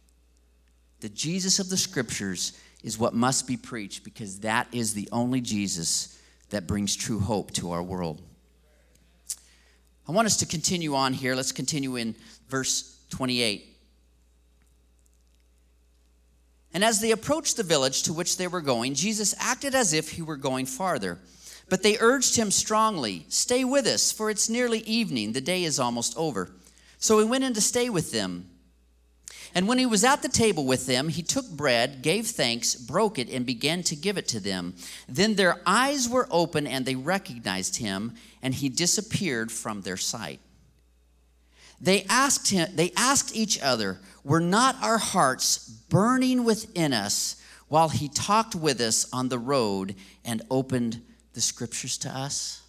The 1.02 1.10
Jesus 1.10 1.60
of 1.60 1.70
the 1.70 1.78
scriptures 1.78 2.58
is 2.84 2.98
what 2.98 3.14
must 3.14 3.48
be 3.48 3.58
preached 3.58 4.04
because 4.04 4.40
that 4.42 4.68
is 4.72 4.94
the 4.94 5.10
only 5.12 5.42
Jesus 5.42 6.18
that 6.52 6.68
brings 6.68 6.96
true 6.96 7.20
hope 7.20 7.52
to 7.52 7.72
our 7.72 7.84
world. 7.84 8.22
I 10.08 10.12
want 10.12 10.28
us 10.28 10.38
to 10.38 10.46
continue 10.46 10.96
on 10.96 11.14
here. 11.14 11.36
Let's 11.36 11.52
continue 11.52 11.96
in 11.96 12.16
verse 12.48 12.98
28. 13.10 13.76
And 16.74 16.84
as 16.84 17.00
they 17.00 17.12
approached 17.12 17.58
the 17.58 17.64
village 17.64 18.04
to 18.04 18.14
which 18.14 18.38
they 18.38 18.48
were 18.48 18.62
going, 18.62 18.96
Jesus 18.96 19.34
acted 19.40 19.74
as 19.74 19.94
if 19.94 20.12
he 20.12 20.22
were 20.22 20.36
going 20.36 20.66
farther. 20.66 21.20
But 21.70 21.82
they 21.82 21.98
urged 22.00 22.36
him 22.36 22.52
strongly, 22.52 23.26
Stay 23.30 23.64
with 23.64 23.88
us, 23.88 24.12
for 24.12 24.30
it's 24.30 24.50
nearly 24.50 24.80
evening. 24.80 25.32
The 25.32 25.42
day 25.42 25.64
is 25.64 25.80
almost 25.80 26.16
over. 26.18 26.52
So 26.98 27.18
he 27.20 27.26
went 27.26 27.44
in 27.44 27.54
to 27.54 27.62
stay 27.62 27.90
with 27.90 28.12
them. 28.12 28.50
And 29.56 29.70
when 29.70 29.80
he 29.80 29.86
was 29.86 30.04
at 30.04 30.22
the 30.22 30.28
table 30.28 30.66
with 30.66 30.86
them, 30.86 31.08
he 31.08 31.24
took 31.24 31.50
bread, 31.50 32.02
gave 32.02 32.28
thanks, 32.28 32.76
broke 32.76 33.18
it, 33.18 33.30
and 33.30 33.46
began 33.46 33.84
to 33.84 33.96
give 33.96 34.18
it 34.18 34.28
to 34.28 34.42
them. 34.42 34.76
Then 35.08 35.36
their 35.36 35.62
eyes 35.66 36.10
were 36.10 36.28
open 36.30 36.68
and 36.68 36.86
they 36.86 36.96
recognized 36.96 37.78
him, 37.78 38.16
and 38.44 38.54
he 38.54 38.68
disappeared 38.68 39.54
from 39.54 39.82
their 39.82 39.96
sight. 39.96 40.42
They 41.80 42.04
asked 42.10 42.50
him, 42.50 42.68
they 42.76 42.92
asked 42.98 43.34
each 43.34 43.62
other, 43.62 44.02
Were 44.26 44.42
not 44.42 44.76
our 44.82 44.98
hearts 44.98 45.70
burning 45.70 46.44
within 46.44 46.92
us 46.92 47.42
while 47.70 47.90
he 47.90 48.10
talked 48.10 48.56
with 48.56 48.82
us 48.82 49.08
on 49.14 49.30
the 49.30 49.40
road 49.40 49.96
and 50.26 50.42
opened 50.52 51.02
the 51.34 51.42
scriptures 51.42 51.98
to 52.00 52.10
us? 52.10 52.62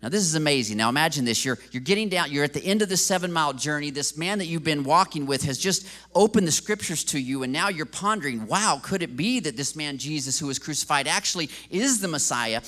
Now, 0.00 0.08
this 0.08 0.22
is 0.22 0.36
amazing. 0.36 0.76
Now, 0.76 0.88
imagine 0.88 1.24
this. 1.24 1.44
You're, 1.44 1.58
you're 1.72 1.80
getting 1.80 2.08
down, 2.08 2.30
you're 2.30 2.44
at 2.44 2.52
the 2.52 2.64
end 2.64 2.82
of 2.82 2.88
the 2.88 2.96
seven 2.96 3.32
mile 3.32 3.52
journey. 3.52 3.90
This 3.90 4.16
man 4.16 4.38
that 4.38 4.46
you've 4.46 4.62
been 4.62 4.84
walking 4.84 5.26
with 5.26 5.42
has 5.42 5.58
just 5.58 5.88
opened 6.14 6.46
the 6.46 6.52
scriptures 6.52 7.02
to 7.04 7.18
you, 7.18 7.42
and 7.42 7.52
now 7.52 7.68
you're 7.68 7.84
pondering, 7.84 8.46
wow, 8.46 8.80
could 8.80 9.02
it 9.02 9.16
be 9.16 9.40
that 9.40 9.56
this 9.56 9.74
man, 9.74 9.98
Jesus, 9.98 10.38
who 10.38 10.46
was 10.46 10.60
crucified, 10.60 11.08
actually 11.08 11.50
is 11.68 12.00
the 12.00 12.06
Messiah? 12.06 12.62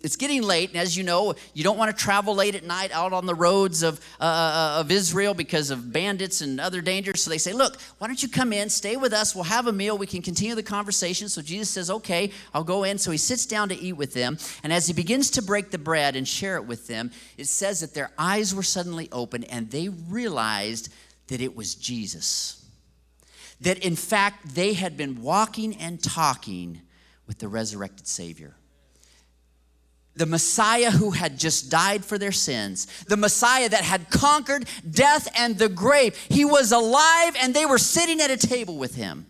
It's 0.00 0.14
getting 0.14 0.42
late, 0.42 0.70
and 0.70 0.78
as 0.78 0.96
you 0.96 1.02
know, 1.02 1.34
you 1.54 1.64
don't 1.64 1.76
want 1.76 1.96
to 1.96 2.04
travel 2.04 2.36
late 2.36 2.54
at 2.54 2.62
night 2.62 2.92
out 2.92 3.12
on 3.12 3.26
the 3.26 3.34
roads 3.34 3.82
of, 3.82 3.98
uh, 4.20 4.24
uh, 4.24 4.80
of 4.80 4.92
Israel 4.92 5.34
because 5.34 5.70
of 5.70 5.92
bandits 5.92 6.40
and 6.40 6.60
other 6.60 6.80
dangers. 6.80 7.20
So 7.24 7.30
they 7.30 7.38
say, 7.38 7.52
Look, 7.52 7.80
why 7.98 8.06
don't 8.06 8.22
you 8.22 8.28
come 8.28 8.52
in, 8.52 8.70
stay 8.70 8.96
with 8.96 9.12
us, 9.12 9.34
we'll 9.34 9.44
have 9.44 9.66
a 9.66 9.72
meal, 9.72 9.98
we 9.98 10.06
can 10.06 10.22
continue 10.22 10.54
the 10.54 10.62
conversation. 10.62 11.28
So 11.28 11.42
Jesus 11.42 11.70
says, 11.70 11.90
Okay, 11.90 12.30
I'll 12.54 12.62
go 12.62 12.84
in. 12.84 12.98
So 12.98 13.10
he 13.10 13.18
sits 13.18 13.44
down 13.44 13.70
to 13.70 13.74
eat 13.74 13.94
with 13.94 14.14
them, 14.14 14.38
and 14.62 14.72
as 14.72 14.86
he 14.86 14.92
begins 14.92 15.30
to 15.32 15.42
break 15.42 15.72
the 15.72 15.78
bread 15.78 16.14
and 16.14 16.28
share 16.28 16.56
it 16.56 16.64
with 16.64 16.86
them, 16.86 17.10
it 17.36 17.48
says 17.48 17.80
that 17.80 17.94
their 17.94 18.12
eyes 18.16 18.54
were 18.54 18.62
suddenly 18.62 19.08
opened 19.10 19.46
and 19.50 19.68
they 19.72 19.88
realized 19.88 20.92
that 21.26 21.40
it 21.40 21.56
was 21.56 21.74
Jesus. 21.74 22.64
That 23.60 23.78
in 23.78 23.96
fact, 23.96 24.54
they 24.54 24.74
had 24.74 24.96
been 24.96 25.22
walking 25.22 25.74
and 25.76 26.00
talking 26.00 26.82
with 27.26 27.40
the 27.40 27.48
resurrected 27.48 28.06
Savior 28.06 28.54
the 30.18 30.26
Messiah 30.26 30.90
who 30.90 31.12
had 31.12 31.38
just 31.38 31.70
died 31.70 32.04
for 32.04 32.18
their 32.18 32.32
sins, 32.32 32.86
the 33.04 33.16
Messiah 33.16 33.68
that 33.68 33.84
had 33.84 34.10
conquered 34.10 34.68
death 34.90 35.28
and 35.36 35.56
the 35.56 35.68
grave. 35.68 36.16
He 36.28 36.44
was 36.44 36.72
alive 36.72 37.36
and 37.40 37.54
they 37.54 37.64
were 37.64 37.78
sitting 37.78 38.20
at 38.20 38.28
a 38.28 38.36
table 38.36 38.76
with 38.76 38.96
him. 38.96 39.26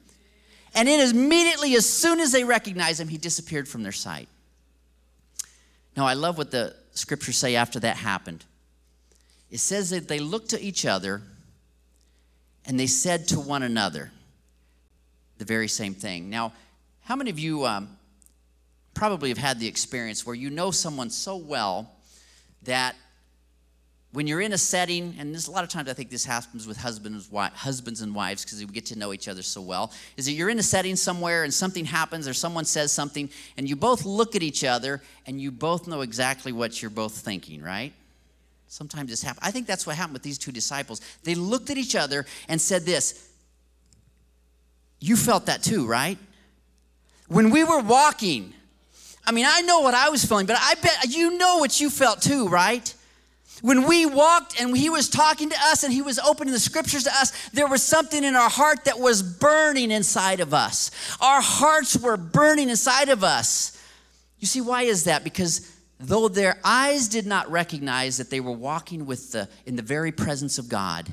And 0.74 0.88
it 0.88 1.01
immediately, 1.11 1.74
as 1.74 1.87
soon 1.87 2.20
as 2.20 2.33
they 2.33 2.42
recognized 2.42 3.01
him, 3.01 3.09
he 3.09 3.18
disappeared 3.18 3.68
from 3.68 3.83
their 3.83 3.92
sight. 3.92 4.29
Now, 5.94 6.07
I 6.07 6.14
love 6.14 6.38
what 6.38 6.53
the 6.53 6.74
scriptures 6.92 7.37
say 7.37 7.55
after 7.55 7.79
that 7.81 7.96
happened. 7.98 8.46
It 9.51 9.59
says 9.59 9.90
that 9.90 10.09
they 10.09 10.20
looked 10.20 10.51
to 10.51 10.61
each 10.61 10.87
other 10.87 11.20
and 12.64 12.81
they 12.81 12.87
said 12.87 13.29
to 13.29 13.40
one 13.40 13.62
another 13.62 14.11
the 15.37 15.44
very 15.44 15.68
same 15.68 15.94
thing. 15.94 16.31
Now, 16.31 16.53
how 17.03 17.14
many 17.14 17.29
of 17.29 17.38
you 17.38 17.66
um, 17.66 17.97
probably 18.98 19.28
have 19.28 19.38
had 19.38 19.61
the 19.61 19.66
experience 19.68 20.26
where 20.26 20.34
you 20.34 20.50
know 20.50 20.72
someone 20.72 21.08
so 21.08 21.37
well 21.37 21.88
that 22.64 22.96
when 24.11 24.26
you're 24.26 24.40
in 24.40 24.52
a 24.52 24.58
setting, 24.58 25.14
and 25.20 25.32
there's 25.32 25.46
a 25.46 25.52
lot 25.52 25.62
of 25.62 25.70
times 25.70 25.88
I 25.88 25.92
think 25.92 26.11
this 26.11 26.24
happens 26.24 26.66
with 26.66 26.76
husbands, 26.78 27.30
husbands 27.32 28.00
and 28.00 28.12
wives 28.12 28.44
because 28.44 28.58
we 28.58 28.66
get 28.66 28.87
to 28.87 28.98
know 28.98 29.12
each 29.12 29.28
other 29.28 29.42
so 29.42 29.61
well, 29.61 29.92
is 30.16 30.26
that 30.26 30.32
you're 30.32 30.48
in 30.48 30.58
a 30.58 30.64
setting 30.64 30.96
somewhere 30.96 31.44
and 31.44 31.54
something 31.54 31.84
happens 31.84 32.26
or 32.26 32.34
someone 32.34 32.64
says 32.64 32.90
something, 32.90 33.30
and 33.56 33.68
you 33.68 33.76
both 33.76 34.04
look 34.04 34.34
at 34.34 34.42
each 34.42 34.64
other 34.64 35.00
and 35.26 35.40
you 35.40 35.52
both 35.52 35.87
know 35.87 36.00
exactly 36.00 36.50
what 36.50 36.82
you're 36.82 36.90
both 36.90 37.18
thinking, 37.18 37.62
right? 37.62 37.92
Sometimes 38.66 39.11
this 39.11 39.22
happens. 39.22 39.46
I 39.46 39.52
think 39.52 39.68
that's 39.68 39.87
what 39.87 39.94
happened 39.94 40.14
with 40.14 40.24
these 40.24 40.38
two 40.38 40.50
disciples. 40.50 41.00
They 41.22 41.37
looked 41.37 41.70
at 41.70 41.78
each 41.78 41.94
other 41.94 42.26
and 42.48 42.61
said 42.61 42.84
this 42.84 43.30
You 44.98 45.14
felt 45.14 45.46
that 45.46 45.62
too, 45.62 45.87
right? 45.87 46.18
When 47.28 47.50
we 47.50 47.62
were 47.62 47.80
walking, 47.80 48.54
I 49.28 49.30
mean, 49.30 49.44
I 49.46 49.60
know 49.60 49.80
what 49.80 49.92
I 49.92 50.08
was 50.08 50.24
feeling, 50.24 50.46
but 50.46 50.56
I 50.58 50.74
bet 50.76 51.14
you 51.14 51.36
know 51.36 51.58
what 51.58 51.82
you 51.82 51.90
felt 51.90 52.22
too, 52.22 52.48
right? 52.48 52.94
When 53.60 53.86
we 53.86 54.06
walked 54.06 54.58
and 54.58 54.74
he 54.74 54.88
was 54.88 55.10
talking 55.10 55.50
to 55.50 55.56
us 55.64 55.84
and 55.84 55.92
he 55.92 56.00
was 56.00 56.18
opening 56.18 56.54
the 56.54 56.58
scriptures 56.58 57.04
to 57.04 57.10
us, 57.10 57.50
there 57.50 57.66
was 57.66 57.82
something 57.82 58.24
in 58.24 58.34
our 58.34 58.48
heart 58.48 58.86
that 58.86 58.98
was 58.98 59.22
burning 59.22 59.90
inside 59.90 60.40
of 60.40 60.54
us. 60.54 60.90
Our 61.20 61.42
hearts 61.42 61.94
were 61.94 62.16
burning 62.16 62.70
inside 62.70 63.10
of 63.10 63.22
us. 63.22 63.78
You 64.38 64.46
see, 64.46 64.62
why 64.62 64.84
is 64.84 65.04
that? 65.04 65.24
Because 65.24 65.76
though 66.00 66.28
their 66.28 66.56
eyes 66.64 67.06
did 67.08 67.26
not 67.26 67.50
recognize 67.50 68.16
that 68.16 68.30
they 68.30 68.40
were 68.40 68.52
walking 68.52 69.04
with 69.04 69.32
the, 69.32 69.46
in 69.66 69.76
the 69.76 69.82
very 69.82 70.10
presence 70.10 70.56
of 70.56 70.70
God, 70.70 71.12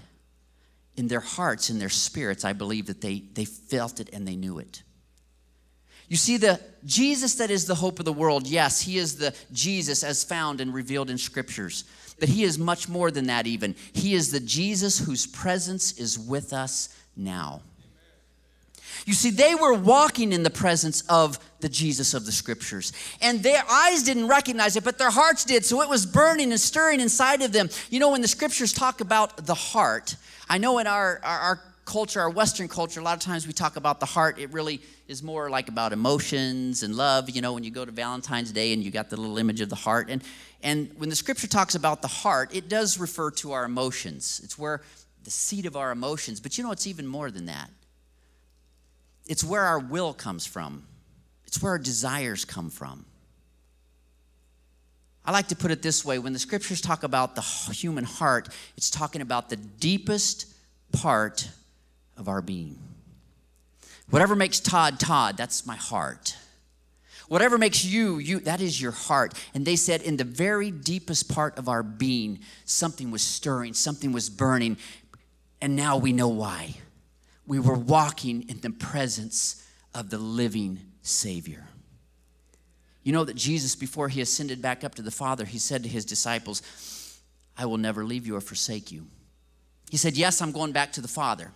in 0.95 1.10
their 1.10 1.19
hearts, 1.19 1.69
in 1.69 1.80
their 1.80 1.89
spirits, 1.89 2.45
I 2.45 2.54
believe 2.54 2.86
that 2.86 3.01
they, 3.01 3.23
they 3.34 3.43
felt 3.43 3.99
it 3.99 4.10
and 4.13 4.25
they 4.25 4.38
knew 4.38 4.60
it. 4.60 4.84
You 6.08 6.18
see, 6.18 6.38
the 6.38 6.60
Jesus 6.86 7.36
that 7.36 7.50
is 7.50 7.65
the 7.65 7.76
hope 7.76 8.00
of 8.00 8.06
the 8.06 8.13
world, 8.13 8.48
yes, 8.48 8.82
he 8.82 8.98
is 8.98 9.18
the 9.18 9.36
Jesus 9.52 10.04
as 10.04 10.24
found 10.24 10.62
and 10.62 10.74
revealed 10.74 11.10
in 11.10 11.18
scriptures. 11.18 11.84
But 12.20 12.30
he 12.30 12.44
is 12.44 12.58
much 12.58 12.88
more 12.88 13.12
than 13.12 13.28
that, 13.28 13.48
even. 13.48 13.76
He 13.94 14.13
is 14.13 14.32
the 14.32 14.39
Jesus 14.39 15.00
whose 15.00 15.26
presence 15.26 15.98
is 16.00 16.18
with 16.18 16.54
us 16.54 16.89
now. 17.15 17.62
You 19.06 19.13
see, 19.13 19.30
they 19.30 19.54
were 19.54 19.74
walking 19.74 20.32
in 20.32 20.44
the 20.44 20.50
presence 20.50 21.04
of 21.10 21.38
the 21.60 21.70
Jesus 21.70 22.13
of 22.13 22.26
the 22.26 22.32
scriptures. 22.32 22.94
And 23.22 23.44
their 23.44 23.63
eyes 23.70 24.04
didn't 24.04 24.28
recognize 24.28 24.76
it, 24.76 24.84
but 24.84 24.98
their 24.98 25.12
hearts 25.12 25.46
did. 25.46 25.65
So 25.65 25.82
it 25.82 25.89
was 25.89 26.06
burning 26.06 26.52
and 26.52 26.60
stirring 26.60 27.00
inside 27.00 27.41
of 27.41 27.52
them. 27.52 27.70
You 27.89 28.00
know, 28.00 28.12
when 28.12 28.22
the 28.22 28.28
scriptures 28.28 28.74
talk 28.74 29.02
about 29.02 29.46
the 29.46 29.54
heart, 29.54 30.15
I 30.50 30.58
know 30.58 30.80
in 30.80 30.88
our, 30.88 31.20
our, 31.24 31.39
our 31.39 31.62
culture, 31.86 32.19
our 32.19 32.30
Western 32.30 32.67
culture, 32.67 33.00
a 33.00 33.04
lot 33.04 33.15
of 33.15 33.21
times 33.21 33.45
we 33.48 33.54
talk 33.54 33.76
about 33.76 34.00
the 34.00 34.06
heart. 34.06 34.39
It 34.39 34.52
really 34.52 34.82
is 35.08 35.21
more 35.21 35.50
like 35.50 35.69
about 35.69 35.93
emotions 35.93 36.84
and 36.84 36.95
love. 36.95 37.30
You 37.30 37.41
know, 37.41 37.54
when 37.54 37.63
you 37.63 37.71
go 37.71 37.86
to 37.86 37.91
Valentine's 37.91 38.52
Day 38.52 38.74
and 38.74 38.84
you 38.84 38.91
got 38.91 39.10
the 39.10 39.17
little 39.17 39.38
image 39.38 39.62
of 39.62 39.69
the 39.69 39.76
heart. 39.76 40.10
And, 40.10 40.24
and 40.63 40.91
when 40.98 41.10
the 41.10 41.15
scripture 41.15 41.48
talks 41.48 41.76
about 41.76 42.02
the 42.02 42.08
heart, 42.08 42.54
it 42.54 42.67
does 42.67 43.00
refer 43.00 43.32
to 43.32 43.52
our 43.54 43.65
emotions. 43.65 44.41
It's 44.43 44.58
where 44.58 44.82
the 45.24 45.32
seat 45.32 45.65
of 45.65 45.76
our 45.78 45.91
emotions. 45.91 46.39
But 46.39 46.58
you 46.58 46.63
know, 46.63 46.71
it's 46.71 46.88
even 46.88 47.06
more 47.06 47.30
than 47.30 47.45
that. 47.45 47.69
It's 49.28 49.43
where 49.43 49.63
our 49.63 49.80
will 49.80 50.13
comes 50.13 50.45
from, 50.45 50.86
it's 51.45 51.62
where 51.62 51.74
our 51.74 51.80
desires 51.80 52.45
come 52.45 52.69
from. 52.69 53.06
I 55.28 55.32
like 55.32 55.48
to 55.48 55.56
put 55.56 55.71
it 55.71 55.82
this 55.82 56.06
way 56.06 56.19
when 56.19 56.34
the 56.34 56.39
scriptures 56.39 56.82
talk 56.82 57.02
about 57.02 57.34
the 57.34 57.41
human 57.41 58.04
heart, 58.04 58.50
it's 58.78 58.91
talking 58.91 59.21
about 59.21 59.50
the 59.50 59.56
deepest 59.56 60.54
part 60.91 61.50
of 62.17 62.28
our 62.28 62.41
being. 62.41 62.78
Whatever 64.10 64.36
makes 64.36 64.60
Todd 64.60 64.99
Todd, 64.99 65.38
that's 65.38 65.65
my 65.65 65.75
heart. 65.75 66.38
Whatever 67.28 67.58
makes 67.58 67.84
you, 67.84 68.19
you, 68.19 68.39
that 68.41 68.62
is 68.62 68.80
your 68.80 68.91
heart. 68.91 69.34
And 69.54 69.65
they 69.65 69.75
said, 69.75 70.01
in 70.01 70.17
the 70.17 70.23
very 70.23 70.69
deepest 70.69 71.28
part 71.28 71.58
of 71.58 71.67
our 71.67 71.82
being, 71.82 72.39
something 72.65 73.10
was 73.10 73.23
stirring, 73.23 73.73
something 73.73 74.12
was 74.12 74.30
burning. 74.30 74.78
And 75.60 75.75
now 75.75 75.97
we 75.97 76.13
know 76.13 76.28
why. 76.28 76.75
We 77.47 77.60
were 77.60 77.78
walking 77.78 78.47
in 78.47 78.62
the 78.62 78.69
presence 78.69 79.63
of 79.93 80.10
the 80.10 80.17
living 80.17 80.80
Savior. 81.01 81.67
You 83.04 83.13
know 83.13 83.23
that 83.23 83.36
Jesus, 83.36 83.75
before 83.75 84.10
he 84.10 84.21
ascended 84.21 84.62
back 84.62 84.84
up 84.84 84.95
to 84.95 85.01
the 85.01 85.12
Father, 85.12 85.45
he 85.45 85.60
said 85.60 85.84
to 85.84 85.89
his 85.89 86.06
disciples, 86.06 86.62
I 87.58 87.65
will 87.65 87.78
never 87.78 88.04
leave 88.04 88.28
you 88.28 88.36
or 88.36 88.41
forsake 88.41 88.91
you. 88.91 89.06
He 89.91 89.97
said, 89.97 90.17
Yes, 90.17 90.41
I'm 90.41 90.51
going 90.51 90.71
back 90.71 90.91
to 90.93 91.01
the 91.01 91.08
Father. 91.08 91.51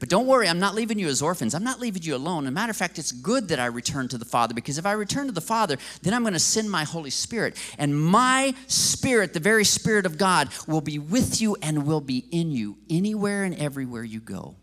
But 0.00 0.08
don't 0.08 0.26
worry, 0.26 0.48
I'm 0.48 0.60
not 0.60 0.76
leaving 0.76 0.98
you 0.98 1.08
as 1.08 1.20
orphans. 1.20 1.54
I'm 1.54 1.64
not 1.64 1.80
leaving 1.80 2.02
you 2.02 2.14
alone. 2.14 2.44
As 2.44 2.48
a 2.48 2.52
matter 2.52 2.70
of 2.70 2.76
fact, 2.76 2.98
it's 2.98 3.10
good 3.10 3.48
that 3.48 3.58
I 3.58 3.66
return 3.66 4.06
to 4.08 4.18
the 4.18 4.24
Father 4.24 4.54
because 4.54 4.78
if 4.78 4.86
I 4.86 4.92
return 4.92 5.26
to 5.26 5.32
the 5.32 5.40
Father, 5.40 5.76
then 6.02 6.14
I'm 6.14 6.22
going 6.22 6.34
to 6.34 6.38
send 6.38 6.70
my 6.70 6.84
Holy 6.84 7.10
Spirit. 7.10 7.56
And 7.78 8.00
my 8.00 8.54
Spirit, 8.68 9.34
the 9.34 9.40
very 9.40 9.64
Spirit 9.64 10.06
of 10.06 10.16
God, 10.16 10.50
will 10.68 10.80
be 10.80 11.00
with 11.00 11.40
you 11.40 11.56
and 11.62 11.84
will 11.84 12.00
be 12.00 12.24
in 12.30 12.52
you 12.52 12.78
anywhere 12.88 13.42
and 13.42 13.56
everywhere 13.56 14.04
you 14.04 14.20
go. 14.20 14.54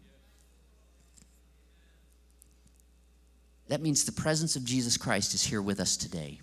That 3.68 3.82
means 3.82 4.06
the 4.06 4.12
presence 4.14 4.56
of 4.56 4.64
Jesus 4.64 4.96
Christ 4.96 5.34
is 5.34 5.44
here 5.44 5.62
with 5.62 5.82
us 5.82 5.98
today. 5.98 6.40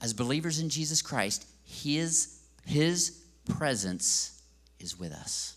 As 0.00 0.12
believers 0.12 0.60
in 0.60 0.68
Jesus 0.68 1.02
Christ, 1.02 1.46
His, 1.64 2.40
his 2.66 3.22
presence 3.48 4.42
is 4.78 4.98
with 4.98 5.12
us 5.12 5.56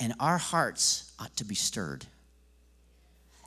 and 0.00 0.14
our 0.20 0.38
hearts 0.38 1.12
ought 1.18 1.36
to 1.36 1.44
be 1.44 1.54
stirred. 1.54 2.06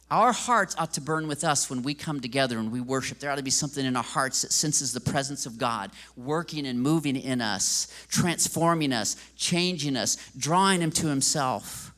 Our 0.10 0.32
hearts 0.32 0.74
ought 0.78 0.94
to 0.94 1.02
burn 1.02 1.28
with 1.28 1.44
us 1.44 1.70
when 1.70 1.84
we 1.84 1.94
come 1.94 2.22
together 2.22 2.60
and 2.60 2.72
we 2.72 2.80
worship. 2.80 3.20
There 3.20 3.30
ought 3.30 3.36
to 3.36 3.44
be 3.44 3.50
something 3.50 3.86
in 3.86 3.98
our 3.98 4.04
hearts 4.04 4.42
that 4.44 4.54
senses 4.54 4.94
the 4.94 5.02
presence 5.02 5.46
of 5.46 5.58
God 5.58 5.92
working 6.16 6.66
and 6.66 6.82
moving 6.82 7.18
in 7.18 7.42
us, 7.42 7.94
transforming 8.08 8.94
us, 8.94 9.18
changing 9.36 9.98
us, 9.98 10.18
drawing 10.38 10.80
Him 10.80 10.92
to 10.92 11.08
Himself. 11.08 11.94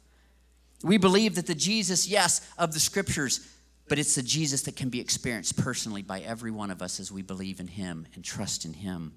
We 0.83 0.97
believe 0.97 1.35
that 1.35 1.45
the 1.45 1.53
Jesus, 1.53 2.07
yes, 2.07 2.49
of 2.57 2.73
the 2.73 2.79
scriptures, 2.79 3.47
but 3.87 3.99
it's 3.99 4.15
the 4.15 4.23
Jesus 4.23 4.63
that 4.63 4.75
can 4.75 4.89
be 4.89 4.99
experienced 4.99 5.57
personally 5.57 6.01
by 6.01 6.21
every 6.21 6.51
one 6.51 6.71
of 6.71 6.81
us 6.81 6.99
as 6.99 7.11
we 7.11 7.21
believe 7.21 7.59
in 7.59 7.67
Him 7.67 8.07
and 8.15 8.23
trust 8.23 8.65
in 8.65 8.73
Him. 8.73 9.13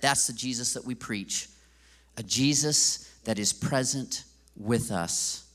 That's 0.00 0.26
the 0.26 0.32
Jesus 0.32 0.72
that 0.74 0.84
we 0.84 0.94
preach 0.94 1.48
a 2.16 2.22
Jesus 2.22 3.08
that 3.24 3.38
is 3.38 3.52
present 3.52 4.24
with 4.58 4.90
us 4.90 5.46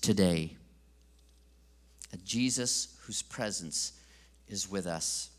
today. 0.00 0.56
A 2.12 2.16
Jesus 2.18 2.96
whose 3.06 3.22
presence 3.22 3.92
is 4.48 4.70
with 4.70 4.86
us. 4.86 5.30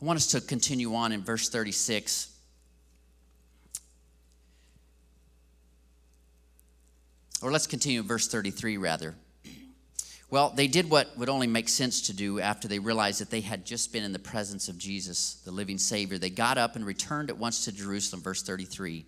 I 0.00 0.04
want 0.04 0.18
us 0.18 0.28
to 0.28 0.40
continue 0.40 0.94
on 0.94 1.10
in 1.10 1.24
verse 1.24 1.48
36. 1.48 2.34
Or 7.42 7.50
let's 7.50 7.66
continue 7.66 8.00
in 8.00 8.06
verse 8.06 8.28
33 8.28 8.76
rather. 8.76 9.14
Well, 10.30 10.52
they 10.54 10.66
did 10.66 10.90
what 10.90 11.16
would 11.16 11.30
only 11.30 11.46
make 11.46 11.70
sense 11.70 12.02
to 12.02 12.12
do 12.12 12.38
after 12.38 12.68
they 12.68 12.78
realized 12.78 13.20
that 13.22 13.30
they 13.30 13.40
had 13.40 13.64
just 13.64 13.94
been 13.94 14.04
in 14.04 14.12
the 14.12 14.18
presence 14.18 14.68
of 14.68 14.76
Jesus, 14.76 15.40
the 15.44 15.50
living 15.50 15.78
Savior. 15.78 16.18
They 16.18 16.28
got 16.28 16.58
up 16.58 16.76
and 16.76 16.84
returned 16.84 17.30
at 17.30 17.38
once 17.38 17.64
to 17.64 17.72
Jerusalem, 17.72 18.20
verse 18.20 18.42
33. 18.42 19.06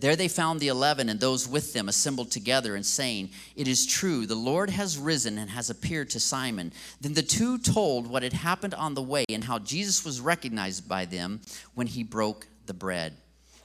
There 0.00 0.16
they 0.16 0.28
found 0.28 0.58
the 0.58 0.68
eleven 0.68 1.08
and 1.08 1.20
those 1.20 1.46
with 1.46 1.72
them 1.72 1.88
assembled 1.88 2.30
together 2.32 2.74
and 2.74 2.84
saying, 2.84 3.30
It 3.54 3.68
is 3.68 3.86
true, 3.86 4.26
the 4.26 4.34
Lord 4.34 4.70
has 4.70 4.98
risen 4.98 5.38
and 5.38 5.50
has 5.50 5.70
appeared 5.70 6.10
to 6.10 6.20
Simon. 6.20 6.72
Then 7.00 7.14
the 7.14 7.22
two 7.22 7.58
told 7.58 8.08
what 8.08 8.22
had 8.22 8.32
happened 8.32 8.74
on 8.74 8.94
the 8.94 9.02
way 9.02 9.26
and 9.28 9.44
how 9.44 9.58
Jesus 9.58 10.04
was 10.04 10.20
recognized 10.20 10.88
by 10.88 11.04
them 11.04 11.42
when 11.74 11.86
he 11.86 12.02
broke 12.02 12.48
the 12.66 12.74
bread. 12.74 13.12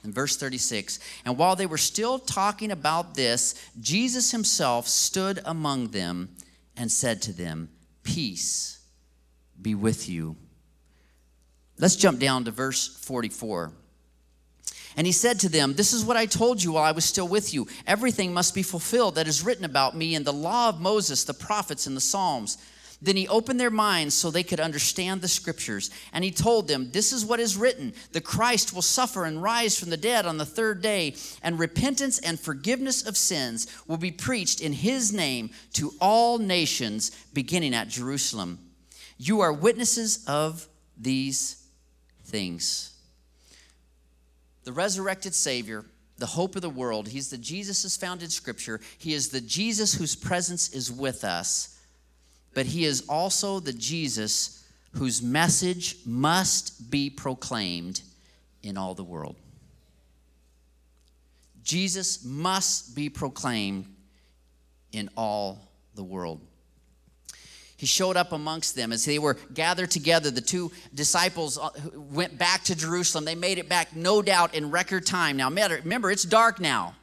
In 0.04 0.12
verse 0.12 0.36
36, 0.36 1.00
and 1.24 1.36
while 1.36 1.56
they 1.56 1.66
were 1.66 1.78
still 1.78 2.20
talking 2.20 2.70
about 2.70 3.14
this, 3.14 3.54
Jesus 3.80 4.30
himself 4.30 4.86
stood 4.86 5.40
among 5.44 5.88
them 5.88 6.28
and 6.76 6.90
said 6.90 7.22
to 7.22 7.32
them, 7.32 7.70
Peace 8.02 8.78
be 9.60 9.74
with 9.74 10.08
you. 10.08 10.36
Let's 11.78 11.96
jump 11.96 12.18
down 12.18 12.44
to 12.44 12.50
verse 12.50 12.96
44. 13.02 13.72
And 14.96 15.06
he 15.06 15.12
said 15.12 15.40
to 15.40 15.48
them, 15.48 15.74
This 15.74 15.92
is 15.92 16.04
what 16.04 16.16
I 16.16 16.26
told 16.26 16.62
you 16.62 16.72
while 16.72 16.84
I 16.84 16.92
was 16.92 17.04
still 17.04 17.28
with 17.28 17.52
you. 17.52 17.66
Everything 17.86 18.32
must 18.32 18.54
be 18.54 18.62
fulfilled 18.62 19.16
that 19.16 19.28
is 19.28 19.44
written 19.44 19.64
about 19.64 19.96
me 19.96 20.14
in 20.14 20.24
the 20.24 20.32
law 20.32 20.70
of 20.70 20.80
Moses, 20.80 21.24
the 21.24 21.34
prophets, 21.34 21.86
and 21.86 21.96
the 21.96 22.00
Psalms. 22.00 22.56
Then 23.00 23.16
he 23.16 23.28
opened 23.28 23.60
their 23.60 23.70
minds 23.70 24.14
so 24.14 24.30
they 24.30 24.42
could 24.42 24.60
understand 24.60 25.20
the 25.20 25.28
scriptures. 25.28 25.90
And 26.12 26.24
he 26.24 26.30
told 26.30 26.66
them, 26.66 26.90
This 26.92 27.12
is 27.12 27.24
what 27.24 27.40
is 27.40 27.56
written 27.56 27.92
the 28.12 28.20
Christ 28.20 28.72
will 28.72 28.82
suffer 28.82 29.24
and 29.24 29.42
rise 29.42 29.78
from 29.78 29.90
the 29.90 29.96
dead 29.96 30.24
on 30.26 30.38
the 30.38 30.46
third 30.46 30.80
day, 30.80 31.14
and 31.42 31.58
repentance 31.58 32.18
and 32.18 32.40
forgiveness 32.40 33.06
of 33.06 33.16
sins 33.16 33.66
will 33.86 33.98
be 33.98 34.10
preached 34.10 34.60
in 34.60 34.72
his 34.72 35.12
name 35.12 35.50
to 35.74 35.92
all 36.00 36.38
nations, 36.38 37.10
beginning 37.32 37.74
at 37.74 37.88
Jerusalem. 37.88 38.58
You 39.18 39.40
are 39.40 39.52
witnesses 39.52 40.24
of 40.26 40.66
these 40.96 41.62
things. 42.24 42.92
The 44.64 44.72
resurrected 44.72 45.34
Savior 45.34 45.84
the 46.18 46.26
hope 46.26 46.56
of 46.56 46.62
the 46.62 46.70
world. 46.70 47.08
He's 47.08 47.30
the 47.30 47.38
Jesus 47.38 47.84
is 47.84 47.96
found 47.96 48.22
in 48.22 48.30
Scripture. 48.30 48.80
He 48.98 49.12
is 49.12 49.28
the 49.28 49.40
Jesus 49.40 49.94
whose 49.94 50.16
presence 50.16 50.70
is 50.70 50.90
with 50.90 51.24
us, 51.24 51.75
but 52.56 52.64
He 52.64 52.86
is 52.86 53.04
also 53.06 53.60
the 53.60 53.74
Jesus 53.74 54.64
whose 54.92 55.20
message 55.20 55.96
must 56.06 56.90
be 56.90 57.10
proclaimed 57.10 58.00
in 58.62 58.78
all 58.78 58.94
the 58.94 59.04
world. 59.04 59.36
Jesus 61.62 62.24
must 62.24 62.96
be 62.96 63.10
proclaimed 63.10 63.84
in 64.92 65.10
all 65.16 65.68
the 65.96 66.02
world 66.02 66.40
he 67.76 67.86
showed 67.86 68.16
up 68.16 68.32
amongst 68.32 68.74
them 68.74 68.90
as 68.90 69.04
they 69.04 69.18
were 69.18 69.34
gathered 69.52 69.90
together. 69.90 70.30
The 70.30 70.40
two 70.40 70.72
disciples 70.94 71.58
uh, 71.58 71.68
went 71.94 72.38
back 72.38 72.64
to 72.64 72.74
Jerusalem. 72.74 73.26
They 73.26 73.34
made 73.34 73.58
it 73.58 73.68
back, 73.68 73.94
no 73.94 74.22
doubt, 74.22 74.54
in 74.54 74.70
record 74.70 75.04
time. 75.04 75.36
Now, 75.36 75.50
remember, 75.50 76.10
it's 76.10 76.22
dark 76.22 76.58
now. 76.58 76.95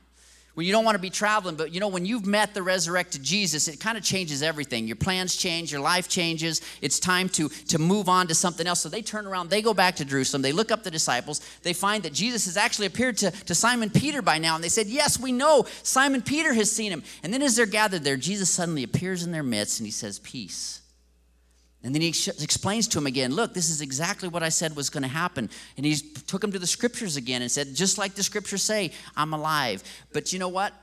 When 0.55 0.67
you 0.67 0.71
don't 0.71 0.85
want 0.85 0.95
to 0.95 1.01
be 1.01 1.09
traveling, 1.09 1.55
but 1.55 1.73
you 1.73 1.79
know, 1.79 1.87
when 1.87 2.05
you've 2.05 2.27
met 2.27 2.53
the 2.53 2.61
resurrected 2.61 3.23
Jesus, 3.23 3.67
it 3.67 3.79
kind 3.79 3.97
of 3.97 4.03
changes 4.03 4.43
everything. 4.43 4.85
Your 4.85 4.95
plans 4.95 5.35
change, 5.35 5.71
your 5.71 5.81
life 5.81 6.07
changes. 6.07 6.61
It's 6.79 6.99
time 6.99 7.27
to, 7.29 7.49
to 7.49 7.79
move 7.79 8.07
on 8.07 8.27
to 8.27 8.35
something 8.35 8.67
else. 8.67 8.81
So 8.81 8.89
they 8.89 9.01
turn 9.01 9.25
around, 9.25 9.49
they 9.49 9.63
go 9.63 9.73
back 9.73 9.95
to 9.95 10.05
Jerusalem, 10.05 10.43
they 10.43 10.51
look 10.51 10.71
up 10.71 10.83
the 10.83 10.91
disciples, 10.91 11.41
they 11.63 11.73
find 11.73 12.03
that 12.03 12.13
Jesus 12.13 12.45
has 12.45 12.55
actually 12.55 12.85
appeared 12.85 13.17
to, 13.17 13.31
to 13.31 13.55
Simon 13.55 13.89
Peter 13.89 14.21
by 14.21 14.37
now, 14.37 14.53
and 14.53 14.63
they 14.63 14.69
said, 14.69 14.85
Yes, 14.85 15.19
we 15.19 15.31
know 15.31 15.65
Simon 15.81 16.21
Peter 16.21 16.53
has 16.53 16.71
seen 16.71 16.91
him. 16.91 17.01
And 17.23 17.33
then 17.33 17.41
as 17.41 17.55
they're 17.55 17.65
gathered 17.65 18.03
there, 18.03 18.17
Jesus 18.17 18.51
suddenly 18.51 18.83
appears 18.83 19.23
in 19.23 19.31
their 19.31 19.41
midst 19.41 19.79
and 19.79 19.87
he 19.87 19.91
says, 19.91 20.19
Peace 20.19 20.82
and 21.83 21.93
then 21.93 22.01
he 22.01 22.07
explains 22.07 22.87
to 22.89 22.97
him 22.97 23.07
again, 23.07 23.33
look, 23.33 23.53
this 23.53 23.69
is 23.69 23.81
exactly 23.81 24.29
what 24.29 24.41
I 24.41 24.47
said 24.47 24.73
was 24.73 24.89
going 24.89 25.03
to 25.03 25.09
happen. 25.09 25.49
And 25.75 25.85
he 25.85 25.95
took 25.95 26.41
him 26.41 26.53
to 26.53 26.59
the 26.59 26.67
scriptures 26.67 27.17
again 27.17 27.41
and 27.41 27.51
said, 27.51 27.75
just 27.75 27.97
like 27.97 28.15
the 28.15 28.23
scriptures 28.23 28.63
say, 28.63 28.91
I'm 29.17 29.33
alive. 29.33 29.83
But 30.13 30.31
you 30.31 30.39
know 30.39 30.47
what? 30.47 30.73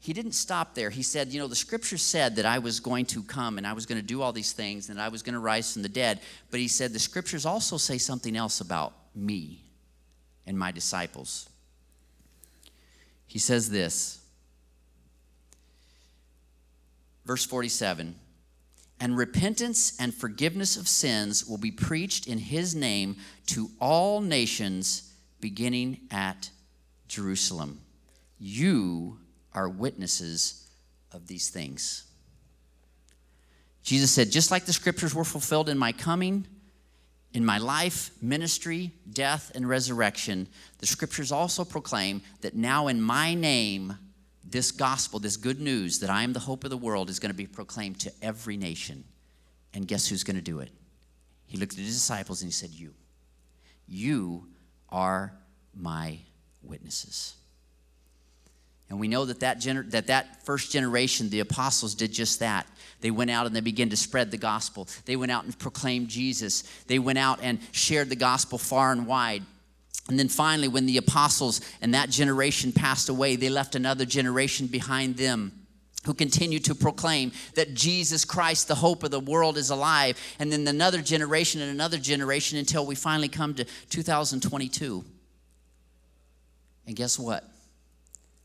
He 0.00 0.12
didn't 0.12 0.32
stop 0.32 0.74
there. 0.74 0.90
He 0.90 1.04
said, 1.04 1.28
you 1.28 1.38
know, 1.38 1.46
the 1.46 1.54
scriptures 1.54 2.02
said 2.02 2.34
that 2.36 2.46
I 2.46 2.58
was 2.58 2.80
going 2.80 3.06
to 3.06 3.22
come 3.22 3.58
and 3.58 3.66
I 3.66 3.74
was 3.74 3.86
going 3.86 4.00
to 4.00 4.06
do 4.06 4.22
all 4.22 4.32
these 4.32 4.52
things 4.52 4.88
and 4.88 5.00
I 5.00 5.08
was 5.08 5.22
going 5.22 5.34
to 5.34 5.38
rise 5.40 5.72
from 5.72 5.82
the 5.82 5.88
dead. 5.88 6.20
But 6.50 6.58
he 6.58 6.66
said, 6.66 6.92
the 6.92 6.98
scriptures 6.98 7.46
also 7.46 7.76
say 7.76 7.98
something 7.98 8.36
else 8.36 8.60
about 8.60 8.92
me 9.14 9.62
and 10.46 10.58
my 10.58 10.72
disciples. 10.72 11.48
He 13.26 13.38
says 13.38 13.70
this, 13.70 14.20
verse 17.24 17.44
47 17.44 18.16
and 19.00 19.16
repentance 19.16 19.98
and 19.98 20.14
forgiveness 20.14 20.76
of 20.76 20.86
sins 20.86 21.46
will 21.46 21.58
be 21.58 21.70
preached 21.70 22.26
in 22.26 22.38
his 22.38 22.74
name 22.74 23.16
to 23.46 23.70
all 23.80 24.20
nations, 24.20 25.12
beginning 25.40 26.00
at 26.10 26.50
Jerusalem. 27.08 27.80
You 28.38 29.18
are 29.54 29.68
witnesses 29.68 30.68
of 31.12 31.26
these 31.26 31.48
things. 31.48 32.04
Jesus 33.82 34.10
said, 34.10 34.30
just 34.30 34.50
like 34.50 34.66
the 34.66 34.72
scriptures 34.72 35.14
were 35.14 35.24
fulfilled 35.24 35.70
in 35.70 35.78
my 35.78 35.92
coming, 35.92 36.46
in 37.32 37.44
my 37.44 37.58
life, 37.58 38.10
ministry, 38.20 38.92
death, 39.10 39.50
and 39.54 39.68
resurrection, 39.68 40.46
the 40.78 40.86
scriptures 40.86 41.32
also 41.32 41.64
proclaim 41.64 42.20
that 42.42 42.54
now 42.54 42.88
in 42.88 43.00
my 43.00 43.34
name, 43.34 43.96
this 44.50 44.72
gospel, 44.72 45.18
this 45.18 45.36
good 45.36 45.60
news 45.60 46.00
that 46.00 46.10
I 46.10 46.22
am 46.22 46.32
the 46.32 46.40
hope 46.40 46.64
of 46.64 46.70
the 46.70 46.76
world, 46.76 47.08
is 47.10 47.18
going 47.18 47.30
to 47.30 47.36
be 47.36 47.46
proclaimed 47.46 48.00
to 48.00 48.12
every 48.20 48.56
nation. 48.56 49.04
And 49.72 49.86
guess 49.86 50.08
who's 50.08 50.24
going 50.24 50.36
to 50.36 50.42
do 50.42 50.60
it? 50.60 50.70
He 51.46 51.56
looked 51.56 51.72
at 51.72 51.78
his 51.78 51.94
disciples 51.94 52.42
and 52.42 52.48
he 52.48 52.52
said, 52.52 52.70
You. 52.70 52.94
You 53.86 54.46
are 54.88 55.32
my 55.74 56.18
witnesses. 56.62 57.34
And 58.88 58.98
we 58.98 59.06
know 59.06 59.24
that 59.24 59.40
that, 59.40 59.58
gener- 59.58 59.88
that 59.92 60.08
that 60.08 60.44
first 60.44 60.72
generation, 60.72 61.30
the 61.30 61.40
apostles, 61.40 61.94
did 61.94 62.12
just 62.12 62.40
that. 62.40 62.66
They 63.00 63.12
went 63.12 63.30
out 63.30 63.46
and 63.46 63.54
they 63.54 63.60
began 63.60 63.88
to 63.90 63.96
spread 63.96 64.32
the 64.32 64.36
gospel. 64.36 64.88
They 65.04 65.14
went 65.14 65.30
out 65.30 65.44
and 65.44 65.56
proclaimed 65.56 66.08
Jesus. 66.08 66.62
They 66.88 66.98
went 66.98 67.18
out 67.18 67.38
and 67.40 67.60
shared 67.70 68.08
the 68.08 68.16
gospel 68.16 68.58
far 68.58 68.90
and 68.90 69.06
wide. 69.06 69.44
And 70.10 70.18
then 70.18 70.28
finally, 70.28 70.66
when 70.66 70.86
the 70.86 70.96
apostles 70.96 71.60
and 71.80 71.94
that 71.94 72.10
generation 72.10 72.72
passed 72.72 73.08
away, 73.08 73.36
they 73.36 73.48
left 73.48 73.76
another 73.76 74.04
generation 74.04 74.66
behind 74.66 75.16
them 75.16 75.52
who 76.04 76.14
continued 76.14 76.64
to 76.64 76.74
proclaim 76.74 77.30
that 77.54 77.74
Jesus 77.74 78.24
Christ, 78.24 78.66
the 78.66 78.74
hope 78.74 79.04
of 79.04 79.12
the 79.12 79.20
world, 79.20 79.56
is 79.56 79.70
alive. 79.70 80.18
And 80.40 80.50
then 80.50 80.66
another 80.66 81.00
generation 81.00 81.60
and 81.60 81.70
another 81.70 81.96
generation 81.96 82.58
until 82.58 82.84
we 82.84 82.96
finally 82.96 83.28
come 83.28 83.54
to 83.54 83.64
2022. 83.90 85.04
And 86.88 86.96
guess 86.96 87.16
what? 87.16 87.44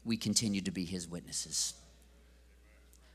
We 0.03 0.17
continue 0.17 0.61
to 0.61 0.71
be 0.71 0.85
his 0.85 1.07
witnesses. 1.07 1.73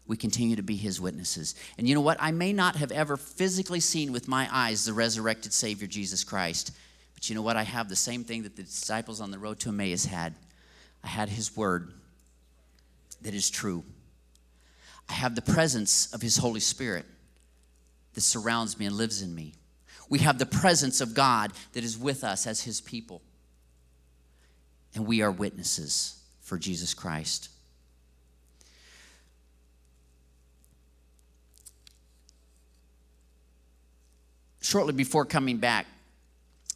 We 0.08 0.16
continue 0.16 0.56
to 0.56 0.62
be 0.62 0.74
his 0.74 1.00
witnesses. 1.00 1.54
And 1.78 1.88
you 1.88 1.94
know 1.94 2.00
what? 2.00 2.16
I 2.18 2.32
may 2.32 2.52
not 2.52 2.74
have 2.74 2.90
ever 2.90 3.16
physically 3.16 3.78
seen 3.78 4.10
with 4.10 4.26
my 4.26 4.48
eyes 4.50 4.86
the 4.86 4.92
resurrected 4.92 5.52
Savior, 5.52 5.86
Jesus 5.86 6.24
Christ. 6.24 6.72
But 7.20 7.28
you 7.28 7.34
know 7.34 7.42
what? 7.42 7.58
I 7.58 7.64
have 7.64 7.90
the 7.90 7.96
same 7.96 8.24
thing 8.24 8.44
that 8.44 8.56
the 8.56 8.62
disciples 8.62 9.20
on 9.20 9.30
the 9.30 9.38
road 9.38 9.60
to 9.60 9.68
Emmaus 9.68 10.06
had. 10.06 10.34
I 11.04 11.08
had 11.08 11.28
His 11.28 11.54
Word 11.54 11.92
that 13.20 13.34
is 13.34 13.50
true. 13.50 13.84
I 15.06 15.12
have 15.12 15.34
the 15.34 15.42
presence 15.42 16.10
of 16.14 16.22
His 16.22 16.38
Holy 16.38 16.60
Spirit 16.60 17.04
that 18.14 18.22
surrounds 18.22 18.78
me 18.78 18.86
and 18.86 18.96
lives 18.96 19.20
in 19.20 19.34
me. 19.34 19.52
We 20.08 20.20
have 20.20 20.38
the 20.38 20.46
presence 20.46 21.02
of 21.02 21.12
God 21.12 21.52
that 21.74 21.84
is 21.84 21.98
with 21.98 22.24
us 22.24 22.46
as 22.46 22.62
His 22.62 22.80
people. 22.80 23.20
And 24.94 25.06
we 25.06 25.20
are 25.20 25.30
witnesses 25.30 26.22
for 26.40 26.56
Jesus 26.56 26.94
Christ. 26.94 27.50
Shortly 34.62 34.94
before 34.94 35.26
coming 35.26 35.58
back, 35.58 35.84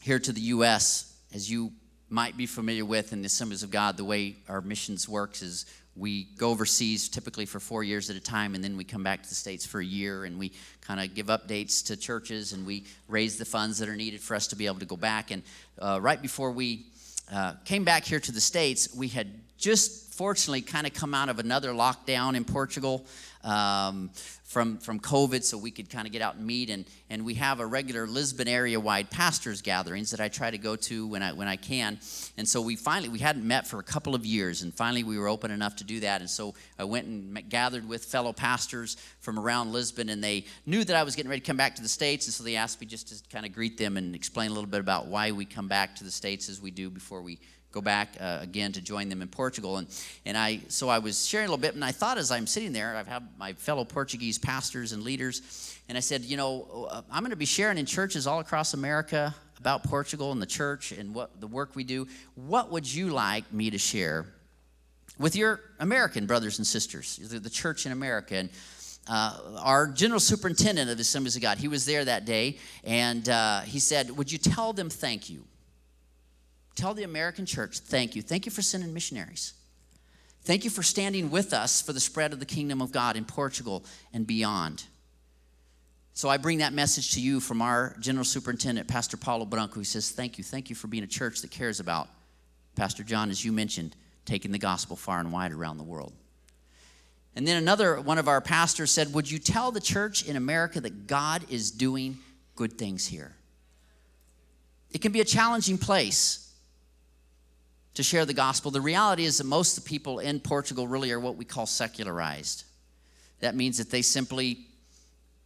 here 0.04 0.18
to 0.18 0.32
the 0.32 0.40
U.S., 0.42 1.16
as 1.32 1.50
you 1.50 1.72
might 2.10 2.36
be 2.36 2.44
familiar 2.44 2.84
with 2.84 3.14
in 3.14 3.22
the 3.22 3.26
Assemblies 3.26 3.62
of 3.62 3.70
God, 3.70 3.96
the 3.96 4.04
way 4.04 4.36
our 4.50 4.60
missions 4.60 5.08
works 5.08 5.40
is 5.40 5.64
we 5.96 6.24
go 6.36 6.50
overseas 6.50 7.08
typically 7.08 7.46
for 7.46 7.58
four 7.58 7.82
years 7.82 8.10
at 8.10 8.16
a 8.16 8.20
time, 8.20 8.54
and 8.54 8.62
then 8.62 8.76
we 8.76 8.84
come 8.84 9.02
back 9.02 9.22
to 9.22 9.28
the 9.30 9.34
States 9.34 9.64
for 9.64 9.80
a 9.80 9.84
year, 9.84 10.26
and 10.26 10.38
we 10.38 10.52
kind 10.82 11.00
of 11.00 11.14
give 11.14 11.28
updates 11.28 11.86
to 11.86 11.96
churches, 11.96 12.52
and 12.52 12.66
we 12.66 12.84
raise 13.08 13.38
the 13.38 13.46
funds 13.46 13.78
that 13.78 13.88
are 13.88 13.96
needed 13.96 14.20
for 14.20 14.34
us 14.34 14.46
to 14.48 14.56
be 14.56 14.66
able 14.66 14.78
to 14.78 14.84
go 14.84 14.98
back. 14.98 15.30
And 15.30 15.42
uh, 15.78 15.98
right 16.02 16.20
before 16.20 16.50
we 16.50 16.84
uh, 17.32 17.54
came 17.64 17.82
back 17.82 18.04
here 18.04 18.20
to 18.20 18.30
the 18.30 18.42
States, 18.42 18.94
we 18.94 19.08
had 19.08 19.28
just 19.56 20.12
fortunately 20.12 20.60
kind 20.60 20.86
of 20.86 20.92
come 20.92 21.14
out 21.14 21.30
of 21.30 21.38
another 21.38 21.70
lockdown 21.70 22.34
in 22.34 22.44
Portugal 22.44 23.06
um, 23.44 24.11
from, 24.44 24.78
from 24.78 25.00
COVID 25.00 25.42
so 25.42 25.59
we 25.59 25.70
could 25.70 25.90
kind 25.90 26.07
of 26.07 26.12
get 26.12 26.22
out 26.22 26.37
and 26.37 26.46
meet. 26.46 26.70
And, 26.70 26.85
and 27.11 27.24
we 27.24 27.35
have 27.35 27.61
a 27.61 27.66
regular 27.66 28.07
Lisbon 28.07 28.48
area 28.48 28.78
wide 28.78 29.11
pastors 29.11 29.62
gatherings 29.62 30.11
that 30.12 30.20
I 30.20 30.28
try 30.28 30.50
to 30.50 30.59
go 30.59 30.76
to 30.76 31.07
when 31.07 31.22
I, 31.22 31.33
when 31.33 31.48
I 31.48 31.57
can. 31.57 31.98
And 32.37 32.48
so 32.48 32.61
we 32.61 32.76
finally, 32.76 33.09
we 33.09 33.18
hadn't 33.18 33.46
met 33.46 33.66
for 33.66 33.78
a 33.78 33.83
couple 33.83 34.14
of 34.14 34.24
years 34.24 34.62
and 34.62 34.72
finally 34.72 35.04
we 35.04 35.18
were 35.18 35.28
open 35.28 35.50
enough 35.50 35.76
to 35.76 35.85
do 35.85 36.00
that. 36.00 36.20
And 36.20 36.30
so 36.30 36.54
I 36.78 36.85
went 36.85 37.07
and 37.07 37.48
gathered 37.48 37.88
with 37.88 38.04
fellow 38.04 38.33
pastors 38.33 38.96
from 39.20 39.38
around 39.38 39.72
Lisbon 39.72 40.09
and 40.09 40.22
they 40.22 40.44
knew 40.66 40.85
that 40.85 40.96
I 40.96 41.02
was 41.02 41.16
getting 41.16 41.30
ready 41.30 41.40
to 41.40 41.46
come 41.46 41.57
back 41.57 41.74
to 41.76 41.83
the 41.83 41.88
States. 41.88 42.26
And 42.26 42.35
so 42.35 42.44
they 42.44 42.57
asked 42.57 42.80
me 42.80 42.87
just 42.87 43.09
to 43.09 43.28
kind 43.28 43.44
of 43.44 43.52
greet 43.52 43.76
them 43.76 43.96
and 43.96 44.14
explain 44.14 44.50
a 44.50 44.54
little 44.54 44.70
bit 44.70 44.80
about 44.80 45.07
why 45.07 45.33
we 45.33 45.44
come 45.44 45.68
back 45.68 45.96
to 45.96 46.04
the 46.04 46.11
States 46.11 46.48
as 46.48 46.61
we 46.61 46.70
do 46.70 46.90
before 46.90 47.22
we 47.22 47.38
go 47.74 47.80
back 47.80 48.16
uh, 48.20 48.38
again 48.40 48.72
to 48.72 48.80
join 48.80 49.08
them 49.08 49.20
in 49.20 49.28
Portugal. 49.28 49.78
And, 49.78 49.88
and 50.24 50.38
I, 50.38 50.60
so 50.68 50.88
I 50.88 51.00
was 51.00 51.26
sharing 51.26 51.48
a 51.48 51.50
little 51.50 51.60
bit, 51.60 51.74
and 51.74 51.84
I 51.84 51.90
thought 51.90 52.16
as 52.16 52.30
I'm 52.30 52.46
sitting 52.46 52.72
there, 52.72 52.96
I've 52.96 53.08
had 53.08 53.26
my 53.37 53.52
fellow 53.52 53.84
Portuguese 53.84 54.38
pastors 54.38 54.92
and 54.92 55.02
leaders, 55.02 55.76
and 55.88 55.98
I 55.98 56.00
said, 56.00 56.22
you 56.22 56.37
know, 56.37 56.88
uh, 56.90 57.02
I'm 57.10 57.22
going 57.22 57.30
to 57.30 57.37
be 57.37 57.44
sharing 57.44 57.76
in 57.76 57.84
churches 57.84 58.26
all 58.26 58.38
across 58.38 58.72
America 58.74 59.34
about 59.58 59.82
Portugal 59.82 60.30
and 60.30 60.40
the 60.40 60.46
church 60.46 60.92
and 60.92 61.14
what 61.14 61.40
the 61.40 61.46
work 61.46 61.74
we 61.74 61.84
do. 61.84 62.06
What 62.37 62.70
would 62.70 62.92
you 62.92 63.10
like 63.10 63.52
me 63.52 63.70
to 63.70 63.78
share 63.78 64.26
with 65.18 65.37
your 65.37 65.60
American 65.80 66.26
brothers 66.26 66.58
and 66.58 66.66
sisters, 66.66 67.16
the 67.16 67.50
church 67.50 67.87
in 67.87 67.92
America? 67.92 68.37
And 68.37 68.50
uh, 69.08 69.58
our 69.58 69.88
general 69.88 70.20
superintendent 70.20 70.90
of 70.90 70.96
the 70.96 71.02
Assemblies 71.02 71.37
of 71.37 71.42
God, 71.42 71.58
he 71.58 71.68
was 71.68 71.84
there 71.84 72.04
that 72.04 72.24
day, 72.24 72.58
and 72.84 73.28
uh, 73.28 73.60
he 73.60 73.80
said, 73.80 74.10
Would 74.10 74.30
you 74.30 74.38
tell 74.38 74.72
them 74.72 74.88
thank 74.88 75.28
you? 75.28 75.44
Tell 76.74 76.94
the 76.94 77.04
American 77.04 77.46
church, 77.46 77.78
thank 77.78 78.16
you. 78.16 78.22
Thank 78.22 78.46
you 78.46 78.52
for 78.52 78.62
sending 78.62 78.92
missionaries. 78.92 79.54
Thank 80.42 80.64
you 80.64 80.70
for 80.70 80.82
standing 80.82 81.30
with 81.30 81.52
us 81.52 81.80
for 81.80 81.92
the 81.92 82.00
spread 82.00 82.32
of 82.32 82.40
the 82.40 82.46
kingdom 82.46 82.82
of 82.82 82.92
God 82.92 83.16
in 83.16 83.24
Portugal 83.24 83.84
and 84.12 84.26
beyond. 84.26 84.84
So 86.12 86.28
I 86.28 86.37
bring 86.37 86.58
that 86.58 86.72
message 86.72 87.14
to 87.14 87.20
you 87.20 87.40
from 87.40 87.62
our 87.62 87.96
General 87.98 88.24
Superintendent, 88.24 88.87
Pastor 88.87 89.16
Paulo 89.16 89.46
Branco, 89.46 89.76
who 89.76 89.84
says, 89.84 90.10
Thank 90.10 90.37
you. 90.38 90.44
Thank 90.44 90.70
you 90.70 90.76
for 90.76 90.87
being 90.87 91.02
a 91.02 91.08
church 91.08 91.40
that 91.40 91.50
cares 91.50 91.80
about, 91.80 92.08
Pastor 92.76 93.02
John, 93.02 93.30
as 93.30 93.44
you 93.44 93.52
mentioned, 93.52 93.96
taking 94.24 94.52
the 94.52 94.58
gospel 94.58 94.96
far 94.96 95.18
and 95.18 95.32
wide 95.32 95.52
around 95.52 95.78
the 95.78 95.84
world. 95.84 96.12
And 97.37 97.48
then 97.48 97.56
another 97.56 98.00
one 98.00 98.18
of 98.18 98.28
our 98.28 98.40
pastors 98.40 98.90
said, 98.90 99.12
Would 99.14 99.30
you 99.30 99.38
tell 99.38 99.72
the 99.72 99.80
church 99.80 100.24
in 100.24 100.37
America 100.37 100.80
that 100.80 101.06
God 101.06 101.42
is 101.48 101.70
doing 101.70 102.18
good 102.54 102.78
things 102.78 103.06
here? 103.06 103.34
It 104.92 105.00
can 105.00 105.10
be 105.10 105.20
a 105.20 105.24
challenging 105.24 105.78
place 105.78 106.43
to 107.94 108.02
share 108.02 108.26
the 108.26 108.35
gospel. 108.35 108.70
The 108.70 108.80
reality 108.80 109.24
is 109.24 109.38
that 109.38 109.44
most 109.44 109.78
of 109.78 109.85
the 109.85 109.88
people 109.88 110.18
in 110.18 110.40
Portugal 110.40 110.87
really 110.87 111.12
are 111.12 111.20
what 111.20 111.37
we 111.37 111.44
call 111.44 111.66
secularized. 111.66 112.64
That 113.40 113.54
means 113.54 113.78
that 113.78 113.90
they 113.90 114.02
simply 114.02 114.66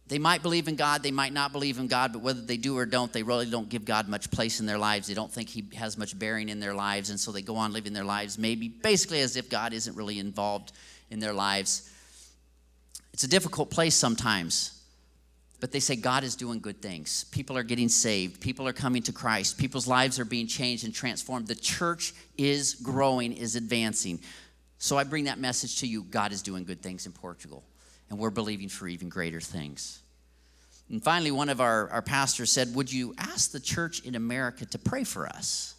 they 0.09 0.17
might 0.17 0.41
believe 0.41 0.67
in 0.67 0.75
God, 0.75 1.03
they 1.03 1.11
might 1.11 1.33
not 1.33 1.51
believe 1.51 1.77
in 1.77 1.85
God, 1.85 2.13
but 2.13 2.23
whether 2.23 2.41
they 2.41 2.57
do 2.57 2.75
or 2.75 2.87
don't, 2.87 3.13
they 3.13 3.21
really 3.21 3.45
don't 3.45 3.69
give 3.69 3.85
God 3.85 4.07
much 4.09 4.31
place 4.31 4.59
in 4.59 4.65
their 4.65 4.79
lives. 4.79 5.07
They 5.07 5.13
don't 5.13 5.31
think 5.31 5.49
He 5.49 5.65
has 5.75 5.99
much 5.99 6.17
bearing 6.17 6.49
in 6.49 6.59
their 6.59 6.73
lives, 6.73 7.11
and 7.11 7.19
so 7.19 7.31
they 7.31 7.43
go 7.43 7.55
on 7.55 7.73
living 7.73 7.93
their 7.93 8.03
lives 8.03 8.39
maybe 8.39 8.69
basically 8.69 9.21
as 9.21 9.35
if 9.35 9.51
God 9.51 9.71
isn't 9.71 9.95
really 9.95 10.17
involved 10.17 10.71
in 11.11 11.19
their 11.19 11.33
lives. 11.33 11.93
It's 13.13 13.23
a 13.23 13.27
difficult 13.27 13.69
place 13.69 13.93
sometimes, 13.93 14.78
but 15.59 15.71
they 15.71 15.79
say 15.79 15.95
God 15.95 16.23
is 16.23 16.35
doing 16.35 16.59
good 16.59 16.81
things. 16.81 17.25
People 17.25 17.57
are 17.57 17.63
getting 17.63 17.89
saved, 17.89 18.41
people 18.41 18.67
are 18.67 18.73
coming 18.73 19.01
to 19.03 19.11
Christ, 19.11 19.57
people's 19.57 19.87
lives 19.87 20.19
are 20.19 20.25
being 20.25 20.47
changed 20.47 20.85
and 20.85 20.93
transformed. 20.93 21.47
The 21.47 21.55
church 21.55 22.13
is 22.37 22.75
growing, 22.75 23.33
is 23.33 23.55
advancing. 23.55 24.19
So 24.77 24.97
I 24.97 25.03
bring 25.03 25.25
that 25.25 25.39
message 25.39 25.79
to 25.81 25.87
you 25.87 26.03
God 26.03 26.31
is 26.31 26.41
doing 26.41 26.63
good 26.63 26.81
things 26.81 27.05
in 27.05 27.11
Portugal 27.11 27.63
and 28.09 28.17
we're 28.17 28.29
believing 28.29 28.69
for 28.69 28.87
even 28.87 29.09
greater 29.09 29.41
things. 29.41 30.01
And 30.89 31.03
finally, 31.03 31.31
one 31.31 31.49
of 31.49 31.61
our, 31.61 31.89
our 31.89 32.01
pastors 32.01 32.51
said, 32.51 32.73
Would 32.73 32.91
you 32.91 33.13
ask 33.17 33.51
the 33.51 33.59
church 33.59 33.99
in 34.01 34.15
America 34.15 34.65
to 34.65 34.79
pray 34.79 35.03
for 35.03 35.27
us? 35.27 35.75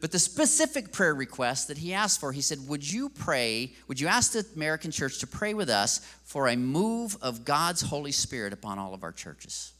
But 0.00 0.12
the 0.12 0.18
specific 0.18 0.92
prayer 0.92 1.14
request 1.14 1.68
that 1.68 1.78
he 1.78 1.92
asked 1.92 2.20
for, 2.20 2.30
he 2.32 2.40
said, 2.40 2.68
Would 2.68 2.90
you 2.90 3.08
pray, 3.08 3.72
would 3.88 4.00
you 4.00 4.06
ask 4.06 4.32
the 4.32 4.46
American 4.54 4.92
church 4.92 5.18
to 5.20 5.26
pray 5.26 5.54
with 5.54 5.68
us 5.68 5.98
for 6.24 6.48
a 6.48 6.56
move 6.56 7.16
of 7.20 7.44
God's 7.44 7.82
Holy 7.82 8.12
Spirit 8.12 8.52
upon 8.52 8.78
all 8.78 8.94
of 8.94 9.02
our 9.02 9.12
churches? 9.12 9.72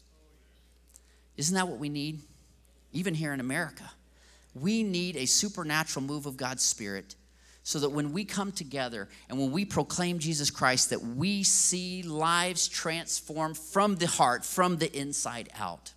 Isn't 1.36 1.54
that 1.54 1.68
what 1.68 1.78
we 1.78 1.88
need? 1.88 2.20
Even 2.92 3.14
here 3.14 3.32
in 3.32 3.38
America. 3.38 3.88
We 4.54 4.82
need 4.82 5.16
a 5.16 5.26
supernatural 5.26 6.04
move 6.04 6.26
of 6.26 6.36
God's 6.36 6.64
Spirit 6.64 7.14
so 7.62 7.78
that 7.78 7.90
when 7.90 8.12
we 8.12 8.24
come 8.24 8.50
together 8.50 9.08
and 9.28 9.38
when 9.38 9.52
we 9.52 9.64
proclaim 9.64 10.18
Jesus 10.18 10.50
Christ 10.50 10.90
that 10.90 11.02
we 11.02 11.44
see 11.44 12.02
lives 12.02 12.66
transformed 12.66 13.56
from 13.56 13.96
the 13.96 14.06
heart 14.06 14.44
from 14.44 14.78
the 14.78 14.90
inside 14.98 15.50
out 15.56 15.92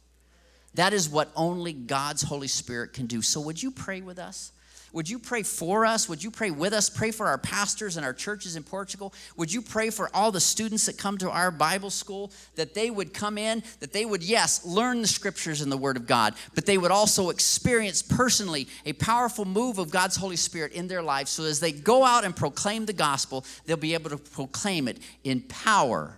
that 0.76 0.94
is 0.94 1.10
what 1.10 1.32
only 1.36 1.74
God's 1.74 2.22
Holy 2.22 2.48
Spirit 2.48 2.94
can 2.94 3.06
do 3.06 3.22
so 3.22 3.42
would 3.42 3.62
you 3.62 3.72
pray 3.72 4.02
with 4.02 4.20
us 4.20 4.52
would 4.94 5.10
you 5.10 5.20
pray 5.20 5.44
for 5.44 5.86
us? 5.86 6.10
Would 6.10 6.24
you 6.24 6.32
pray 6.32 6.52
with 6.52 6.74
us? 6.74 6.90
Pray 6.90 7.12
for 7.12 7.28
our 7.28 7.38
pastors 7.38 7.96
and 7.96 8.06
our 8.06 8.14
churches 8.14 8.58
in 8.58 8.64
Portugal. 8.64 9.14
Would 9.38 9.52
you 9.52 9.62
pray 9.62 9.90
for 9.90 10.10
all 10.14 10.32
the 10.32 10.42
students 10.42 10.86
that 10.88 10.98
come 10.98 11.18
to 11.20 11.30
our 11.30 11.50
Bible 11.50 11.90
school 11.90 12.32
that 12.56 12.74
they 12.74 12.90
would 12.90 13.14
come 13.14 13.38
in, 13.38 13.64
that 13.80 13.94
they 13.94 14.04
would, 14.04 14.22
yes, 14.22 14.66
learn 14.66 15.02
the 15.02 15.08
scriptures 15.08 15.62
and 15.62 15.72
the 15.72 15.78
Word 15.78 15.96
of 15.96 16.08
God, 16.08 16.34
but 16.56 16.66
they 16.66 16.78
would 16.78 16.92
also 16.92 17.30
experience 17.30 18.02
personally 18.02 18.68
a 18.86 18.94
powerful 18.94 19.46
move 19.46 19.78
of 19.78 19.92
God's 19.92 20.18
Holy 20.18 20.36
Spirit 20.36 20.74
in 20.74 20.88
their 20.88 21.02
lives 21.02 21.32
so 21.32 21.46
as 21.46 21.60
they 21.60 21.72
go 21.72 22.04
out 22.04 22.26
and 22.26 22.36
proclaim 22.36 22.86
the 22.86 22.94
gospel, 22.94 23.46
they'll 23.66 23.78
be 23.78 23.94
able 23.94 24.10
to 24.10 24.18
proclaim 24.18 24.88
it 24.88 24.98
in 25.24 25.42
power 25.42 26.18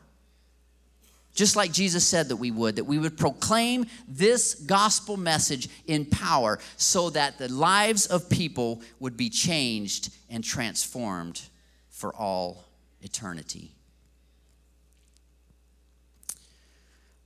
just 1.33 1.55
like 1.55 1.71
Jesus 1.71 2.05
said 2.05 2.29
that 2.29 2.35
we 2.35 2.51
would, 2.51 2.75
that 2.75 2.83
we 2.83 2.99
would 2.99 3.17
proclaim 3.17 3.85
this 4.07 4.53
gospel 4.53 5.17
message 5.17 5.67
in 5.87 6.05
power 6.05 6.59
so 6.77 7.09
that 7.11 7.37
the 7.39 7.51
lives 7.51 8.05
of 8.05 8.29
people 8.29 8.81
would 8.99 9.17
be 9.17 9.29
changed 9.29 10.13
and 10.29 10.43
transformed 10.43 11.41
for 11.89 12.13
all 12.15 12.65
eternity. 13.01 13.71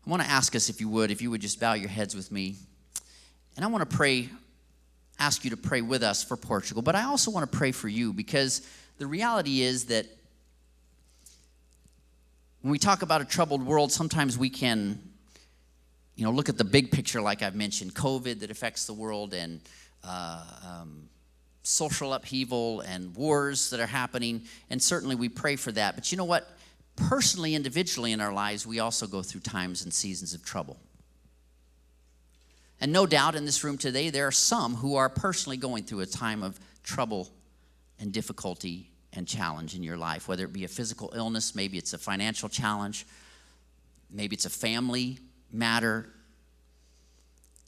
I 0.06 0.10
want 0.10 0.24
to 0.24 0.30
ask 0.30 0.56
us, 0.56 0.70
if 0.70 0.80
you 0.80 0.88
would, 0.88 1.12
if 1.12 1.22
you 1.22 1.30
would 1.30 1.42
just 1.42 1.60
bow 1.60 1.74
your 1.74 1.90
heads 1.90 2.16
with 2.16 2.32
me. 2.32 2.56
And 3.58 3.66
I 3.66 3.68
want 3.68 3.90
to 3.90 3.96
pray, 3.96 4.30
ask 5.20 5.44
you 5.44 5.50
to 5.50 5.58
pray 5.58 5.82
with 5.82 6.02
us 6.02 6.24
for 6.24 6.38
Portugal, 6.38 6.82
but 6.82 6.96
I 6.96 7.04
also 7.04 7.30
want 7.30 7.52
to 7.52 7.58
pray 7.58 7.74
for 7.74 7.90
you 7.90 8.14
because 8.14 8.66
the 9.00 9.06
reality 9.06 9.62
is 9.62 9.86
that 9.86 10.06
when 12.62 12.72
we 12.72 12.80
talk 12.80 13.02
about 13.02 13.22
a 13.22 13.26
troubled 13.26 13.66
world, 13.66 13.92
sometimes 13.92 14.38
we 14.38 14.50
can, 14.50 15.00
you 16.16 16.24
know, 16.24 16.32
look 16.32 16.50
at 16.50 16.58
the 16.58 16.64
big 16.64 16.92
picture, 16.92 17.22
like 17.22 17.44
I've 17.44 17.56
mentioned 17.56 17.94
COVID 17.94 18.40
that 18.40 18.52
affects 18.52 18.86
the 18.86 18.94
world 18.94 19.34
and 19.34 19.62
uh, 20.04 20.44
um, 20.66 21.10
social 21.64 22.14
upheaval 22.14 22.82
and 22.82 23.16
wars 23.16 23.70
that 23.70 23.80
are 23.80 23.88
happening. 23.88 24.44
And 24.70 24.82
certainly 24.82 25.16
we 25.16 25.30
pray 25.30 25.56
for 25.56 25.72
that. 25.74 25.96
But 25.96 26.12
you 26.12 26.18
know 26.18 26.26
what? 26.26 26.48
Personally, 26.96 27.54
individually 27.54 28.12
in 28.12 28.22
our 28.22 28.34
lives, 28.34 28.66
we 28.66 28.80
also 28.80 29.06
go 29.06 29.22
through 29.22 29.42
times 29.42 29.84
and 29.84 29.94
seasons 29.94 30.34
of 30.34 30.44
trouble. 30.44 30.78
And 32.82 32.92
no 32.92 33.06
doubt 33.06 33.36
in 33.36 33.46
this 33.46 33.64
room 33.64 33.78
today, 33.78 34.10
there 34.10 34.28
are 34.28 34.32
some 34.32 34.76
who 34.76 34.96
are 34.96 35.10
personally 35.10 35.58
going 35.58 35.84
through 35.84 36.02
a 36.02 36.06
time 36.06 36.42
of 36.42 36.60
trouble 36.84 37.30
and 38.00 38.12
difficulty 38.12 38.92
and 39.18 39.28
challenge 39.28 39.76
in 39.76 39.82
your 39.82 39.98
life, 39.98 40.28
whether 40.28 40.46
it 40.46 40.54
be 40.54 40.64
a 40.64 40.68
physical 40.68 41.12
illness, 41.16 41.56
maybe 41.56 41.78
it's 41.80 41.92
a 41.94 41.98
financial 41.98 42.48
challenge, 42.48 43.08
maybe 44.12 44.36
it's 44.36 44.46
a 44.46 44.50
family 44.50 45.18
matter. 45.52 46.08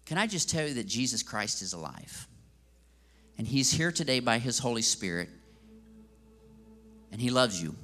Can 0.06 0.20
I 0.20 0.28
just 0.28 0.48
tell 0.48 0.68
you 0.68 0.76
that 0.76 0.86
Jesus 0.86 1.24
Christ 1.24 1.64
is 1.64 1.74
alive? 1.74 2.28
And 3.40 3.48
He's 3.48 3.72
here 3.72 3.92
today 3.92 4.20
by 4.20 4.38
His 4.38 4.60
Holy 4.60 4.84
Spirit, 4.84 5.30
and 7.12 7.20
He 7.20 7.32
loves 7.32 7.62
you. 7.62 7.76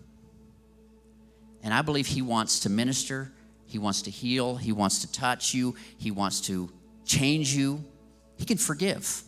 And 1.63 1.73
I 1.73 1.81
believe 1.81 2.05
He 2.05 2.21
wants 2.21 2.59
to 2.61 2.69
minister, 2.69 3.31
He 3.65 3.79
wants 3.79 4.03
to 4.03 4.11
heal, 4.11 4.57
He 4.57 4.73
wants 4.73 4.99
to 4.99 5.11
touch 5.11 5.55
you, 5.55 5.75
He 5.97 6.11
wants 6.11 6.39
to 6.41 6.69
change 7.03 7.55
you, 7.55 7.83
He 8.37 8.45
can 8.45 8.57
forgive. 8.57 9.23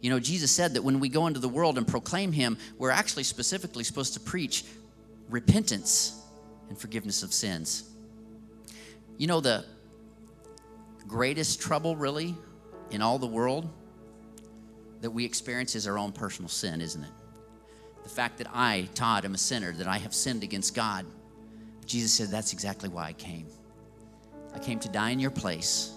You 0.00 0.10
know, 0.10 0.20
Jesus 0.20 0.50
said 0.50 0.74
that 0.74 0.82
when 0.82 1.00
we 1.00 1.08
go 1.08 1.26
into 1.26 1.40
the 1.40 1.48
world 1.48 1.78
and 1.78 1.86
proclaim 1.86 2.32
Him, 2.32 2.58
we're 2.78 2.90
actually 2.90 3.24
specifically 3.24 3.84
supposed 3.84 4.14
to 4.14 4.20
preach 4.20 4.64
repentance 5.28 6.20
and 6.68 6.78
forgiveness 6.78 7.22
of 7.22 7.32
sins. 7.32 7.90
You 9.18 9.26
know, 9.26 9.40
the 9.40 9.64
greatest 11.06 11.60
trouble, 11.60 11.96
really, 11.96 12.34
in 12.90 13.02
all 13.02 13.18
the 13.18 13.26
world 13.26 13.68
that 15.00 15.10
we 15.10 15.24
experience 15.24 15.74
is 15.74 15.86
our 15.86 15.98
own 15.98 16.12
personal 16.12 16.48
sin, 16.48 16.80
isn't 16.80 17.02
it? 17.02 17.10
The 18.02 18.08
fact 18.08 18.38
that 18.38 18.48
I, 18.52 18.88
Todd, 18.94 19.24
am 19.24 19.34
a 19.34 19.38
sinner, 19.38 19.72
that 19.72 19.86
I 19.86 19.98
have 19.98 20.14
sinned 20.14 20.42
against 20.42 20.74
God. 20.74 21.06
Jesus 21.86 22.12
said, 22.12 22.28
That's 22.28 22.52
exactly 22.52 22.88
why 22.88 23.08
I 23.08 23.12
came. 23.12 23.46
I 24.54 24.58
came 24.58 24.78
to 24.80 24.88
die 24.88 25.10
in 25.10 25.20
your 25.20 25.30
place, 25.30 25.92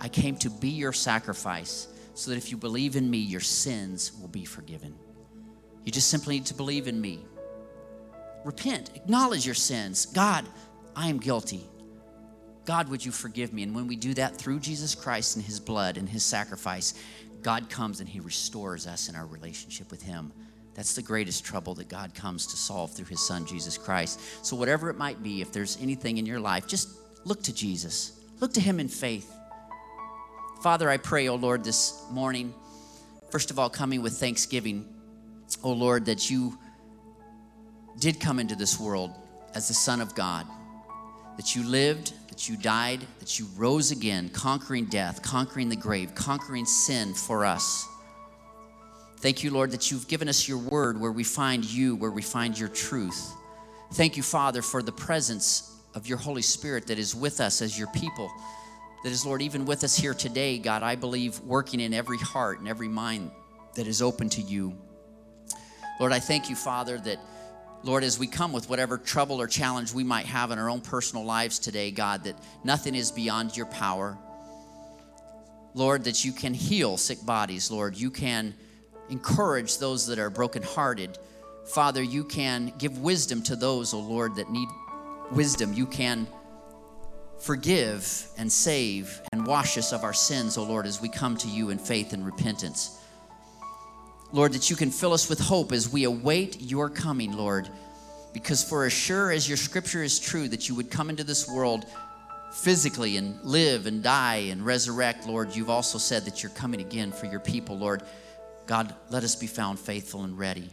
I 0.00 0.08
came 0.08 0.36
to 0.38 0.50
be 0.50 0.70
your 0.70 0.92
sacrifice 0.92 1.88
so 2.14 2.30
that 2.30 2.36
if 2.36 2.50
you 2.50 2.56
believe 2.56 2.96
in 2.96 3.10
me, 3.10 3.18
your 3.18 3.40
sins 3.40 4.12
will 4.20 4.28
be 4.28 4.44
forgiven. 4.44 4.94
You 5.84 5.92
just 5.92 6.08
simply 6.08 6.36
need 6.36 6.46
to 6.46 6.54
believe 6.54 6.88
in 6.88 7.00
me. 7.00 7.24
Repent, 8.44 8.90
acknowledge 8.94 9.44
your 9.44 9.54
sins. 9.54 10.06
God, 10.06 10.46
I 10.94 11.08
am 11.08 11.18
guilty. 11.18 11.64
God, 12.64 12.88
would 12.88 13.04
you 13.04 13.12
forgive 13.12 13.52
me? 13.52 13.62
And 13.62 13.74
when 13.74 13.86
we 13.86 13.96
do 13.96 14.14
that 14.14 14.36
through 14.36 14.60
Jesus 14.60 14.94
Christ 14.94 15.36
and 15.36 15.44
his 15.44 15.60
blood 15.60 15.98
and 15.98 16.08
his 16.08 16.22
sacrifice, 16.22 16.94
God 17.42 17.68
comes 17.68 18.00
and 18.00 18.08
he 18.08 18.20
restores 18.20 18.86
us 18.86 19.08
in 19.08 19.16
our 19.16 19.26
relationship 19.26 19.90
with 19.90 20.02
him. 20.02 20.32
That's 20.74 20.94
the 20.94 21.02
greatest 21.02 21.44
trouble 21.44 21.74
that 21.74 21.88
God 21.88 22.14
comes 22.14 22.46
to 22.48 22.56
solve 22.56 22.92
through 22.92 23.06
his 23.06 23.20
son, 23.20 23.46
Jesus 23.46 23.78
Christ. 23.78 24.20
So, 24.44 24.56
whatever 24.56 24.90
it 24.90 24.96
might 24.96 25.22
be, 25.22 25.40
if 25.40 25.52
there's 25.52 25.78
anything 25.80 26.18
in 26.18 26.26
your 26.26 26.40
life, 26.40 26.66
just 26.66 26.88
look 27.24 27.42
to 27.44 27.54
Jesus. 27.54 28.20
Look 28.40 28.52
to 28.54 28.60
him 28.60 28.80
in 28.80 28.88
faith. 28.88 29.32
Father, 30.64 30.88
I 30.88 30.96
pray, 30.96 31.28
oh 31.28 31.34
Lord, 31.34 31.62
this 31.62 32.02
morning, 32.10 32.54
first 33.30 33.50
of 33.50 33.58
all, 33.58 33.68
coming 33.68 34.00
with 34.00 34.14
thanksgiving, 34.14 34.88
oh 35.62 35.72
Lord, 35.72 36.06
that 36.06 36.30
you 36.30 36.58
did 37.98 38.18
come 38.18 38.40
into 38.40 38.56
this 38.56 38.80
world 38.80 39.10
as 39.54 39.68
the 39.68 39.74
Son 39.74 40.00
of 40.00 40.14
God, 40.14 40.46
that 41.36 41.54
you 41.54 41.68
lived, 41.68 42.14
that 42.30 42.48
you 42.48 42.56
died, 42.56 43.00
that 43.18 43.38
you 43.38 43.46
rose 43.58 43.90
again, 43.90 44.30
conquering 44.30 44.86
death, 44.86 45.20
conquering 45.20 45.68
the 45.68 45.76
grave, 45.76 46.14
conquering 46.14 46.64
sin 46.64 47.12
for 47.12 47.44
us. 47.44 47.86
Thank 49.18 49.44
you, 49.44 49.50
Lord, 49.50 49.70
that 49.72 49.90
you've 49.90 50.08
given 50.08 50.30
us 50.30 50.48
your 50.48 50.56
word 50.56 50.98
where 50.98 51.12
we 51.12 51.24
find 51.24 51.62
you, 51.62 51.94
where 51.94 52.10
we 52.10 52.22
find 52.22 52.58
your 52.58 52.70
truth. 52.70 53.34
Thank 53.92 54.16
you, 54.16 54.22
Father, 54.22 54.62
for 54.62 54.82
the 54.82 54.92
presence 54.92 55.76
of 55.94 56.06
your 56.06 56.16
Holy 56.16 56.40
Spirit 56.40 56.86
that 56.86 56.98
is 56.98 57.14
with 57.14 57.42
us 57.42 57.60
as 57.60 57.78
your 57.78 57.88
people 57.88 58.32
that 59.04 59.12
is, 59.12 59.26
Lord, 59.26 59.42
even 59.42 59.66
with 59.66 59.84
us 59.84 59.94
here 59.94 60.14
today, 60.14 60.58
God, 60.58 60.82
I 60.82 60.96
believe 60.96 61.38
working 61.40 61.78
in 61.78 61.92
every 61.92 62.16
heart 62.16 62.58
and 62.58 62.66
every 62.66 62.88
mind 62.88 63.30
that 63.74 63.86
is 63.86 64.00
open 64.00 64.30
to 64.30 64.40
you. 64.40 64.76
Lord, 66.00 66.10
I 66.10 66.20
thank 66.20 66.48
you, 66.48 66.56
Father, 66.56 66.98
that 66.98 67.18
Lord, 67.82 68.02
as 68.02 68.18
we 68.18 68.26
come 68.26 68.50
with 68.50 68.70
whatever 68.70 68.96
trouble 68.96 69.42
or 69.42 69.46
challenge 69.46 69.92
we 69.92 70.04
might 70.04 70.24
have 70.24 70.50
in 70.50 70.58
our 70.58 70.70
own 70.70 70.80
personal 70.80 71.22
lives 71.22 71.58
today, 71.58 71.90
God, 71.90 72.24
that 72.24 72.42
nothing 72.64 72.94
is 72.94 73.12
beyond 73.12 73.54
your 73.54 73.66
power. 73.66 74.16
Lord, 75.74 76.04
that 76.04 76.24
you 76.24 76.32
can 76.32 76.54
heal 76.54 76.96
sick 76.96 77.24
bodies, 77.26 77.70
Lord. 77.70 77.96
You 77.96 78.10
can 78.10 78.54
encourage 79.10 79.76
those 79.76 80.06
that 80.06 80.18
are 80.18 80.30
brokenhearted. 80.30 81.18
Father, 81.66 82.02
you 82.02 82.24
can 82.24 82.72
give 82.78 83.00
wisdom 83.00 83.42
to 83.42 83.54
those, 83.54 83.92
O 83.92 83.98
oh 83.98 84.00
Lord, 84.00 84.36
that 84.36 84.50
need 84.50 84.68
wisdom. 85.30 85.74
You 85.74 85.84
can 85.84 86.26
forgive 87.38 88.26
and 88.38 88.50
save 88.50 89.20
and 89.32 89.46
wash 89.46 89.76
us 89.78 89.92
of 89.92 90.04
our 90.04 90.12
sins, 90.12 90.56
O 90.56 90.64
Lord, 90.64 90.86
as 90.86 91.00
we 91.00 91.08
come 91.08 91.36
to 91.38 91.48
you 91.48 91.70
in 91.70 91.78
faith 91.78 92.12
and 92.12 92.24
repentance. 92.24 93.00
Lord, 94.32 94.52
that 94.54 94.70
you 94.70 94.76
can 94.76 94.90
fill 94.90 95.12
us 95.12 95.28
with 95.28 95.38
hope 95.38 95.70
as 95.72 95.88
we 95.88 96.04
await 96.04 96.60
your 96.60 96.90
coming, 96.90 97.36
Lord. 97.36 97.68
Because 98.32 98.64
for 98.64 98.84
as 98.84 98.92
sure 98.92 99.30
as 99.30 99.48
your 99.48 99.56
scripture 99.56 100.02
is 100.02 100.18
true 100.18 100.48
that 100.48 100.68
you 100.68 100.74
would 100.74 100.90
come 100.90 101.08
into 101.08 101.22
this 101.22 101.48
world 101.48 101.86
physically 102.52 103.16
and 103.16 103.40
live 103.44 103.86
and 103.86 104.02
die 104.02 104.46
and 104.50 104.64
resurrect, 104.64 105.26
Lord, 105.26 105.54
you've 105.54 105.70
also 105.70 105.98
said 105.98 106.24
that 106.24 106.42
you're 106.42 106.50
coming 106.50 106.80
again 106.80 107.12
for 107.12 107.26
your 107.26 107.40
people, 107.40 107.78
Lord. 107.78 108.02
God, 108.66 108.94
let 109.10 109.22
us 109.22 109.36
be 109.36 109.46
found 109.46 109.78
faithful 109.78 110.24
and 110.24 110.38
ready. 110.38 110.68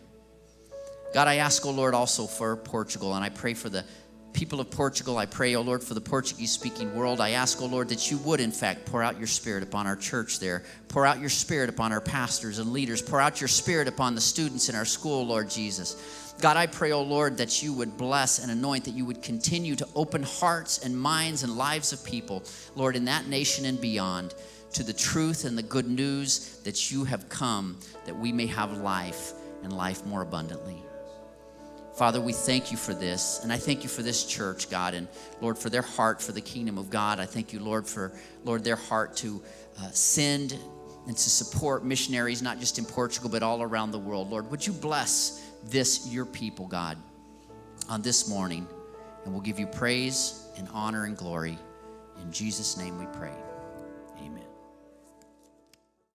God, 1.14 1.28
I 1.28 1.36
ask, 1.36 1.66
oh 1.66 1.72
Lord, 1.72 1.94
also 1.94 2.26
for 2.26 2.56
Portugal, 2.56 3.14
and 3.14 3.24
I 3.24 3.30
pray 3.30 3.54
for 3.54 3.70
the 3.70 3.84
people 4.34 4.60
of 4.60 4.72
Portugal. 4.72 5.18
I 5.18 5.26
pray, 5.26 5.56
oh 5.56 5.62
Lord, 5.62 5.84
for 5.84 5.94
the 5.94 6.02
Portuguese 6.02 6.52
speaking 6.52 6.96
world. 6.96 7.20
I 7.22 7.32
ask, 7.32 7.62
oh 7.62 7.66
Lord, 7.66 7.90
that 7.90 8.10
you 8.10 8.18
would, 8.20 8.40
in 8.40 8.52
fact, 8.52 8.86
pour 8.86 9.04
out 9.04 9.18
your 9.18 9.28
spirit 9.28 9.64
upon 9.64 9.88
our 9.88 9.96
church 9.96 10.40
there. 10.40 10.64
Pour 10.88 11.06
out 11.06 11.20
your 11.20 11.30
spirit 11.30 11.70
upon 11.70 11.92
our 11.92 12.02
pastors 12.02 12.60
and 12.60 12.72
leaders. 12.72 13.02
Pour 13.02 13.20
out 13.22 13.42
your 13.42 13.48
spirit 13.48 13.88
upon 13.88 14.16
the 14.16 14.22
students 14.22 14.70
in 14.70 14.76
our 14.76 14.86
school, 14.86 15.26
Lord 15.26 15.50
Jesus. 15.50 16.34
God, 16.42 16.58
I 16.58 16.66
pray, 16.66 16.92
oh 16.92 17.04
Lord, 17.04 17.38
that 17.38 17.62
you 17.62 17.74
would 17.74 17.98
bless 17.98 18.40
and 18.40 18.52
anoint, 18.52 18.86
that 18.86 18.96
you 18.96 19.06
would 19.06 19.22
continue 19.22 19.76
to 19.76 19.88
open 19.96 20.24
hearts 20.24 20.80
and 20.80 21.00
minds 21.00 21.44
and 21.44 21.56
lives 21.56 21.94
of 21.94 22.04
people, 22.04 22.44
Lord, 22.76 22.96
in 22.96 23.06
that 23.06 23.28
nation 23.28 23.66
and 23.66 23.80
beyond, 23.80 24.34
to 24.74 24.84
the 24.84 24.94
truth 24.94 25.46
and 25.46 25.58
the 25.58 25.64
good 25.64 25.88
news 25.88 26.60
that 26.64 26.92
you 26.92 27.04
have 27.04 27.30
come 27.30 27.78
that 28.06 28.18
we 28.18 28.32
may 28.32 28.48
have 28.48 28.78
life 28.78 29.34
and 29.64 29.72
life 29.72 30.06
more 30.06 30.22
abundantly. 30.22 30.82
Father, 32.02 32.20
we 32.20 32.34
thank 32.34 32.72
you 32.72 32.78
for 32.78 32.96
this. 32.96 33.42
And 33.44 33.54
I 33.54 33.58
thank 33.58 33.84
you 33.84 33.90
for 33.90 34.02
this 34.02 34.26
church, 34.26 34.72
God, 34.72 34.96
and 34.96 35.08
Lord, 35.40 35.56
for 35.56 35.70
their 35.70 35.84
heart 35.84 36.20
for 36.20 36.32
the 36.32 36.42
kingdom 36.42 36.80
of 36.80 36.90
God. 36.90 37.20
I 37.20 37.28
thank 37.28 37.54
you, 37.54 37.60
Lord, 37.60 37.86
for, 37.86 38.12
Lord, 38.44 38.64
their 38.64 38.76
heart 38.76 39.16
to 39.18 39.40
uh, 39.80 39.92
send 39.92 40.58
and 41.06 41.16
to 41.16 41.30
support 41.30 41.86
missionaries, 41.86 42.42
not 42.42 42.60
just 42.60 42.80
in 42.80 42.86
Portugal, 42.86 43.30
but 43.30 43.44
all 43.44 43.62
around 43.62 43.92
the 43.92 44.00
world. 44.00 44.32
Lord, 44.32 44.50
would 44.50 44.66
you 44.66 44.74
bless 44.74 45.48
this, 45.66 46.12
your 46.12 46.26
people, 46.26 46.66
God, 46.66 46.98
on 47.88 48.02
this 48.02 48.28
morning? 48.28 48.68
And 49.24 49.32
we'll 49.32 49.44
give 49.44 49.60
you 49.60 49.68
praise 49.68 50.48
and 50.58 50.68
honor 50.74 51.06
and 51.06 51.16
glory. 51.16 51.60
In 52.24 52.32
Jesus' 52.32 52.78
name 52.78 52.98
we 52.98 53.06
pray. 53.16 53.51